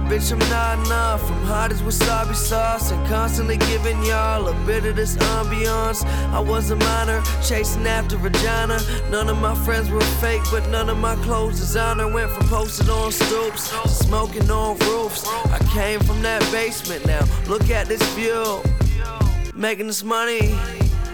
bitch, 0.09 0.31
I'm 0.31 0.39
not 0.49 0.85
enough. 0.85 1.23
I'm 1.29 1.45
hot 1.45 1.71
as 1.71 1.81
wasabi 1.81 2.35
sauce 2.35 2.91
and 2.91 3.07
constantly 3.07 3.57
giving 3.57 4.03
y'all 4.03 4.47
a 4.47 4.53
bit 4.65 4.85
of 4.85 4.95
this 4.95 5.15
ambiance. 5.17 6.05
I 6.33 6.39
was 6.39 6.71
a 6.71 6.75
minor, 6.75 7.21
chasing 7.43 7.85
after 7.85 8.17
vagina. 8.17 8.79
None 9.09 9.29
of 9.29 9.37
my 9.37 9.55
friends 9.65 9.89
were 9.89 10.01
fake, 10.21 10.41
but 10.51 10.67
none 10.69 10.89
of 10.89 10.97
my 10.97 11.15
clothes 11.17 11.59
designer 11.59 12.11
went 12.11 12.31
from 12.31 12.47
posted 12.47 12.89
on 12.89 13.11
stoops 13.11 13.69
to 13.83 13.87
smoking 13.87 14.49
on 14.49 14.77
roofs. 14.79 15.27
I 15.27 15.59
came 15.73 15.99
from 15.99 16.21
that 16.21 16.41
basement 16.51 17.05
now. 17.05 17.25
Look 17.47 17.69
at 17.69 17.87
this 17.87 18.03
view. 18.13 18.61
Making 19.53 19.87
this 19.87 20.03
money, 20.03 20.55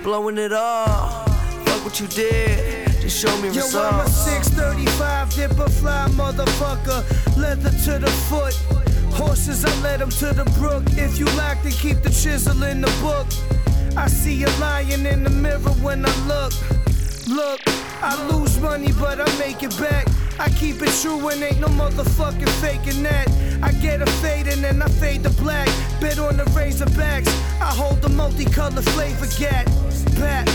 blowing 0.04 0.38
it 0.38 0.54
all. 0.54 1.26
Fuck 1.66 1.84
what 1.84 2.00
you 2.00 2.08
did, 2.08 2.60
just 3.06 3.22
show 3.22 3.42
me 3.42 3.50
Yo, 3.50 3.62
I'm 3.80 4.00
a 4.00 4.08
635 4.08 5.36
dipper 5.36 5.70
fly 5.70 6.08
motherfucker. 6.12 7.04
Leather 7.38 7.70
to 7.70 8.00
the 8.00 8.12
foot. 8.28 8.56
Horses, 9.14 9.64
I 9.64 9.82
led 9.82 10.00
them 10.00 10.10
to 10.10 10.34
the 10.34 10.46
brook. 10.58 10.84
If 10.98 11.20
you 11.20 11.26
like 11.38 11.62
to 11.64 11.70
keep 11.70 12.02
the 12.02 12.10
chisel 12.10 12.64
in 12.64 12.82
the 12.82 12.92
book. 13.02 13.28
I 13.98 14.08
see 14.08 14.44
a 14.44 14.50
lion 14.60 15.06
in 15.06 15.24
the 15.24 15.30
mirror 15.30 15.76
when 15.86 16.06
I 16.06 16.14
look. 16.28 16.54
Look, 17.28 17.62
I 18.02 18.14
lose 18.30 18.60
money, 18.60 18.92
but 19.00 19.22
I 19.22 19.38
make 19.38 19.64
it 19.64 19.78
back. 19.78 20.08
I 20.40 20.50
keep 20.50 20.82
it 20.82 20.94
true 21.02 21.30
and 21.30 21.42
ain't 21.42 21.60
no 21.60 21.68
motherfucking 21.68 22.50
faking 22.62 23.04
that. 23.04 23.30
I 23.62 23.72
get 23.72 24.02
a 24.02 24.06
fade 24.22 24.48
and 24.48 24.64
then 24.64 24.82
I 24.82 24.88
fade 24.88 25.24
to 25.24 25.30
black. 25.42 25.70
Bet 26.02 26.20
on 26.20 26.38
the 26.38 26.44
razorbacks. 26.56 27.30
I 27.62 27.72
hold 27.74 28.02
the 28.02 28.10
multicolored 28.10 28.84
flavor 28.90 29.28
gat. 29.40 29.66
Back. 30.20 30.48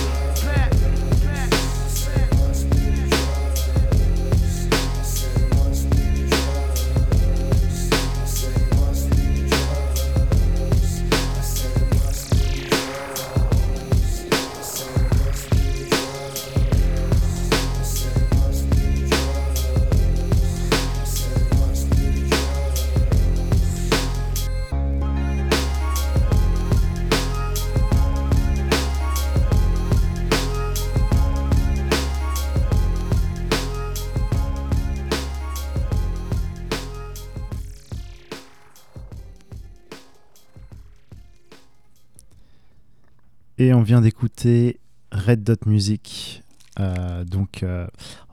Et 43.60 43.74
on 43.74 43.82
vient 43.82 44.00
d'écouter 44.00 44.80
Red 45.12 45.42
Dot 45.44 45.66
Music, 45.66 46.42
euh, 46.78 47.24
donc 47.24 47.62
euh, 47.62 47.86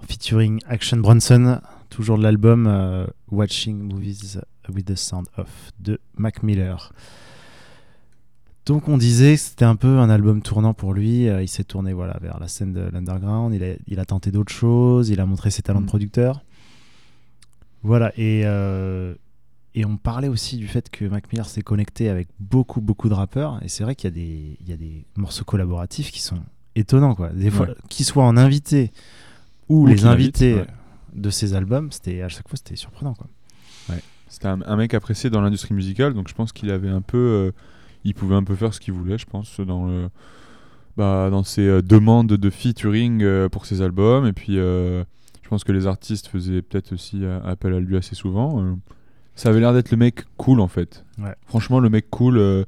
featuring 0.08 0.62
Action 0.70 0.96
Bronson, 0.96 1.60
toujours 1.90 2.18
de 2.18 2.24
l'album 2.24 2.66
euh, 2.66 3.06
Watching 3.30 3.78
Movies 3.78 4.40
with 4.74 4.86
the 4.86 4.96
Sound 4.96 5.28
Off 5.38 5.74
de 5.82 6.00
Mac 6.16 6.44
Miller. 6.44 6.94
Donc 8.66 8.88
on 8.88 8.98
disait 8.98 9.34
que 9.34 9.42
c'était 9.42 9.66
un 9.66 9.76
peu 9.76 10.00
un 10.00 10.10
album 10.10 10.42
tournant 10.42 10.74
pour 10.74 10.94
lui. 10.94 11.26
il 11.26 11.50
s'est 11.50 11.66
tourné 11.66 11.92
voilà, 11.92 12.18
vers 12.22 12.40
la 12.40 12.48
scène 12.48 12.72
de 12.72 12.90
l'underground. 12.90 13.54
Il 13.54 13.66
a, 13.66 13.74
il 13.86 14.00
a 14.00 14.06
tenté 14.06 14.32
d'autres 14.32 14.54
choses. 14.54 15.10
Il 15.10 15.20
a 15.20 15.26
montré 15.26 15.52
ses 15.52 15.62
talents 15.62 15.82
de 15.82 15.88
Mm. 15.88 15.90
producteur. 15.90 16.42
Voilà. 17.84 18.14
Et, 18.16 18.46
et 19.80 19.86
on 19.86 19.96
parlait 19.98 20.28
aussi 20.28 20.58
du 20.58 20.68
fait 20.68 20.90
que 20.90 21.06
Mac 21.06 21.32
Miller 21.32 21.48
s'est 21.48 21.62
connecté 21.62 22.10
avec 22.10 22.28
beaucoup, 22.40 22.82
beaucoup 22.82 23.10
de 23.10 23.14
rappeurs. 23.14 23.60
Et 23.64 23.68
c'est 23.70 23.84
vrai 23.84 23.96
qu'il 23.96 24.10
y, 24.10 24.14
a 24.14 24.16
des- 24.16 24.58
il 24.62 24.70
y 24.70 24.74
a 24.74 24.78
des 24.78 25.06
morceaux 25.16 25.44
collaboratifs 25.46 26.12
qui 26.12 26.22
sont 26.22 26.40
étonnants. 26.76 27.14
Quoi. 27.16 27.30
Des 27.30 27.52
fois, 27.52 27.68
Ouais. 27.68 27.76
qu'ils 27.90 28.06
soient 28.06 28.24
en 28.26 28.38
invité 28.38 28.92
ou, 29.70 29.84
Ou 29.84 29.88
les 29.88 30.06
invite, 30.06 30.42
invités 30.42 30.54
ouais. 30.56 30.68
de 31.14 31.30
ses 31.30 31.54
albums, 31.54 31.92
c'était 31.92 32.22
à 32.22 32.30
chaque 32.30 32.48
fois 32.50 32.58
c'était 32.58 32.76
surprenant. 32.76 33.14
Quoi. 33.14 33.28
C'était 34.30 34.48
un, 34.48 34.62
un 34.64 34.76
mec 34.76 34.94
apprécié 34.94 35.30
dans 35.30 35.40
l'industrie 35.42 35.74
musicale, 35.74 36.14
donc 36.14 36.28
je 36.28 36.34
pense 36.34 36.52
qu'il 36.52 36.70
avait 36.72 36.90
un 36.90 37.02
peu. 37.02 37.18
euh, 37.18 37.52
il 38.04 38.14
pouvait 38.14 38.36
un 38.36 38.44
peu 38.44 38.56
faire 38.56 38.74
ce 38.74 38.80
qu'il 38.80 38.94
voulait, 38.94 39.18
je 39.18 39.26
pense, 39.26 39.60
dans, 39.62 39.86
le, 39.88 40.10
bah, 40.98 41.30
dans 41.30 41.44
ses 41.44 41.62
euh, 41.68 41.82
demandes 41.82 42.28
de 42.28 42.50
featuring 42.50 43.22
euh, 43.24 43.48
pour 43.50 43.66
ses 43.66 43.82
albums. 43.82 44.26
Et 44.28 44.34
puis, 44.34 44.58
euh, 44.60 45.04
je 45.44 45.50
pense 45.50 45.64
que 45.64 45.72
les 45.72 45.88
artistes 45.88 46.28
faisaient 46.28 46.62
peut-être 46.62 46.92
aussi 46.94 47.22
appel 47.46 47.74
à 47.74 47.80
lui 47.80 47.96
assez 47.98 48.16
souvent. 48.16 48.76
Ça 49.38 49.50
avait 49.50 49.60
l'air 49.60 49.72
d'être 49.72 49.92
le 49.92 49.98
mec 49.98 50.26
cool 50.36 50.60
en 50.60 50.68
fait. 50.68 51.06
Ouais. 51.20 51.36
Franchement, 51.46 51.80
le 51.80 51.90
mec 51.90 52.10
cool, 52.10 52.40
euh, 52.40 52.66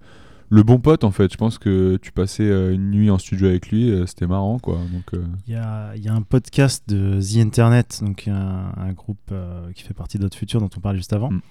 le 0.50 0.64
bon 0.64 0.80
pote 0.80 1.04
en 1.04 1.12
fait. 1.12 1.32
Je 1.32 1.38
pense 1.38 1.58
que 1.58 1.98
tu 1.98 2.12
passais 2.12 2.44
euh, 2.44 2.74
une 2.74 2.92
nuit 2.92 3.10
en 3.10 3.18
studio 3.18 3.48
avec 3.48 3.70
lui, 3.70 3.90
euh, 3.90 4.06
c'était 4.06 4.28
marrant 4.28 4.60
quoi. 4.60 4.78
Donc, 4.94 5.20
Il 5.48 5.54
y 5.54 5.58
a, 5.58 5.96
il 5.96 6.04
y 6.04 6.08
a 6.08 6.14
un 6.14 6.22
podcast 6.22 6.88
de 6.88 7.20
The 7.20 7.38
Internet, 7.38 8.02
donc 8.04 8.28
un, 8.28 8.72
un 8.78 8.94
groupe 8.94 9.34
qui 9.74 9.84
fait 9.84 9.96
partie 9.96 10.20
d'Autre 10.20 10.38
Futur 10.38 10.62
dont 10.62 10.70
on 10.78 10.80
parlait 10.80 11.00
juste 11.00 11.14
avant. 11.14 11.32
Mm. 11.32 11.42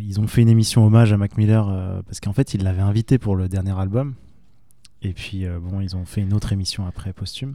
Ils 0.00 0.18
ont 0.18 0.26
fait 0.26 0.42
une 0.42 0.48
émission 0.48 0.84
hommage 0.84 1.12
à 1.12 1.16
Mac 1.16 1.36
Miller 1.36 2.02
parce 2.06 2.18
qu'en 2.18 2.32
fait, 2.32 2.54
ils 2.54 2.64
l'avaient 2.64 2.82
invité 2.82 3.18
pour 3.18 3.36
le 3.36 3.48
dernier 3.48 3.78
album. 3.78 4.14
Et 5.02 5.12
puis, 5.12 5.44
bon, 5.62 5.80
ils 5.80 5.94
ont 5.94 6.04
fait 6.04 6.22
une 6.22 6.34
autre 6.34 6.52
émission 6.52 6.88
après, 6.88 7.12
posthume. 7.12 7.54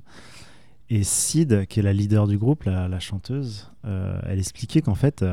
Et 0.89 1.03
Sid, 1.03 1.65
qui 1.65 1.81
est 1.81 1.83
la 1.83 1.91
leader 1.91 2.25
du 2.25 2.37
groupe, 2.37 2.63
la, 2.63 2.87
la 2.87 2.99
chanteuse, 3.01 3.69
elle 3.83 4.39
expliquait 4.39 4.81
qu'en 4.81 4.95
fait, 4.95 5.25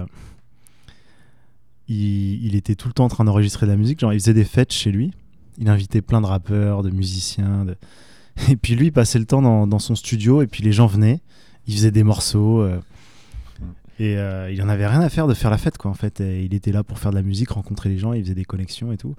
il, 1.88 2.44
il 2.44 2.54
était 2.56 2.74
tout 2.74 2.88
le 2.88 2.94
temps 2.94 3.04
en 3.04 3.08
train 3.08 3.24
d'enregistrer 3.24 3.66
de 3.66 3.70
la 3.70 3.76
musique. 3.76 4.00
Genre, 4.00 4.12
il 4.12 4.20
faisait 4.20 4.34
des 4.34 4.44
fêtes 4.44 4.72
chez 4.72 4.90
lui. 4.92 5.12
Il 5.58 5.68
invitait 5.68 6.02
plein 6.02 6.20
de 6.20 6.26
rappeurs, 6.26 6.82
de 6.82 6.90
musiciens. 6.90 7.64
de- 7.64 7.76
Et 8.50 8.56
puis 8.56 8.74
lui, 8.74 8.86
il 8.86 8.92
passait 8.92 9.18
le 9.18 9.24
temps 9.24 9.42
dans, 9.42 9.66
dans 9.66 9.78
son 9.78 9.94
studio. 9.94 10.42
Et 10.42 10.46
puis 10.46 10.62
les 10.62 10.72
gens 10.72 10.86
venaient. 10.86 11.20
Il 11.66 11.74
faisait 11.74 11.90
des 11.90 12.02
morceaux. 12.02 12.60
euh, 12.60 12.78
et 13.98 14.18
euh, 14.18 14.50
il 14.52 14.60
en 14.62 14.68
avait 14.68 14.86
rien 14.86 15.00
à 15.00 15.08
faire 15.08 15.26
de 15.26 15.32
faire 15.32 15.50
la 15.50 15.56
fête, 15.58 15.78
quoi, 15.78 15.90
en 15.90 15.94
fait. 15.94 16.20
Et 16.20 16.44
il 16.44 16.52
était 16.54 16.72
là 16.72 16.84
pour 16.84 16.98
faire 16.98 17.12
de 17.12 17.16
la 17.16 17.22
musique, 17.22 17.50
rencontrer 17.50 17.88
les 17.88 17.98
gens. 17.98 18.12
Il 18.12 18.22
faisait 18.22 18.34
des 18.34 18.44
connexions 18.44 18.92
et 18.92 18.98
tout. 18.98 19.14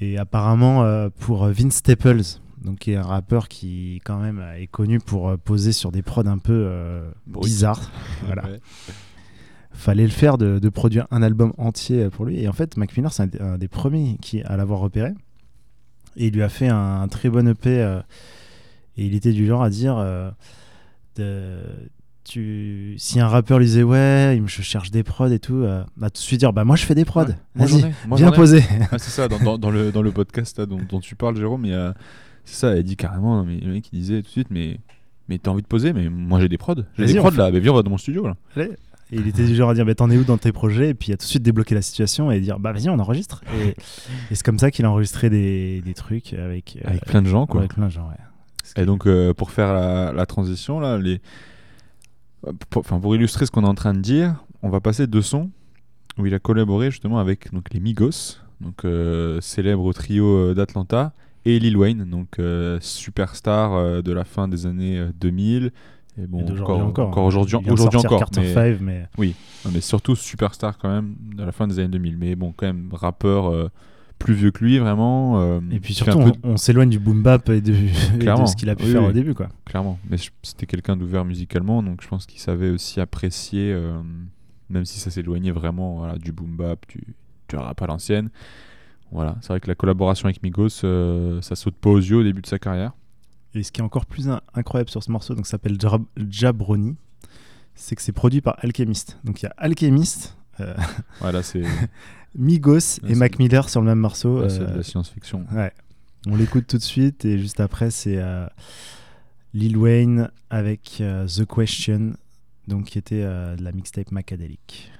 Et 0.00 0.16
apparemment, 0.18 0.82
euh, 0.84 1.10
pour 1.20 1.44
Vince 1.48 1.74
Staples, 1.76 2.22
donc 2.64 2.78
qui 2.78 2.92
est 2.92 2.96
un 2.96 3.02
rappeur 3.02 3.48
qui, 3.48 4.00
quand 4.04 4.18
même, 4.18 4.42
est 4.58 4.66
connu 4.66 4.98
pour 4.98 5.36
poser 5.38 5.72
sur 5.72 5.92
des 5.92 6.00
prods 6.00 6.26
un 6.26 6.38
peu 6.38 6.70
bizarres. 7.26 7.90
voilà 8.24 8.44
ouais. 8.50 8.60
Fallait 9.72 10.04
le 10.04 10.10
faire 10.10 10.38
de, 10.38 10.58
de 10.58 10.68
produire 10.68 11.06
un 11.10 11.22
album 11.22 11.52
entier 11.58 12.08
pour 12.10 12.24
lui. 12.26 12.40
Et 12.40 12.48
en 12.48 12.52
fait, 12.52 12.76
Mac 12.76 12.96
Miller, 12.96 13.12
c'est 13.12 13.22
un, 13.22 13.26
des- 13.26 13.40
un 13.40 13.58
des 13.58 13.68
premiers 13.68 14.16
qui, 14.20 14.42
à 14.42 14.56
l'avoir 14.56 14.80
repéré. 14.80 15.10
Et 16.16 16.26
il 16.26 16.34
lui 16.34 16.42
a 16.42 16.48
fait 16.48 16.68
un, 16.68 17.00
un 17.02 17.08
très 17.08 17.30
bon 17.30 17.48
EP. 17.48 17.80
euh, 17.80 18.00
et 18.98 19.06
il 19.06 19.14
était 19.14 19.32
du 19.32 19.46
genre 19.46 19.62
à 19.62 19.70
dire 19.70 19.96
euh, 19.98 20.30
de- 21.16 21.88
tu, 22.24 22.94
si 22.98 23.18
un 23.18 23.26
rappeur 23.26 23.58
lui 23.58 23.66
disait 23.66 23.82
Ouais, 23.82 24.36
il 24.36 24.42
me, 24.42 24.46
je 24.48 24.62
cherche 24.62 24.90
des 24.90 25.02
prods 25.02 25.26
et 25.28 25.38
tout, 25.40 25.56
euh, 25.56 25.82
bah, 25.96 26.08
tout 26.10 26.20
de 26.20 26.24
suite 26.24 26.38
dire 26.40 26.52
Bah, 26.52 26.64
moi 26.64 26.76
je 26.76 26.84
fais 26.84 26.94
des 26.94 27.04
prods. 27.04 27.22
Ouais, 27.24 27.34
Vas-y, 27.56 27.80
viens 28.16 28.30
poser. 28.36 28.62
Ah, 28.92 28.98
c'est 28.98 29.10
ça, 29.10 29.26
dans, 29.28 29.38
dans- 29.38 29.58
dans 29.58 29.70
le, 29.70 29.90
dans 29.90 30.02
le 30.02 30.12
podcast 30.12 30.58
là, 30.58 30.66
dont, 30.66 30.78
dont 30.88 31.00
tu 31.00 31.16
parles, 31.16 31.36
Jérôme, 31.36 31.64
il 31.64 31.94
c'est 32.44 32.56
ça, 32.56 32.76
elle 32.76 32.82
dit 32.82 32.96
carrément, 32.96 33.36
non, 33.36 33.44
mais 33.44 33.58
le 33.58 33.72
mec 33.72 33.88
il 33.92 34.00
disait 34.00 34.16
tout 34.20 34.26
de 34.26 34.28
suite, 34.32 34.48
mais, 34.50 34.78
mais 35.28 35.38
t'as 35.38 35.50
envie 35.52 35.62
de 35.62 35.66
poser, 35.68 35.92
mais 35.92 36.08
moi 36.08 36.40
j'ai 36.40 36.48
des 36.48 36.58
prods, 36.58 36.74
j'ai 36.98 37.06
des 37.06 37.14
prods 37.18 37.30
fait. 37.30 37.36
là, 37.38 37.50
mais 37.52 37.60
viens, 37.60 37.70
on 37.72 37.76
va 37.76 37.82
dans 37.84 37.90
mon 37.90 37.98
studio 37.98 38.26
là. 38.26 38.36
Et 39.12 39.16
il 39.16 39.28
était 39.28 39.44
du 39.44 39.54
genre 39.54 39.70
à 39.70 39.74
dire 39.74 39.84
bah, 39.84 39.94
T'en 39.94 40.10
es 40.10 40.16
où 40.16 40.24
dans 40.24 40.38
tes 40.38 40.52
projets? 40.52 40.90
Et 40.90 40.94
puis 40.94 41.10
il 41.10 41.14
a 41.14 41.16
tout 41.16 41.24
de 41.24 41.28
suite 41.28 41.42
débloqué 41.42 41.74
la 41.74 41.82
situation 41.82 42.30
et 42.30 42.40
dire 42.40 42.58
Bah, 42.58 42.72
vas-y, 42.72 42.88
on 42.88 42.98
enregistre. 42.98 43.42
Et, 43.54 43.68
et 44.30 44.34
c'est 44.34 44.42
comme 44.42 44.58
ça 44.58 44.70
qu'il 44.70 44.84
a 44.84 44.90
enregistré 44.90 45.30
des, 45.30 45.82
des 45.82 45.94
trucs 45.94 46.32
avec, 46.32 46.78
euh, 46.84 46.88
Avec 46.88 47.04
plein 47.04 47.22
de 47.22 47.28
gens 47.28 47.46
quoi. 47.46 47.60
avec 47.60 47.74
plein 47.74 47.86
de 47.86 47.92
gens. 47.92 48.08
ouais. 48.08 48.82
Et 48.82 48.86
donc, 48.86 49.06
euh, 49.06 49.34
pour 49.34 49.50
faire 49.50 49.72
la, 49.72 50.12
la 50.12 50.24
transition, 50.24 50.80
là, 50.80 50.96
les... 50.96 51.20
pour, 52.70 52.80
enfin, 52.80 52.98
pour 52.98 53.14
illustrer 53.14 53.44
ce 53.44 53.50
qu'on 53.50 53.64
est 53.64 53.68
en 53.68 53.74
train 53.74 53.92
de 53.92 54.00
dire, 54.00 54.36
on 54.62 54.70
va 54.70 54.80
passer 54.80 55.06
deux 55.06 55.20
sons 55.20 55.50
où 56.16 56.26
il 56.26 56.34
a 56.34 56.38
collaboré 56.38 56.90
justement 56.90 57.18
avec 57.18 57.52
donc, 57.52 57.66
les 57.72 57.80
Migos, 57.80 58.38
donc 58.60 58.84
euh, 58.84 59.40
célèbre 59.40 59.92
trio 59.92 60.54
d'Atlanta, 60.54 61.12
et 61.44 61.58
Lil 61.58 61.76
Wayne, 61.76 62.04
donc 62.08 62.38
euh, 62.38 62.78
superstar 62.80 63.74
euh, 63.74 64.02
de 64.02 64.12
la 64.12 64.24
fin 64.24 64.48
des 64.48 64.66
années 64.66 64.98
euh, 64.98 65.10
2000. 65.20 65.72
Et 66.18 66.26
bon, 66.26 66.44
Et 66.46 66.60
encore, 66.60 66.80
encore. 66.80 67.24
aujourd'hui, 67.24 67.56
vient 67.58 67.66
de 67.68 67.72
aujourd'hui 67.72 68.00
sortir 68.00 68.10
encore. 68.18 68.18
Carter 68.30 68.40
mais- 68.42 68.54
5, 68.54 68.80
mais 68.80 69.08
non, 69.64 69.70
mais 69.72 69.80
surtout 69.80 70.14
superstar 70.14 70.76
quand 70.78 70.90
même 70.90 71.14
de 71.36 71.42
la 71.42 71.52
fin 71.52 71.66
des 71.66 71.78
années 71.78 71.88
2000. 71.88 72.18
Mais 72.18 72.34
bon, 72.36 72.52
quand 72.56 72.66
même, 72.66 72.88
rappeur 72.92 73.46
euh, 73.50 73.70
plus 74.18 74.34
vieux 74.34 74.50
que 74.50 74.62
lui, 74.62 74.78
vraiment. 74.78 75.40
euh, 75.40 75.60
Et 75.70 75.80
puis 75.80 75.94
surtout, 75.94 76.20
on, 76.44 76.56
s'éloigne 76.58 76.90
du 76.90 76.98
boom 76.98 77.22
bap 77.22 77.48
et 77.48 77.60
de, 77.62 77.72
et 78.14 78.16
de 78.16 78.18
Clairement. 78.20 78.46
ce 78.46 78.56
qu'il 78.56 78.68
a 78.68 78.76
pu 78.76 78.84
Oui, 78.84 78.92
faire 78.92 79.02
oui. 79.02 79.08
au 79.08 79.12
début. 79.12 79.32
Quoi. 79.34 79.48
clairement. 79.64 79.98
Mais 80.10 80.16
c'était 80.42 80.66
quelqu'un 80.66 80.96
d'ouvert 80.98 81.24
musicalement, 81.24 81.82
donc 81.82 82.02
je 82.02 82.08
pense 82.08 82.26
qu'il 82.26 82.40
savait 82.40 82.68
aussi 82.70 83.00
apprécier, 83.00 83.72
euh, 83.72 83.98
même 84.68 84.84
si 84.84 85.00
ça 85.00 85.10
s'éloignait 85.10 85.50
vraiment 85.50 85.96
voilà, 85.96 86.18
du 86.18 86.30
boom 86.30 86.56
bap, 86.56 86.84
du, 86.88 87.00
du 87.48 87.56
rap 87.56 87.80
à 87.80 87.86
l'ancienne. 87.86 88.28
Voilà, 89.12 89.36
c'est 89.40 89.48
vrai 89.48 89.60
que 89.60 89.68
la 89.68 89.74
collaboration 89.74 90.26
avec 90.26 90.42
Migos, 90.42 90.68
ça 91.40 91.54
saute 91.54 91.74
pas 91.74 91.90
aux 91.90 91.98
yeux 91.98 92.16
au 92.18 92.22
début 92.22 92.42
de 92.42 92.46
sa 92.46 92.58
carrière. 92.58 92.92
Et 93.54 93.62
ce 93.62 93.70
qui 93.72 93.80
est 93.80 93.84
encore 93.84 94.06
plus 94.06 94.28
in- 94.28 94.40
incroyable 94.54 94.90
sur 94.90 95.02
ce 95.02 95.10
morceau, 95.10 95.34
donc 95.34 95.46
s'appelle 95.46 95.76
Jab- 95.80 96.04
Jabroni, 96.16 96.96
c'est 97.74 97.96
que 97.96 98.02
c'est 98.02 98.12
produit 98.12 98.40
par 98.40 98.56
Alchemist. 98.62 99.18
Donc 99.24 99.42
il 99.42 99.46
y 99.46 99.48
a 99.48 99.54
Alchemist, 99.58 100.36
euh, 100.60 100.74
Voilà, 101.20 101.42
c'est 101.42 101.62
Migos 102.34 102.98
et 103.06 103.14
Mac 103.14 103.38
Miller 103.38 103.68
sur 103.68 103.80
le 103.80 103.86
même 103.86 103.98
morceau. 103.98 104.48
c'est 104.48 104.58
de 104.60 104.64
euh, 104.64 104.76
la 104.76 104.82
science-fiction. 104.82 105.46
ouais. 105.52 105.72
On 106.26 106.36
l'écoute 106.36 106.66
tout 106.68 106.78
de 106.78 106.82
suite 106.82 107.24
et 107.24 107.36
juste 107.38 107.58
après 107.60 107.90
c'est 107.90 108.16
euh, 108.18 108.46
Lil 109.54 109.76
Wayne 109.76 110.30
avec 110.50 110.98
euh, 111.00 111.26
The 111.26 111.44
Question, 111.44 112.12
donc 112.68 112.84
qui 112.86 112.98
était 112.98 113.22
euh, 113.24 113.56
de 113.56 113.62
la 113.64 113.72
mixtape 113.72 114.12
Macadelic. 114.12 114.90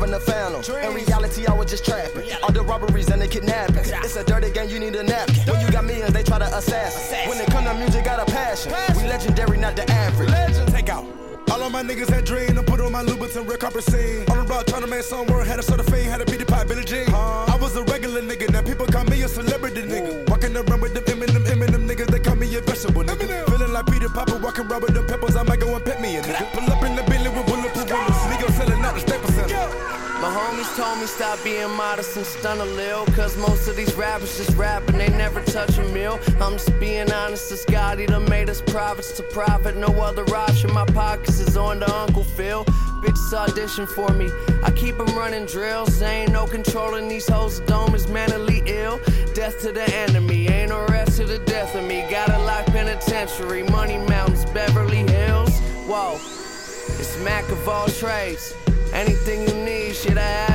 Driving 0.00 0.12
the 0.12 0.20
phantom. 0.20 0.84
In 0.84 0.94
reality, 0.94 1.46
I 1.46 1.52
was 1.52 1.70
just 1.70 1.84
trapping. 1.84 2.30
All 2.42 2.52
the 2.52 2.62
robberies 2.62 3.08
and 3.10 3.20
the 3.20 3.28
kidnappings. 3.28 3.90
It's 3.90 4.16
a 4.16 4.24
dirty 4.24 4.50
game, 4.50 4.68
you 4.68 4.78
need 4.78 4.94
a 4.96 5.02
napkin. 5.02 5.52
When 5.52 5.60
you 5.60 5.70
got 5.70 5.84
millions, 5.84 6.12
they 6.12 6.22
try 6.22 6.38
to 6.38 6.56
assassin. 6.56 7.28
When 7.28 7.38
it 7.38 7.50
come 7.50 7.64
to 7.64 7.74
music, 7.74 8.04
got 8.04 8.20
a 8.20 8.30
passion. 8.30 8.72
We 8.96 9.04
legendary, 9.08 9.58
not 9.58 9.76
the 9.76 9.90
average. 9.90 10.30
Legend. 10.30 10.72
Take 10.72 10.88
out. 10.88 11.04
All 11.50 11.62
of 11.62 11.72
my 11.72 11.82
niggas 11.82 12.08
had 12.08 12.24
dream 12.24 12.54
to 12.54 12.62
put 12.62 12.80
on 12.80 12.92
my 12.92 13.02
Louboutin 13.02 13.48
red 13.48 13.58
carpet 13.58 13.82
scene. 13.82 14.24
On 14.30 14.38
the 14.38 14.44
block 14.44 14.66
trying 14.66 14.82
to 14.82 14.86
make 14.86 15.02
some 15.02 15.26
word, 15.26 15.46
had 15.46 15.58
a 15.58 15.62
sort 15.62 15.80
of 15.80 15.86
fame, 15.86 16.08
had 16.08 16.20
a 16.20 16.24
beat 16.24 16.38
the 16.38 16.46
pot, 16.46 16.68
Billie 16.68 16.84
Jean. 16.84 17.12
I 17.12 17.56
was 17.60 17.74
a 17.76 17.82
regular 17.84 18.22
nigga, 18.22 18.50
now 18.52 18.62
people 18.62 18.86
call 18.86 19.04
me 19.04 19.22
a 19.22 19.28
celebrity 19.28 19.82
nigga. 19.82 20.30
Walking 20.30 20.56
around 20.56 20.80
with 20.80 20.94
them 20.94 21.02
Eminem, 21.04 21.44
Eminem 21.46 21.88
niggas, 21.90 22.06
they 22.06 22.20
call 22.20 22.36
me 22.36 22.46
a 22.54 22.60
vegetable 22.60 23.02
nigga. 23.02 23.44
Feeling 23.50 23.72
like 23.72 23.86
Peter 23.86 24.08
Piper, 24.08 24.38
walking 24.38 24.66
around 24.66 24.82
with 24.82 24.94
them 24.94 25.06
peppers, 25.08 25.29
modest 31.80 32.14
and 32.18 32.26
stun 32.26 32.60
a 32.60 32.64
lil. 32.64 33.06
Cause 33.16 33.38
most 33.38 33.66
of 33.66 33.74
these 33.74 33.94
rappers 33.94 34.36
just 34.36 34.54
rapping, 34.54 34.98
they 34.98 35.08
never 35.08 35.40
touch 35.40 35.78
a 35.78 35.84
meal. 35.96 36.20
I'm 36.38 36.54
just 36.58 36.78
being 36.78 37.10
honest, 37.10 37.48
this 37.48 37.64
God, 37.64 37.96
done 38.06 38.28
made 38.28 38.50
us 38.50 38.60
prophets 38.60 39.12
to 39.16 39.22
profit. 39.22 39.76
No 39.76 39.90
other 40.08 40.26
option, 40.34 40.70
my 40.74 40.84
pockets 40.84 41.40
is 41.40 41.56
on 41.56 41.80
the 41.80 41.90
Uncle 42.02 42.24
Phil. 42.36 42.64
bitches 43.02 43.32
audition 43.32 43.86
for 43.86 44.10
me. 44.10 44.28
I 44.62 44.70
keep 44.72 44.98
them 44.98 45.12
running 45.16 45.46
drills. 45.46 46.02
Ain't 46.02 46.32
no 46.32 46.46
controlling 46.46 47.08
these 47.08 47.26
hoes. 47.26 47.60
Dome 47.60 47.94
is 47.94 48.06
mentally 48.08 48.62
ill. 48.66 49.00
Death 49.32 49.56
to 49.62 49.72
the 49.72 49.86
enemy. 50.04 50.48
Ain't 50.48 50.68
no 50.68 50.84
rest 50.88 51.16
to 51.16 51.24
the 51.24 51.38
death 51.38 51.74
of 51.74 51.84
me. 51.84 51.98
Got 52.10 52.28
a 52.28 52.38
life 52.50 52.66
penitentiary. 52.66 53.62
Money 53.62 53.98
Mountains, 54.14 54.44
Beverly 54.52 55.04
Hills. 55.14 55.58
Whoa. 55.88 56.16
It's 57.00 57.16
Mac 57.24 57.48
of 57.50 57.66
all 57.66 57.88
trades. 57.88 58.54
Anything 58.92 59.38
you 59.46 59.54
need, 59.64 59.94
shit, 59.94 60.18
I 60.18 60.30
have 60.44 60.49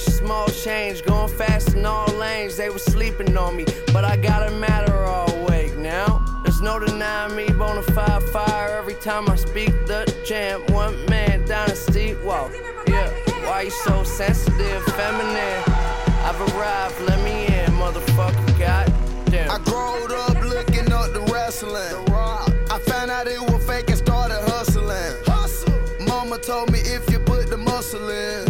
cash, 0.00 0.14
small 0.14 0.48
change, 0.48 1.04
going 1.04 1.28
fast 1.28 1.74
in 1.74 1.86
all 1.86 2.08
lanes. 2.14 2.56
They 2.56 2.70
was 2.70 2.82
sleeping 2.84 3.36
on 3.36 3.56
me, 3.56 3.64
but 3.92 4.04
I 4.04 4.16
got 4.16 4.48
a 4.48 4.50
matter 4.52 4.96
all 5.04 5.30
awake 5.42 5.76
now. 5.76 6.24
There's 6.42 6.60
no 6.60 6.78
denying 6.78 7.36
me, 7.36 7.48
bona 7.52 7.82
fide 7.82 8.22
fire 8.24 8.78
every 8.78 8.94
time 8.94 9.28
I 9.28 9.36
speak 9.36 9.70
the 9.86 10.04
jam. 10.24 10.62
One 10.72 11.04
man 11.06 11.44
dynasty, 11.46 12.12
whoa, 12.14 12.50
yeah. 12.86 13.10
Why 13.46 13.62
you 13.62 13.70
so 13.70 14.04
sensitive, 14.04 14.82
feminine? 14.84 15.62
I've 16.22 16.40
arrived, 16.52 17.00
let 17.02 17.22
me 17.24 17.46
in, 17.46 17.70
motherfucker, 17.72 18.58
goddamn. 18.58 19.50
I 19.50 19.58
growed 19.64 20.12
up 20.12 20.42
looking 20.44 20.92
up 20.92 21.12
the 21.12 21.20
wrestling. 21.32 22.06
I 22.72 22.78
found 22.78 23.10
out 23.10 23.26
it 23.26 23.40
was 23.40 23.66
fake 23.66 23.88
and 23.88 23.98
started 23.98 24.40
hustling. 24.48 25.24
Hustle. 25.24 25.80
Mama 26.06 26.38
told 26.38 26.70
me 26.70 26.78
if 26.80 27.10
you 27.10 27.18
put 27.18 27.48
the 27.50 27.56
muscle 27.56 28.08
in, 28.08 28.49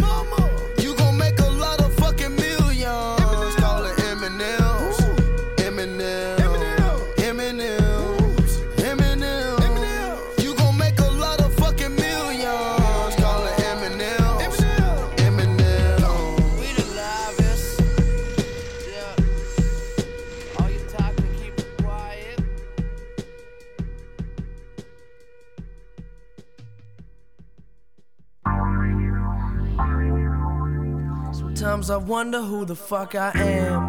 I 31.91 31.97
wonder 31.97 32.41
who 32.41 32.63
the 32.63 32.75
fuck 32.75 33.15
I 33.15 33.31
am. 33.35 33.83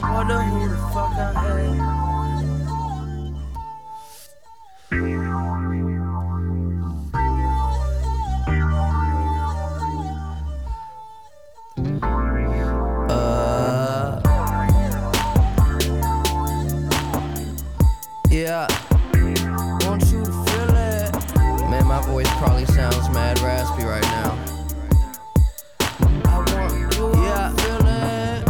I 0.00 0.14
wonder 0.14 0.40
who 0.42 0.65
probably 22.38 22.66
sounds 22.66 23.08
mad 23.10 23.38
raspy 23.40 23.84
right 23.84 24.02
now. 24.02 24.36
I 26.24 26.38
want 26.54 26.72
you 26.96 27.12
yeah. 27.22 27.48
to 27.48 27.54
feel 27.62 27.86
it. 27.86 28.44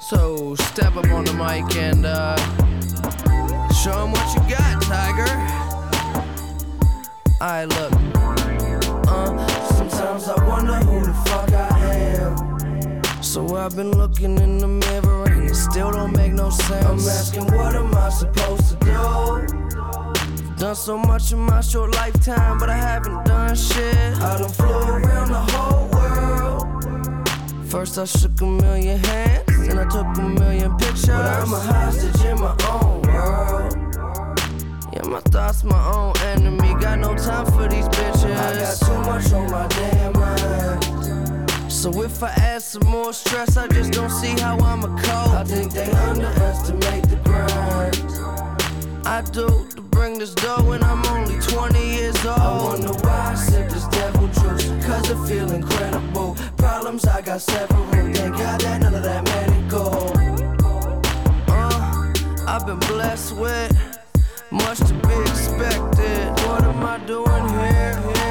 So 0.00 0.54
step 0.56 0.96
up 0.96 1.10
on 1.10 1.24
the 1.24 1.32
mic 1.32 1.74
and 1.76 2.04
uh, 2.04 2.36
show 3.72 4.02
'em 4.02 4.12
what 4.12 4.34
you 4.34 4.40
got, 4.54 4.82
Tiger. 4.82 5.30
I 7.40 7.64
look. 7.64 7.92
Uh, 9.08 9.46
sometimes 9.74 10.28
I 10.28 10.34
wonder 10.46 10.74
who 10.74 11.00
the 11.06 11.14
fuck 11.26 11.50
I 11.52 11.78
am. 12.18 12.36
So 13.22 13.56
I've 13.56 13.74
been 13.74 13.92
looking 13.92 14.36
in 14.38 14.58
the 14.58 14.68
mirror 14.68 15.24
and 15.28 15.48
it 15.50 15.54
still 15.54 15.90
don't 15.90 16.12
make 16.14 16.32
no 16.32 16.50
sense. 16.50 16.84
I'm 16.86 16.98
asking, 16.98 17.46
what 17.56 17.74
am 17.74 17.94
I 17.94 18.10
supposed 18.10 18.68
to 18.70 18.76
do? 18.84 19.63
Done 20.56 20.76
so 20.76 20.96
much 20.96 21.32
in 21.32 21.40
my 21.40 21.60
short 21.60 21.94
lifetime, 21.94 22.58
but 22.58 22.70
I 22.70 22.76
haven't 22.76 23.24
done 23.24 23.56
shit. 23.56 23.96
I 23.96 24.38
done 24.38 24.48
flew 24.48 24.68
around 24.68 25.28
the 25.28 25.40
whole 25.52 25.88
world. 25.88 27.68
First 27.68 27.98
I 27.98 28.04
shook 28.04 28.40
a 28.40 28.46
million 28.46 28.98
hands, 28.98 29.66
then 29.66 29.78
I 29.78 29.84
took 29.84 30.06
a 30.16 30.22
million 30.22 30.76
pictures. 30.76 31.06
But 31.06 31.26
I'm 31.26 31.52
a 31.52 31.58
hostage 31.58 32.24
in 32.24 32.38
my 32.38 32.56
own 32.70 33.02
world. 33.02 33.76
Yeah, 34.92 35.02
my 35.08 35.20
thoughts, 35.20 35.64
my 35.64 35.92
own 35.92 36.16
enemy. 36.18 36.72
Got 36.80 37.00
no 37.00 37.16
time 37.16 37.46
for 37.46 37.66
these 37.68 37.88
bitches. 37.88 38.36
I 38.36 38.54
got 38.60 38.78
too 38.78 39.00
much 39.10 39.32
on 39.32 39.50
my 39.50 39.66
damn 39.66 40.12
mind. 40.12 41.72
So 41.72 41.90
if 42.02 42.22
I 42.22 42.28
add 42.28 42.62
some 42.62 42.86
more 42.86 43.12
stress, 43.12 43.56
I 43.56 43.66
just 43.68 43.92
don't 43.92 44.08
see 44.08 44.38
how 44.40 44.56
I'ma 44.58 44.86
cope. 45.02 45.34
I 45.34 45.42
think 45.44 45.72
they 45.72 45.90
underestimate 45.90 47.08
the 47.08 47.16
grind. 47.16 49.06
I 49.06 49.20
do 49.32 49.73
to 50.04 50.10
bring 50.10 50.18
this 50.18 50.34
dough 50.34 50.62
when 50.64 50.82
I'm 50.82 51.04
only 51.06 51.38
20 51.40 51.78
years 51.78 52.26
old. 52.26 52.38
I 52.38 52.64
wonder 52.64 52.92
why 53.04 53.32
I 53.32 53.34
sip 53.34 53.68
this 53.70 53.86
devil 53.88 54.28
juice, 54.28 54.66
cause 54.84 55.10
it 55.10 55.28
feel 55.28 55.50
incredible. 55.52 56.36
Problems, 56.56 57.06
I 57.06 57.22
got 57.22 57.40
several. 57.40 57.84
Thank 57.86 58.36
God 58.36 58.60
that 58.60 58.80
none 58.80 58.94
of 58.94 59.02
that 59.02 59.24
medical. 59.24 60.12
Uh, 61.48 62.12
I've 62.46 62.66
been 62.66 62.80
blessed 62.80 63.36
with 63.36 63.72
much 64.50 64.78
to 64.78 64.94
be 64.94 65.14
expected. 65.30 66.28
What 66.46 66.64
am 66.64 66.84
I 66.84 66.98
doing 67.06 67.48
here, 67.48 68.23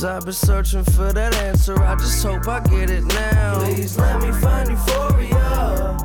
Cause 0.00 0.08
I've 0.08 0.24
been 0.24 0.32
searching 0.32 0.82
for 0.82 1.12
that 1.12 1.36
answer, 1.42 1.78
I 1.78 1.94
just 1.94 2.24
hope 2.24 2.48
I 2.48 2.60
get 2.60 2.88
it 2.88 3.04
now. 3.04 3.58
Please 3.58 3.98
let 3.98 4.22
me 4.22 4.32
find 4.32 4.70
euphoria. 4.70 5.98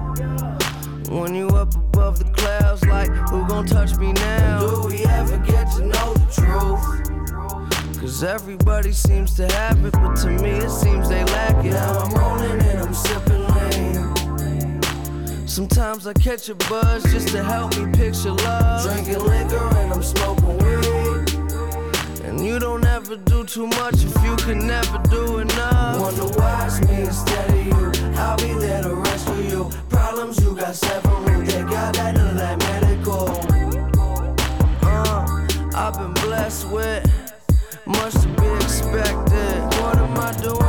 When 1.07 1.33
you 1.33 1.47
up 1.47 1.73
above 1.73 2.19
the 2.19 2.25
clouds, 2.35 2.85
like 2.87 3.07
who 3.07 3.47
gon' 3.47 3.65
touch 3.65 3.95
me 3.95 4.11
now? 4.11 4.59
Do 4.59 4.87
we 4.87 5.05
ever 5.05 5.37
get 5.37 5.71
to 5.77 5.85
know 5.85 6.13
the 6.13 6.27
truth? 6.27 6.83
Cause 8.01 8.21
everybody 8.21 8.91
seems 8.91 9.33
to 9.35 9.47
have 9.47 9.85
it, 9.85 9.93
but 9.93 10.15
to 10.15 10.27
me 10.27 10.49
it 10.49 10.71
seems 10.71 11.07
they 11.07 11.23
lack 11.23 11.63
it. 11.63 11.71
Now 11.71 11.99
I'm 11.99 12.13
rolling 12.15 12.61
and 12.63 12.81
I'm 12.81 12.93
sipping 12.93 13.47
lean. 13.47 14.13
Sometimes 15.47 16.05
I 16.05 16.11
catch 16.11 16.49
a 16.49 16.55
buzz 16.55 17.01
just 17.13 17.29
to 17.29 17.41
help 17.41 17.77
me 17.77 17.89
picture 17.93 18.33
love. 18.33 18.83
Drinking 18.83 19.23
liquor 19.23 19.69
and 19.77 19.93
I'm 19.93 20.03
smoking. 20.03 20.44
And 22.35 22.45
you 22.45 22.59
don't 22.59 22.85
ever 22.85 23.15
do 23.15 23.45
too 23.45 23.65
much 23.65 23.93
if 24.03 24.13
you 24.21 24.35
can 24.35 24.67
never 24.67 24.97
do 25.09 25.37
enough. 25.37 26.01
Wonder 26.01 26.37
why 26.37 26.65
it's 26.65 26.85
me 26.85 27.03
instead 27.03 27.49
of 27.49 27.65
you. 27.65 27.91
I'll 28.17 28.35
be 28.35 28.51
there 28.59 28.83
to 28.83 28.93
rescue 28.93 29.43
you. 29.43 29.69
Problems 29.87 30.43
you 30.43 30.53
got 30.53 30.75
several. 30.75 31.23
Thank 31.23 31.69
God 31.69 31.95
that 31.95 32.17
of 32.17 32.35
that 32.35 32.59
medical. 32.59 33.29
Uh, 34.81 35.47
I've 35.75 35.93
been 35.93 36.13
blessed 36.25 36.69
with 36.71 37.05
much 37.85 38.11
to 38.15 38.27
be 38.27 38.47
expected. 38.55 39.61
What 39.79 39.97
am 39.97 40.19
I 40.19 40.33
doing 40.41 40.64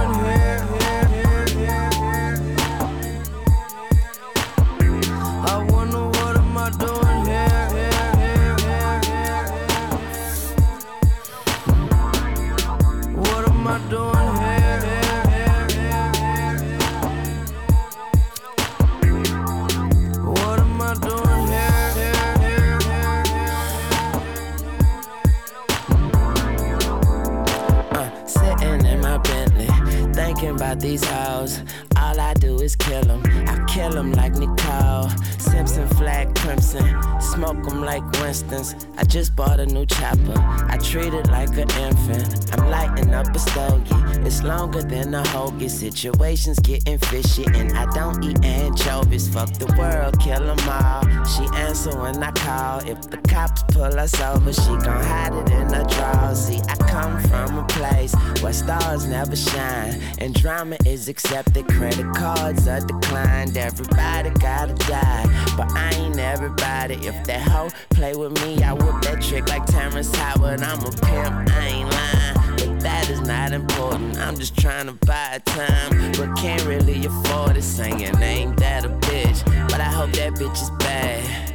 these 30.87 31.05
hoes. 31.05 31.62
All 31.97 32.20
I 32.20 32.32
do 32.34 32.61
is 32.61 32.76
kill 32.76 33.03
them. 33.03 33.22
I 33.49 33.64
kill 33.66 33.91
them 33.91 34.12
like 34.12 34.34
Nicole. 34.34 35.09
Simpson 35.39 35.89
flag 35.99 36.32
crimson. 36.37 36.87
Smoke 37.20 37.61
them 37.64 37.80
like 37.82 38.05
Winston's. 38.20 38.87
I 38.97 39.03
just 39.05 39.34
bought 39.34 39.59
a 39.59 39.66
new 39.66 39.84
chopper. 39.87 40.39
I 40.72 40.78
treat 40.78 41.12
it 41.12 41.26
like 41.28 41.51
an 41.57 41.70
infant. 41.87 42.53
I'm 42.53 42.70
lighting 42.70 43.12
up 43.12 43.34
a 43.34 43.39
stogie. 43.39 43.95
It's 44.26 44.45
longer 44.45 44.82
than 44.82 45.12
a 45.14 45.22
hoagie. 45.24 45.70
Situations 45.70 46.59
getting 46.61 46.99
fishy. 46.99 47.47
And 47.55 47.76
I 47.76 47.87
don't 47.93 48.22
eat 48.22 48.45
anchovies. 48.45 49.28
Fuck 49.28 49.53
the 49.55 49.66
world, 49.78 50.20
kill 50.20 50.45
them 50.51 50.68
all. 50.68 51.03
When 51.87 52.20
I 52.20 52.32
call. 52.32 52.80
If 52.80 53.11
the 53.11 53.16
cops 53.28 53.62
pull 53.68 53.84
us 53.84 54.20
over, 54.20 54.53
she 54.53 54.70
gon' 54.70 55.05
hide 55.05 55.32
it 55.32 55.51
in 55.53 55.72
a 55.72 55.87
drawer. 55.87 56.34
See, 56.34 56.59
I 56.68 56.74
come 56.74 57.20
from 57.28 57.59
a 57.59 57.66
place 57.68 58.12
where 58.43 58.53
stars 58.53 59.07
never 59.07 59.37
shine. 59.37 60.01
And 60.18 60.34
drama 60.34 60.78
is 60.84 61.09
accepted. 61.09 61.68
Credit 61.68 62.12
cards 62.12 62.66
are 62.66 62.80
declined. 62.80 63.57
Everybody 63.57 64.30
gotta 64.30 64.74
die. 64.74 65.55
But 65.57 65.70
I 65.76 65.93
ain't 65.95 66.18
everybody. 66.18 66.95
If 67.07 67.24
that 67.26 67.43
hoe 67.43 67.68
play 67.91 68.16
with 68.16 68.32
me, 68.43 68.61
I 68.64 68.72
whip 68.72 69.03
that 69.03 69.22
trick 69.22 69.49
like 69.49 69.64
Terrence 69.66 70.12
Howard. 70.16 70.62
I'm 70.62 70.80
a 70.80 70.91
pimp, 70.91 71.51
I 71.51 71.66
ain't 71.68 71.91
lying. 71.91 72.57
But 72.57 72.80
that 72.80 73.09
is 73.09 73.20
not 73.20 73.53
important. 73.53 74.18
I'm 74.18 74.37
just 74.37 74.59
trying 74.59 74.87
to 74.87 75.07
buy 75.07 75.41
time. 75.45 76.12
But 76.12 76.37
can't 76.37 76.64
really 76.64 77.07
afford 77.07 77.57
it. 77.57 77.62
Saying 77.62 78.20
ain't 78.20 78.57
that 78.57 78.84
a 78.84 78.89
bitch. 78.89 79.45
But 79.68 79.80
I 79.80 79.84
hope 79.84 80.11
that 80.14 80.32
bitch 80.32 80.61
is 80.61 80.70
bad. 80.78 81.46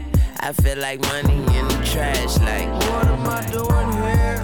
I 0.44 0.54
feel 0.54 0.78
like 0.80 1.00
money 1.02 1.36
in 1.36 1.68
the 1.68 1.82
trash. 1.86 2.40
Like, 2.40 2.68
what 2.90 3.06
am 3.08 3.30
I 3.30 3.42
doing 3.52 3.92
here? 4.02 4.42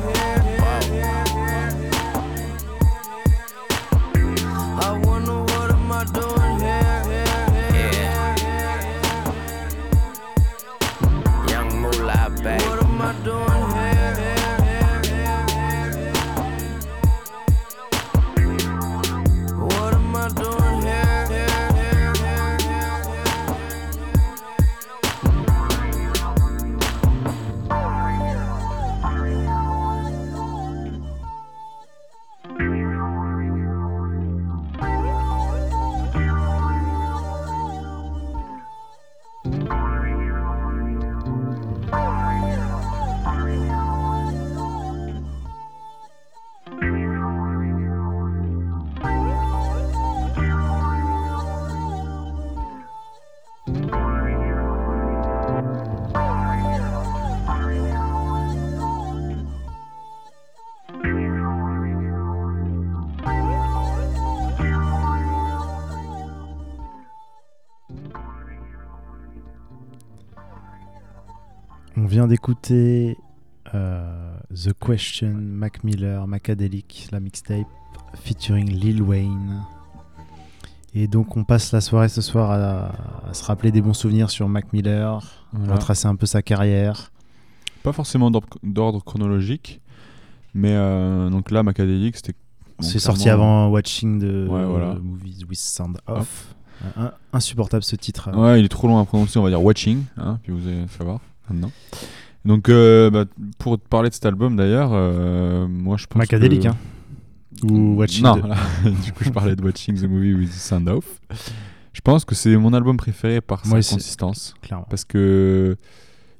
I 4.80 4.92
wonder 5.04 5.40
what 5.42 5.72
am 5.72 5.92
I 5.92 6.04
doing 6.14 6.60
here? 6.62 7.04
Young. 11.50 11.84
What 11.84 12.84
am 12.84 13.02
I 13.02 13.14
doing 13.24 13.57
vient 72.08 72.28
d'écouter 72.28 73.18
euh, 73.74 74.38
The 74.54 74.74
Question, 74.74 75.34
Mac 75.36 75.84
Miller, 75.84 76.28
Macadelic, 76.28 77.10
la 77.12 77.20
mixtape 77.20 77.68
featuring 78.16 78.70
Lil 78.70 79.02
Wayne. 79.02 79.62
Et 80.94 81.08
donc 81.08 81.38
on 81.38 81.44
passe 81.44 81.72
la 81.74 81.82
soirée 81.82 82.10
ce 82.10 82.22
soir 82.22 82.52
à, 82.52 83.30
à 83.30 83.34
se 83.34 83.44
rappeler 83.44 83.72
des 83.72 83.82
bons 83.82 83.94
souvenirs 83.94 84.30
sur 84.30 84.48
Mac 84.50 84.72
Miller, 84.74 85.46
Voilà. 85.54 85.74
retracer 85.76 86.08
un 86.08 86.16
peu 86.16 86.26
sa 86.26 86.42
carrière. 86.42 87.12
Pas 87.84 87.92
forcément 87.94 88.32
d'ordre- 88.32 89.04
chronologique, 89.04 89.82
mais 90.54 90.72
euh, 90.74 91.30
donc 91.30 91.52
là, 91.52 91.64
Macadelic, 91.64 92.16
c'était. 92.18 92.34
C'est 92.80 93.00
sorti 93.00 93.28
avant 93.30 93.70
Watching 93.70 94.20
de 94.20 94.48
Ouais, 94.48 94.64
voilà. 94.64 94.96
Movies 95.02 95.44
with 95.50 95.58
Sound 95.58 95.98
Off. 96.08 96.54
Insupportable 97.34 97.84
ce 97.84 97.96
titre. 97.96 98.30
Ouais, 98.38 98.60
il 98.60 98.66
est 98.66 98.70
trop 98.70 98.88
long 98.88 99.00
à 99.00 99.06
prononcer, 99.06 99.40
on 99.40 99.44
va 99.44 99.50
dire 99.50 99.64
Watching, 99.64 100.04
hein, 100.18 100.40
puis 100.44 100.52
vous 100.54 100.68
allez 100.68 100.88
savoir 100.90 101.20
maintenant. 101.50 101.72
Donc, 102.46 102.70
euh, 102.70 103.10
bah, 103.10 103.26
pour 103.58 103.78
te 103.78 103.88
parler 103.88 104.10
de 104.10 104.14
cet 104.14 104.26
album 104.26 104.56
d'ailleurs, 104.56 104.92
euh, 104.94 105.68
moi 105.68 105.98
je 105.98 106.06
pense. 106.08 106.18
Macadelic, 106.20 106.64
que... 106.64 106.68
hein. 106.70 106.78
Ou 107.64 107.96
Watching 107.96 108.24
Non, 108.24 108.36
là, 108.36 108.56
du 109.06 109.12
coup, 109.12 109.24
je 109.24 109.32
parlais 109.32 109.56
de 109.56 109.64
Watching 109.64 110.00
the 110.00 110.04
Movie 110.08 110.34
with 110.36 110.52
Sound 110.54 110.88
Off. 110.90 111.20
Je 111.94 112.02
pense 112.02 112.24
que 112.24 112.36
c'est 112.36 112.56
mon 112.56 112.74
album 112.74 112.96
préféré 112.98 113.42
par 113.42 113.66
Moi 113.66 113.82
sa 113.82 113.96
consistance. 113.96 114.54
clairement. 114.62 114.86
Parce 114.90 115.04
que 115.06 115.76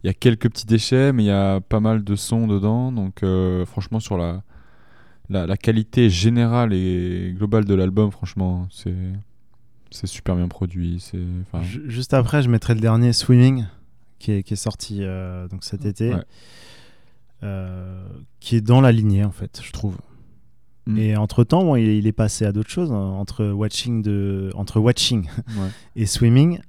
il 0.04 0.08
y 0.08 0.10
a 0.10 0.14
quelques 0.14 0.50
petits 0.50 0.68
déchets, 0.68 1.12
mais 1.12 1.24
il 1.24 1.28
y 1.28 1.32
a 1.32 1.60
pas 1.60 1.80
mal 1.80 2.04
de 2.04 2.16
sons 2.16 2.46
dedans. 2.48 2.92
Donc, 2.92 3.24
euh, 3.24 3.66
franchement, 3.66 4.00
sur 4.00 4.16
la, 4.18 4.44
la, 5.30 5.48
la 5.48 5.58
qualité 5.58 6.10
générale 6.12 6.72
et 6.72 7.34
globale 7.36 7.66
de 7.66 7.74
l'album, 7.74 8.12
franchement, 8.12 8.68
c'est 8.70 8.94
c'est 9.90 10.08
super 10.08 10.36
bien 10.36 10.48
produit. 10.48 11.04
Juste 11.88 12.14
après, 12.14 12.44
je 12.44 12.50
mettrai 12.50 12.76
le 12.76 12.80
dernier 12.82 13.12
Swimming 13.12 13.66
qui 14.20 14.32
est, 14.32 14.44
qui 14.44 14.54
est 14.54 14.58
sorti 14.58 15.00
euh, 15.02 15.48
donc 15.48 15.64
cet 15.64 15.86
été, 15.86 16.14
Ouais. 16.14 16.22
euh, 17.44 18.08
qui 18.40 18.56
est 18.56 18.62
dans 18.62 18.82
la 18.82 18.92
lignée 18.92 19.24
en 19.24 19.32
fait, 19.32 19.62
je 19.64 19.72
trouve. 19.72 19.96
Mm. 20.88 20.98
Et 20.98 21.16
entre 21.18 21.44
temps, 21.44 21.64
bon, 21.64 21.76
il, 21.76 21.88
il 21.88 22.08
est 22.08 22.12
passé 22.14 22.46
à 22.46 22.52
d'autres 22.52 22.70
choses 22.70 22.92
hein, 22.92 22.96
entre 22.96 23.46
Watching 23.48 24.02
de 24.02 24.52
entre 24.56 24.80
Watching 24.80 25.28
Ouais. 25.50 25.70
et 25.96 26.06
Swimming. 26.06 26.60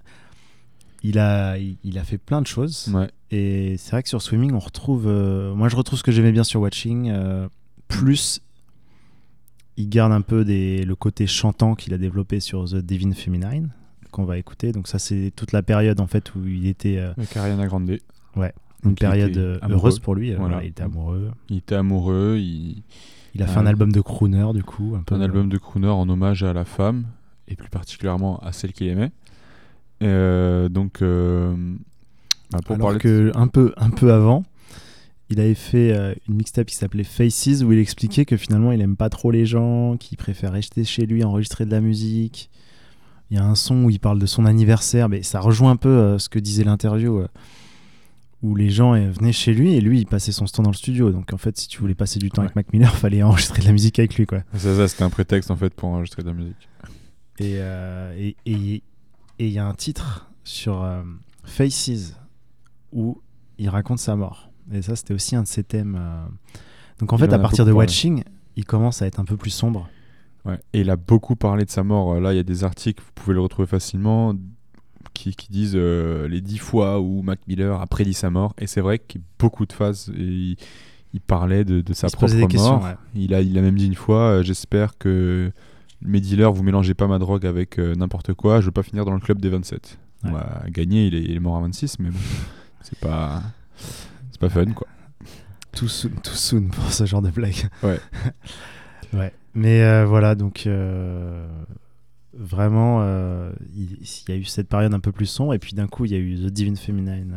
Il 1.04 1.18
a, 1.20 1.56
il, 1.58 1.76
il 1.84 1.96
a 1.96 2.02
fait 2.04 2.18
plein 2.18 2.42
de 2.42 2.46
choses. 2.48 2.88
Ouais. 2.92 3.08
Et 3.30 3.76
c'est 3.78 3.92
vrai 3.92 4.02
que 4.02 4.08
sur 4.08 4.20
Swimming, 4.20 4.52
on 4.52 4.58
retrouve. 4.58 5.06
euh, 5.06 5.54
moi, 5.54 5.68
je 5.68 5.76
retrouve 5.76 5.96
ce 5.98 6.02
que 6.02 6.10
j'aimais 6.10 6.32
bien 6.32 6.42
sur 6.42 6.60
Watching. 6.60 7.12
plus, 7.86 8.40
il 9.76 9.88
garde 9.88 10.10
un 10.12 10.22
peu 10.22 10.44
des, 10.44 10.84
le 10.84 10.96
côté 10.96 11.28
chantant 11.28 11.76
qu'il 11.76 11.94
a 11.94 11.98
développé 11.98 12.40
sur 12.40 12.64
The 12.64 12.76
Divine 12.78 13.14
Feminine, 13.14 13.70
qu'on 14.10 14.24
va 14.24 14.38
écouter. 14.38 14.72
Donc, 14.72 14.88
ça, 14.88 14.98
c'est 14.98 15.32
toute 15.36 15.52
la 15.52 15.62
période 15.62 16.00
en 16.00 16.06
fait 16.06 16.34
où 16.34 16.46
il 16.46 16.66
était. 16.66 16.96
euh, 16.98 17.12
Avec 17.16 17.36
Ariana 17.36 17.66
Grande. 17.66 17.88
ouais, 18.36 18.52
une 18.84 18.90
Donc, 18.90 18.98
période 18.98 19.36
euh, 19.36 19.58
heureuse 19.68 19.98
pour 19.98 20.14
lui. 20.14 20.32
euh, 20.32 20.36
Voilà. 20.38 20.62
il 20.62 20.68
était 20.68 20.82
amoureux. 20.82 21.30
Il 21.48 21.56
était 21.58 21.74
amoureux. 21.74 22.36
Il, 22.38 22.82
Il 23.34 23.42
a 23.42 23.46
fait 23.46 23.58
Euh, 23.58 23.62
un 23.62 23.66
album 23.66 23.92
de 23.92 24.00
crooner, 24.00 24.50
du 24.54 24.62
coup. 24.64 24.94
Un, 24.96 25.02
peu 25.02 25.14
un 25.14 25.20
album 25.20 25.48
de 25.48 25.58
crooner 25.58 25.88
en 25.88 26.08
hommage 26.08 26.42
à 26.44 26.52
la 26.52 26.64
femme 26.64 27.04
et 27.48 27.56
plus 27.56 27.68
particulièrement 27.70 28.38
à 28.40 28.52
celle 28.52 28.72
qu'il 28.72 28.88
aimait. 28.88 29.10
Euh, 30.02 30.68
donc, 30.68 31.02
euh, 31.02 31.54
bah, 32.52 32.60
pour 32.64 32.76
Alors 32.76 32.98
que 32.98 33.32
un 33.34 33.48
peu, 33.48 33.72
un 33.76 33.90
peu 33.90 34.12
avant, 34.12 34.44
il 35.30 35.40
avait 35.40 35.54
fait 35.54 35.92
euh, 35.92 36.14
une 36.28 36.36
mixtape 36.36 36.66
qui 36.68 36.76
s'appelait 36.76 37.04
Faces 37.04 37.62
où 37.62 37.72
il 37.72 37.78
expliquait 37.78 38.24
que 38.24 38.36
finalement 38.36 38.72
il 38.72 38.80
aime 38.80 38.96
pas 38.96 39.10
trop 39.10 39.30
les 39.30 39.44
gens, 39.44 39.96
qu'il 39.98 40.16
préfère 40.16 40.52
rester 40.52 40.84
chez 40.84 41.04
lui 41.06 41.24
enregistrer 41.24 41.66
de 41.66 41.70
la 41.70 41.80
musique. 41.80 42.48
Il 43.30 43.36
y 43.36 43.40
a 43.40 43.44
un 43.44 43.54
son 43.54 43.84
où 43.84 43.90
il 43.90 44.00
parle 44.00 44.18
de 44.18 44.26
son 44.26 44.44
anniversaire, 44.46 45.08
mais 45.08 45.22
ça 45.22 45.40
rejoint 45.40 45.72
un 45.72 45.76
peu 45.76 45.88
euh, 45.88 46.18
ce 46.18 46.28
que 46.28 46.38
disait 46.38 46.64
l'interview 46.64 47.18
euh, 47.18 47.28
où 48.42 48.54
les 48.56 48.70
gens 48.70 48.94
euh, 48.94 49.10
venaient 49.10 49.32
chez 49.32 49.52
lui 49.52 49.74
et 49.74 49.80
lui 49.80 49.98
il 50.00 50.06
passait 50.06 50.32
son 50.32 50.44
temps 50.46 50.62
dans 50.62 50.70
le 50.70 50.76
studio. 50.76 51.10
Donc 51.10 51.32
en 51.32 51.36
fait, 51.38 51.56
si 51.58 51.68
tu 51.68 51.78
voulais 51.80 51.94
passer 51.94 52.18
du 52.18 52.30
temps 52.30 52.42
avec 52.42 52.56
Mac 52.56 52.72
Miller, 52.72 52.94
fallait 52.96 53.22
enregistrer 53.22 53.60
de 53.60 53.66
la 53.66 53.72
musique 53.72 53.98
avec 53.98 54.14
lui 54.16 54.26
quoi. 54.26 54.38
Ça, 54.54 54.74
ça, 54.76 54.88
c'était 54.88 55.02
un 55.04 55.10
prétexte 55.10 55.50
en 55.50 55.56
fait 55.56 55.74
pour 55.74 55.88
enregistrer 55.90 56.22
de 56.22 56.28
la 56.28 56.34
musique. 56.34 56.68
Et 57.38 57.56
euh, 57.58 58.14
et 58.16 58.36
et- 58.46 58.82
et 59.40 59.46
il 59.46 59.52
y 59.52 59.58
a 59.60 59.66
un 59.66 59.74
titre 59.74 60.28
sur 60.42 60.82
euh, 60.82 61.02
Faces 61.44 62.16
où 62.92 63.20
il 63.58 63.68
raconte 63.68 63.98
sa 64.00 64.16
mort. 64.16 64.50
Et 64.72 64.82
ça, 64.82 64.96
c'était 64.96 65.14
aussi 65.14 65.36
un 65.36 65.42
de 65.42 65.46
ses 65.46 65.62
thèmes. 65.62 65.96
euh. 66.00 66.24
Donc 66.98 67.12
en 67.12 67.16
Il 67.16 67.20
fait, 67.20 67.30
en 67.32 67.36
à 67.36 67.38
partir 67.38 67.64
de. 67.64 67.70
Watching, 67.72 68.24
il 68.56 68.64
commence 68.64 69.00
à 69.02 69.06
être 69.06 69.20
un 69.20 69.24
peu 69.24 69.36
plus 69.36 69.50
sombre. 69.50 69.88
Ouais. 70.48 70.58
Et 70.72 70.80
il 70.80 70.90
a 70.90 70.96
beaucoup 70.96 71.36
parlé 71.36 71.64
de 71.64 71.70
sa 71.70 71.84
mort. 71.84 72.14
Euh, 72.14 72.20
Là, 72.20 72.32
il 72.32 72.36
y 72.36 72.40
a 72.40 72.44
des 72.44 72.64
articles, 72.64 73.02
vous 73.04 73.12
pouvez 73.14 73.34
le 73.34 73.40
retrouver 73.40 73.66
facilement, 73.68 74.34
qui, 75.14 75.34
qui 75.34 75.50
disent 75.52 75.74
euh, 75.76 76.26
les 76.28 76.40
dix 76.40 76.58
fois 76.58 77.00
où 77.00 77.22
Mac 77.22 77.40
Miller 77.48 77.80
a 77.80 77.86
prédit 77.86 78.14
sa 78.14 78.30
mort. 78.30 78.54
Et 78.58 78.66
c'est 78.66 78.80
vrai 78.80 78.98
qu'il 78.98 79.20
y 79.20 79.24
a 79.24 79.26
beaucoup 79.38 79.66
de 79.66 79.72
phases. 79.72 80.10
Et 80.16 80.22
il, 80.22 80.56
il 81.14 81.20
parlait 81.20 81.64
de, 81.64 81.80
de 81.80 81.92
sa 81.92 82.06
Il 82.08 82.12
propre 82.12 82.34
mort. 82.56 82.82
ouais. 82.84 82.94
Il, 83.14 83.34
a, 83.34 83.40
il 83.40 83.56
a 83.58 83.62
même 83.62 83.76
dit 83.76 83.86
une 83.86 83.94
fois 83.94 84.20
euh, 84.38 84.42
J'espère 84.42 84.96
que 84.98 85.52
mes 86.02 86.20
dealers, 86.20 86.52
vous 86.52 86.62
mélangez 86.62 86.94
pas 86.94 87.06
ma 87.08 87.18
drogue 87.18 87.44
avec 87.46 87.78
euh, 87.78 87.94
n'importe 87.94 88.32
quoi. 88.34 88.60
Je 88.60 88.66
veux 88.66 88.72
pas 88.72 88.82
finir 88.84 89.04
dans 89.04 89.14
le 89.14 89.20
club 89.20 89.40
des 89.40 89.48
27. 89.48 89.98
Ouais. 90.24 90.30
On 90.30 90.32
va 90.34 90.62
gagner, 90.68 91.06
il 91.06 91.14
est, 91.14 91.22
il 91.22 91.32
est 91.36 91.40
mort 91.40 91.56
à 91.56 91.60
26, 91.60 91.98
mais 91.98 92.10
bon, 92.10 92.18
c'est 92.82 92.98
pas, 93.00 93.42
c'est 94.30 94.40
pas 94.40 94.48
fun 94.48 94.66
quoi. 94.72 94.86
Too 95.72 95.88
soon, 95.88 96.10
too 96.22 96.32
soon 96.34 96.68
pour 96.68 96.92
ce 96.92 97.04
genre 97.06 97.22
de 97.22 97.30
blague. 97.30 97.68
Ouais. 97.82 97.98
ouais. 99.12 99.32
Mais 99.54 99.82
euh, 99.82 100.04
voilà, 100.06 100.34
donc 100.34 100.64
euh, 100.66 101.46
vraiment, 102.34 102.98
euh, 103.02 103.50
il, 103.74 103.98
y 104.28 104.32
a 104.32 104.36
eu 104.36 104.44
cette 104.44 104.68
période 104.68 104.94
un 104.94 105.00
peu 105.00 105.12
plus 105.12 105.26
sombre, 105.26 105.54
et 105.54 105.58
puis 105.58 105.74
d'un 105.74 105.86
coup, 105.86 106.04
il 106.04 106.12
y 106.12 106.14
a 106.14 106.18
eu 106.18 106.36
The 106.36 106.52
Divine 106.52 106.76
Feminine, 106.76 107.34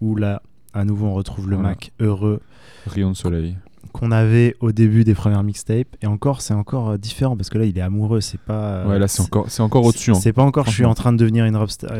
où 0.00 0.16
là, 0.16 0.42
à 0.72 0.84
nouveau, 0.84 1.06
on 1.06 1.14
retrouve 1.14 1.48
le. 1.48 1.58
Mac 1.58 1.92
heureux. 2.00 2.40
Rayon 2.86 3.10
de 3.10 3.16
soleil. 3.16 3.56
Qu'on 3.92 4.10
avait 4.10 4.56
au 4.60 4.72
début 4.72 5.04
des 5.04 5.14
premières 5.14 5.42
mixtapes, 5.42 5.96
et 6.02 6.06
encore, 6.06 6.40
c'est 6.40 6.54
encore 6.54 6.98
différent, 6.98 7.36
parce 7.36 7.50
que 7.50 7.58
là, 7.58 7.64
il 7.64 7.76
est 7.78 7.82
amoureux, 7.82 8.20
c'est 8.20 8.40
pas. 8.40 8.86
ouais, 8.86 8.98
là, 8.98 9.08
c'est 9.08 9.22
encore, 9.22 9.46
encore 9.60 9.84
au-dessus. 9.84 10.10
Hein. 10.10 10.14
C'est 10.14 10.32
pas 10.32 10.42
encore, 10.42 10.66
je 10.66 10.72
suis 10.72 10.84
en 10.84 10.94
train 10.94 11.12
de 11.12 11.18
devenir 11.18 11.44
une 11.44 11.56
rockstar 11.56 11.90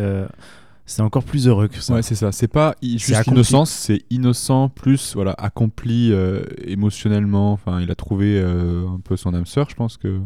c'est 0.87 1.03
encore 1.03 1.25
plus 1.25 1.49
heureux 1.49 1.67
que 1.67 1.81
ça. 1.81 1.95
Ouais, 1.95 2.03
c'est 2.03 2.15
ça. 2.15 2.31
C'est 2.31 2.49
pas 2.49 2.77
juste 2.81 3.27
innocence, 3.27 3.71
c'est 3.71 4.05
innocent 4.09 4.69
plus 4.69 5.15
voilà 5.15 5.33
accompli 5.33 6.13
euh, 6.13 6.45
émotionnellement. 6.65 7.53
Enfin, 7.53 7.81
il 7.81 7.91
a 7.91 7.97
trouvé 7.97 8.41
euh, 8.41 8.87
un 8.89 9.01
peu 9.01 9.17
son 9.17 9.35
âme 9.35 9.47
sœur, 9.47 9.69
je 9.69 9.75
pense 9.75 9.97
que 9.97 10.21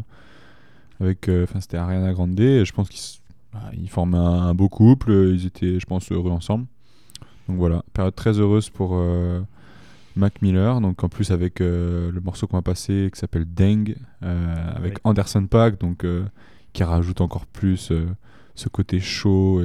avec, 0.99 1.27
euh, 1.29 1.45
enfin, 1.45 1.59
c'était 1.59 1.77
Ariana 1.77 2.13
Grande. 2.13 2.39
Et 2.39 2.63
je 2.63 2.71
pense 2.73 2.89
qu'ils 2.89 3.19
bah, 3.51 3.71
formaient 3.89 4.17
un, 4.17 4.53
beau 4.53 4.69
couple. 4.69 5.11
Ils 5.33 5.47
étaient, 5.47 5.79
je 5.79 5.85
pense, 5.87 6.11
heureux 6.11 6.31
ensemble. 6.31 6.67
Donc 7.49 7.57
voilà, 7.57 7.83
période 7.93 8.13
très 8.13 8.39
heureuse 8.39 8.69
pour 8.69 9.03
Mac 10.15 10.43
Miller. 10.43 10.79
Donc 10.79 11.03
en 11.03 11.09
plus 11.09 11.31
avec 11.31 11.59
le 11.59 12.21
morceau 12.23 12.45
qu'on 12.45 12.59
a 12.59 12.61
passé 12.61 13.09
qui 13.11 13.19
s'appelle 13.19 13.51
Deng 13.51 13.95
avec. 14.21 14.99
Anderson 15.03 15.47
Pack, 15.47 15.79
donc 15.79 16.05
qui 16.71 16.83
rajoute 16.83 17.19
encore 17.19 17.47
plus 17.47 17.91
ce 18.53 18.69
côté 18.69 18.99
chaud. 18.99 19.59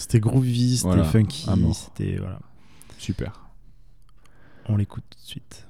C'était 0.00 0.18
groovy, 0.18 0.78
c'était 0.78 1.04
funky, 1.04 1.46
c'était. 1.74 2.16
Voilà. 2.16 2.38
Super. 2.96 3.50
On 4.64 4.78
l'écoute 4.78 5.04
tout 5.10 5.18
de 5.18 5.26
suite. 5.26 5.66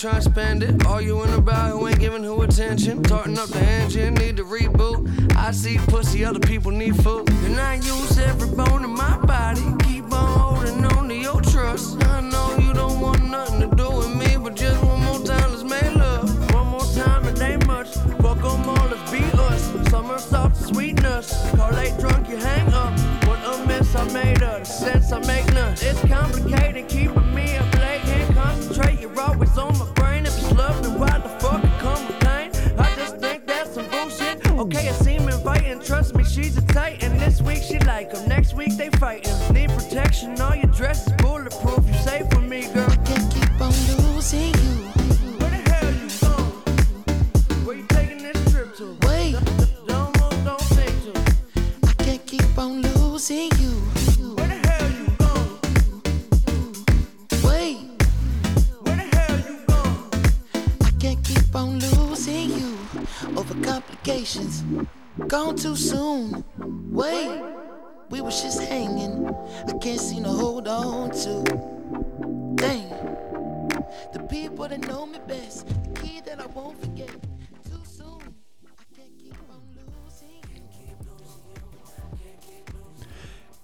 try 0.00 0.14
to 0.14 0.22
spend 0.22 0.62
it. 0.62 0.86
All 0.86 0.98
you 0.98 1.22
in 1.24 1.34
about 1.34 1.72
who 1.72 1.86
ain't 1.86 2.00
giving 2.00 2.24
who 2.24 2.40
attention. 2.40 3.02
Tarting 3.02 3.38
up 3.38 3.50
the 3.50 3.60
engine, 3.60 4.14
need 4.14 4.38
to 4.38 4.44
reboot. 4.44 5.36
I 5.36 5.50
see 5.50 5.76
pussy, 5.76 6.24
other 6.24 6.40
people 6.40 6.70
need 6.70 6.96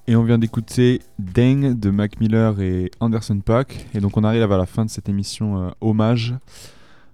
Et 0.09 0.14
on 0.14 0.22
vient 0.22 0.38
d'écouter 0.38 1.02
Deng 1.18 1.74
de 1.74 1.90
Mac 1.90 2.20
Miller 2.20 2.61
et 2.61 2.90
Anderson 3.00 3.40
Pack. 3.40 3.86
Et 3.94 4.00
donc 4.00 4.16
on 4.16 4.24
arrive 4.24 4.50
à 4.50 4.57
la 4.57 4.66
fin 4.66 4.84
de 4.84 4.90
cette 4.90 5.09
émission 5.09 5.62
euh, 5.62 5.70
hommage 5.80 6.34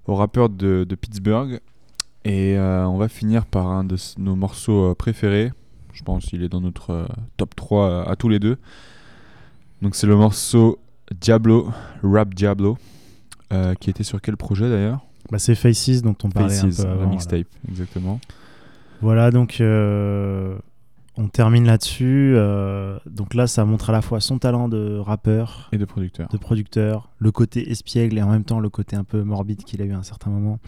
au 0.07 0.15
rappeur 0.15 0.51
de, 0.51 0.87
Pittsburgh. 1.01 1.61
Et 2.25 2.57
euh, 2.59 2.87
on 2.87 2.99
va 2.99 3.09
finir 3.09 3.47
par 3.47 3.69
un 3.69 3.85
de 3.85 3.97
nos 4.19 4.37
morceaux 4.37 4.91
euh, 4.91 4.95
préférés. 4.95 5.53
Je 5.95 6.03
pense 6.03 6.27
qu'il 6.27 6.43
est 6.43 6.49
dans 6.49 6.61
notre 6.61 7.09
top 7.37 7.55
3 7.55 8.09
à 8.09 8.17
tous 8.17 8.29
les 8.29 8.39
deux. 8.39 8.59
Donc 9.81 9.95
c'est 9.95 10.07
le 10.07 10.17
morceau 10.17 10.79
Diablo, 11.19 11.71
Rap 12.03 12.35
Diablo 12.35 12.79
euh, 13.53 13.75
qui 13.75 13.91
était 13.91 14.03
sur 14.05 14.21
quel 14.21 14.37
projet 14.37 14.69
d'ailleurs 14.69 15.01
Bah, 15.31 15.39
c'est 15.39 15.55
Faces 15.55 16.03
dont 16.03 16.17
on 16.25 16.31
parlait 16.31 16.55
Faces, 16.55 16.81
un 16.81 16.83
peu 16.83 16.89
la 16.89 16.95
avant. 16.95 17.11
mixtape, 17.11 17.47
exactement. 17.69 18.21
Voilà, 19.01 19.31
donc 19.31 19.61
euh, 19.61 20.57
on 21.17 21.29
termine 21.29 21.65
là-dessus. 21.67 22.33
euh, 22.37 22.99
donc 23.07 23.35
là, 23.35 23.47
ça 23.47 23.65
montre 23.65 23.91
à 23.91 23.93
la 23.93 24.01
fois 24.03 24.21
son 24.21 24.39
talent 24.39 24.69
de 24.69 24.97
rappeur 24.99 25.69
Et 25.73 25.79
de 25.79 25.85
producteur. 25.85 26.29
de 26.29 26.37
producteur, 26.37 27.11
le 27.19 27.33
côté 27.33 27.71
espiègle 27.71 28.19
et 28.19 28.23
en 28.23 28.31
même 28.31 28.45
temps 28.45 28.61
le 28.61 28.71
côté 28.71 28.97
un 28.97 29.05
peu 29.05 29.23
morbide 29.23 29.65
qu'il 29.65 29.83
a 29.83 29.85
eu 29.85 29.93
à 29.93 29.99
un 29.99 30.03
certain 30.05 30.31
moment. 30.31 30.59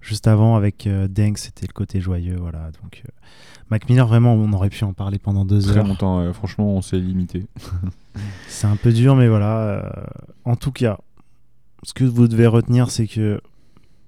Juste 0.00 0.28
avant, 0.28 0.54
avec 0.56 0.88
Deng, 1.10 1.34
c'était 1.36 1.66
le 1.66 1.72
côté 1.72 2.00
joyeux. 2.00 2.36
Voilà, 2.40 2.70
donc 2.82 3.02
Mac 3.68 3.88
Miller, 3.88 4.06
vraiment, 4.06 4.32
on 4.32 4.50
aurait 4.52 4.70
pu 4.70 4.84
en 4.84 4.92
parler 4.92 5.18
pendant 5.18 5.44
deux 5.44 5.60
Très 5.60 5.76
heures. 5.78 5.86
longtemps, 5.86 6.20
euh, 6.20 6.32
franchement, 6.32 6.72
on 6.74 6.80
s'est 6.82 6.98
limité. 6.98 7.46
C'est 8.48 8.68
un 8.68 8.76
peu 8.76 8.92
dur, 8.92 9.16
mais 9.16 9.28
voilà. 9.28 9.92
en 10.44 10.54
tout 10.56 10.70
cas, 10.72 10.98
ce 11.82 11.94
que 11.94 12.04
vous 12.04 12.28
devez 12.28 12.46
retenir, 12.46 12.90
c'est 12.90 13.06
que 13.06 13.40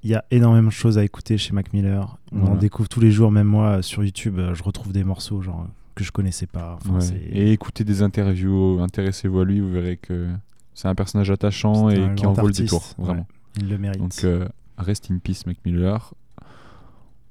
il 0.02 0.10
y 0.10 0.14
a 0.14 0.24
énormément 0.30 0.68
de 0.68 0.72
choses 0.72 0.96
à 0.96 1.04
écouter 1.04 1.36
chez 1.36 1.52
Mac 1.52 1.72
Miller. 1.74 2.16
On 2.32 2.46
en 2.46 2.56
découvre 2.56 2.88
tous 2.88 3.00
les 3.00 3.10
jours, 3.10 3.30
même 3.30 3.46
moi 3.46 3.82
sur 3.82 4.02
YouTube, 4.02 4.38
euh, 4.38 4.54
je 4.54 4.62
retrouve 4.62 4.92
des 4.92 5.04
morceaux 5.04 5.42
genre 5.42 5.66
que 5.94 6.02
je 6.04 6.10
connaissais 6.10 6.46
pas. 6.46 6.78
Enfin, 6.82 6.94
Ouais. 6.94 7.00
c'est- 7.02 7.16
Et 7.32 7.52
écoutez 7.52 7.84
des 7.84 8.00
interviews, 8.02 8.80
intéressez-vous 8.80 9.40
à 9.40 9.44
lui, 9.44 9.60
vous 9.60 9.70
verrez 9.70 9.98
que 9.98 10.28
c'est 10.74 10.88
un 10.88 10.94
personnage 10.94 11.30
attachant 11.30 11.90
et 11.90 12.14
qui 12.14 12.24
en 12.24 12.32
vaut 12.32 12.46
le 12.46 12.52
détour, 12.54 12.82
ouais. 12.98 13.04
vraiment. 13.04 13.26
Il 13.58 13.68
le 13.68 13.76
mérite. 13.76 14.00
Donc, 14.00 14.12
euh, 14.24 14.48
rest 14.78 15.10
in 15.10 15.18
peace, 15.18 15.44
Mac 15.46 15.58
Miller. 15.66 16.14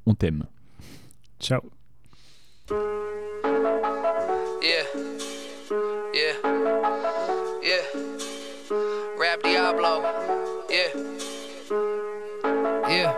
On 0.06 0.14
t'aime. 0.14 0.44
Ciao. 1.40 1.62
Yeah. 4.62 4.84
Yeah. 6.14 6.36
Yeah. 7.64 8.39
Rap 8.72 9.42
Diablo. 9.42 10.02
Yeah. 10.70 10.90
Yeah. 12.88 13.16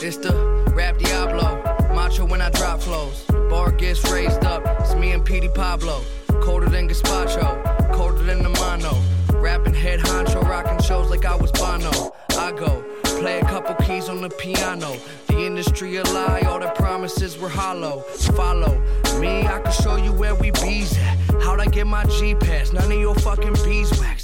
It's 0.00 0.18
the 0.18 0.64
Rap 0.72 0.98
Diablo. 0.98 1.60
Macho 1.92 2.24
when 2.26 2.40
I 2.40 2.50
drop 2.50 2.80
flows. 2.80 3.26
The 3.26 3.48
bar 3.50 3.72
gets 3.72 4.08
raised 4.08 4.44
up. 4.44 4.62
It's 4.80 4.94
me 4.94 5.10
and 5.10 5.24
Petey 5.24 5.48
Pablo. 5.48 6.02
Colder 6.42 6.68
than 6.68 6.88
Gazpacho. 6.88 7.92
Colder 7.92 8.22
than 8.22 8.44
the 8.44 8.50
mono. 8.50 8.96
Rapping 9.32 9.74
head 9.74 9.98
honcho. 9.98 10.42
Rocking 10.42 10.80
shows 10.80 11.10
like 11.10 11.24
I 11.24 11.34
was 11.34 11.50
Bono. 11.50 12.14
I 12.38 12.52
go. 12.52 12.84
Play 13.02 13.40
a 13.40 13.44
couple 13.44 13.74
keys 13.84 14.08
on 14.08 14.22
the 14.22 14.30
piano. 14.30 14.96
The 15.26 15.44
industry 15.44 15.96
a 15.96 16.04
lie, 16.04 16.42
all 16.48 16.60
the 16.60 16.70
promises 16.70 17.36
were 17.36 17.48
hollow. 17.48 18.00
Follow 18.36 18.80
me, 19.20 19.46
I 19.46 19.60
can 19.60 19.72
show 19.72 19.96
you 19.96 20.12
where 20.12 20.34
we 20.34 20.50
bees 20.52 20.96
at. 20.96 21.18
How'd 21.42 21.60
I 21.60 21.66
get 21.66 21.86
my 21.86 22.04
G 22.06 22.34
pass? 22.34 22.72
None 22.72 22.90
of 22.90 22.98
your 22.98 23.14
fucking 23.16 23.54
beeswax. 23.64 24.19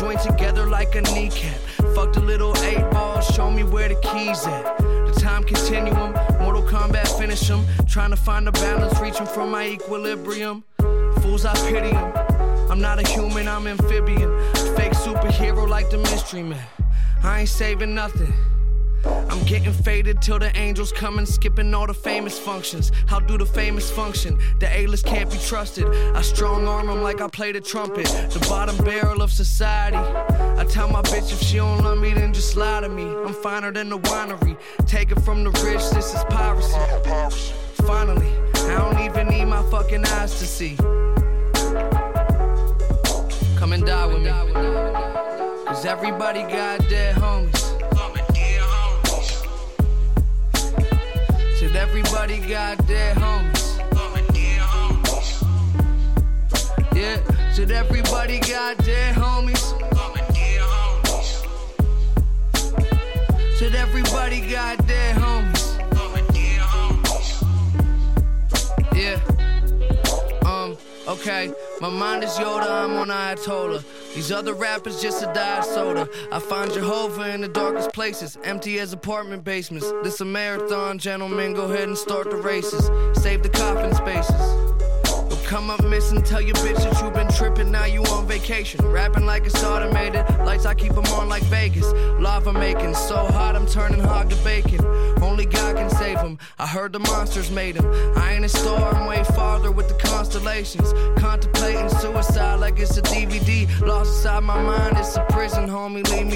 A 0.00 0.02
joint 0.02 0.20
together 0.20 0.66
like 0.66 0.94
a 0.94 1.02
kneecap. 1.02 1.58
Fuck 1.94 2.14
the 2.14 2.20
little 2.20 2.56
eight 2.64 2.90
balls, 2.90 3.26
show 3.34 3.50
me 3.50 3.64
where 3.64 3.86
the 3.86 3.96
keys 3.96 4.46
at. 4.46 4.78
The 4.78 5.12
time 5.20 5.44
continuum, 5.44 6.14
Mortal 6.40 6.62
Kombat 6.62 7.06
finish 7.18 7.50
'em. 7.50 7.66
Trying 7.86 8.10
to 8.10 8.16
find 8.16 8.48
a 8.48 8.52
balance, 8.52 8.98
reaching 8.98 9.26
for 9.26 9.46
my 9.46 9.66
equilibrium. 9.66 10.64
Fools, 11.20 11.44
I 11.44 11.54
pity 11.68 11.90
'em. 11.90 12.12
I'm 12.70 12.80
not 12.80 12.98
a 12.98 13.06
human, 13.06 13.46
I'm 13.46 13.66
amphibian. 13.66 14.30
Fake 14.74 14.94
superhero 14.94 15.68
like 15.68 15.90
the 15.90 15.98
mystery 15.98 16.44
man. 16.44 16.66
I 17.22 17.40
ain't 17.40 17.50
saving 17.50 17.94
nothing. 17.94 18.32
I'm 19.04 19.42
getting 19.44 19.72
faded 19.72 20.20
till 20.20 20.38
the 20.38 20.54
angels 20.56 20.92
come 20.92 21.18
and 21.18 21.26
skipping 21.26 21.72
all 21.74 21.86
the 21.86 21.94
famous 21.94 22.38
functions. 22.38 22.92
How 23.06 23.20
do 23.20 23.38
the 23.38 23.46
famous 23.46 23.90
function? 23.90 24.38
The 24.58 24.68
A-list 24.78 25.06
can't 25.06 25.30
be 25.30 25.38
trusted. 25.38 25.86
I 26.14 26.22
strong 26.22 26.66
arm 26.66 26.88
'em 26.88 27.02
like 27.02 27.20
I 27.20 27.28
play 27.28 27.52
the 27.52 27.60
trumpet. 27.60 28.06
The 28.06 28.44
bottom 28.48 28.76
barrel 28.84 29.22
of 29.22 29.32
society. 29.32 29.96
I 29.96 30.64
tell 30.64 30.88
my 30.88 31.02
bitch 31.02 31.32
if 31.32 31.40
she 31.40 31.56
don't 31.56 31.82
love 31.82 31.98
me, 31.98 32.12
then 32.12 32.32
just 32.32 32.56
lie 32.56 32.80
to 32.80 32.88
me. 32.88 33.04
I'm 33.04 33.34
finer 33.34 33.72
than 33.72 33.88
the 33.88 33.98
winery. 33.98 34.56
Take 34.86 35.10
it 35.12 35.20
from 35.20 35.44
the 35.44 35.50
rich, 35.64 35.88
this 35.90 36.14
is 36.14 36.22
piracy. 36.28 36.78
Finally, 37.86 38.32
I 38.54 38.78
don't 38.78 39.00
even 39.00 39.28
need 39.28 39.46
my 39.46 39.62
fucking 39.70 40.04
eyes 40.06 40.38
to 40.38 40.46
see. 40.46 40.76
Come 43.56 43.72
and 43.72 43.84
die 43.84 44.06
with 44.06 44.22
me. 44.22 44.30
Cause 45.66 45.84
everybody 45.84 46.42
got 46.42 46.80
dead 46.88 47.16
homies. 47.16 47.49
Said 51.70 51.88
everybody 51.88 52.38
got 52.38 52.78
their 52.88 53.14
homies. 53.14 53.78
Yeah, 56.92 57.52
said 57.52 57.70
everybody 57.70 58.40
got 58.40 58.76
dead 58.78 59.14
homies. 59.14 59.62
Said 63.56 63.76
everybody 63.76 64.40
got 64.50 64.84
dead 64.88 65.14
homies. 65.14 65.78
Yeah. 68.92 69.20
Um, 70.44 70.76
okay. 71.06 71.52
My 71.80 71.88
mind 71.88 72.24
is 72.24 72.30
Yoda, 72.30 72.68
I'm 72.82 72.96
on 72.96 73.08
Ayatollah. 73.10 73.84
These 74.14 74.32
other 74.32 74.54
rappers 74.54 75.00
just 75.00 75.22
a 75.22 75.26
diet 75.26 75.64
soda. 75.64 76.08
I 76.32 76.40
find 76.40 76.72
Jehovah 76.72 77.32
in 77.32 77.40
the 77.42 77.48
darkest 77.48 77.92
places, 77.92 78.36
empty 78.42 78.80
as 78.80 78.92
apartment 78.92 79.44
basements. 79.44 79.90
This 80.02 80.20
a 80.20 80.24
marathon, 80.24 80.98
gentlemen. 80.98 81.54
Go 81.54 81.70
ahead 81.70 81.88
and 81.88 81.96
start 81.96 82.28
the 82.30 82.36
races. 82.36 82.90
Save 83.22 83.42
the 83.42 83.48
coffin 83.48 83.94
spaces. 83.94 84.79
Come 85.50 85.68
up 85.68 85.82
missing, 85.82 86.22
tell 86.22 86.40
your 86.40 86.54
bitch 86.62 86.76
that 86.76 87.02
you 87.02 87.10
been 87.10 87.26
tripping, 87.26 87.72
now 87.72 87.84
you 87.84 88.04
on 88.04 88.24
vacation. 88.28 88.86
Rapping 88.86 89.26
like 89.26 89.46
it's 89.46 89.64
automated, 89.64 90.24
lights 90.46 90.64
I 90.64 90.74
keep 90.74 90.92
'em 90.92 91.04
on 91.06 91.28
like 91.28 91.42
Vegas. 91.42 91.92
Lava 92.20 92.52
making, 92.52 92.94
so 92.94 93.16
hot 93.16 93.56
I'm 93.56 93.66
turning 93.66 93.98
hog 93.98 94.30
to 94.30 94.36
bacon. 94.44 94.78
Only 95.20 95.46
God 95.46 95.74
can 95.74 95.90
save 95.90 96.18
'em. 96.18 96.38
I 96.56 96.68
heard 96.68 96.92
the 96.92 97.00
monsters 97.00 97.50
made 97.50 97.76
'em. 97.76 97.84
I 98.14 98.34
ain't 98.34 98.44
a 98.44 98.48
star, 98.48 98.94
I'm 98.94 99.06
way 99.06 99.24
farther 99.24 99.72
with 99.72 99.88
the 99.88 99.94
constellations. 99.94 100.94
Contemplating 101.16 101.88
suicide 101.88 102.60
like 102.60 102.78
it's 102.78 102.96
a 102.96 103.02
DVD. 103.02 103.66
Lost 103.84 104.18
inside 104.18 104.44
my 104.44 104.62
mind, 104.62 104.98
it's 104.98 105.16
a 105.16 105.22
prison, 105.30 105.68
homie. 105.68 106.08
Leave 106.12 106.26
me 106.26 106.28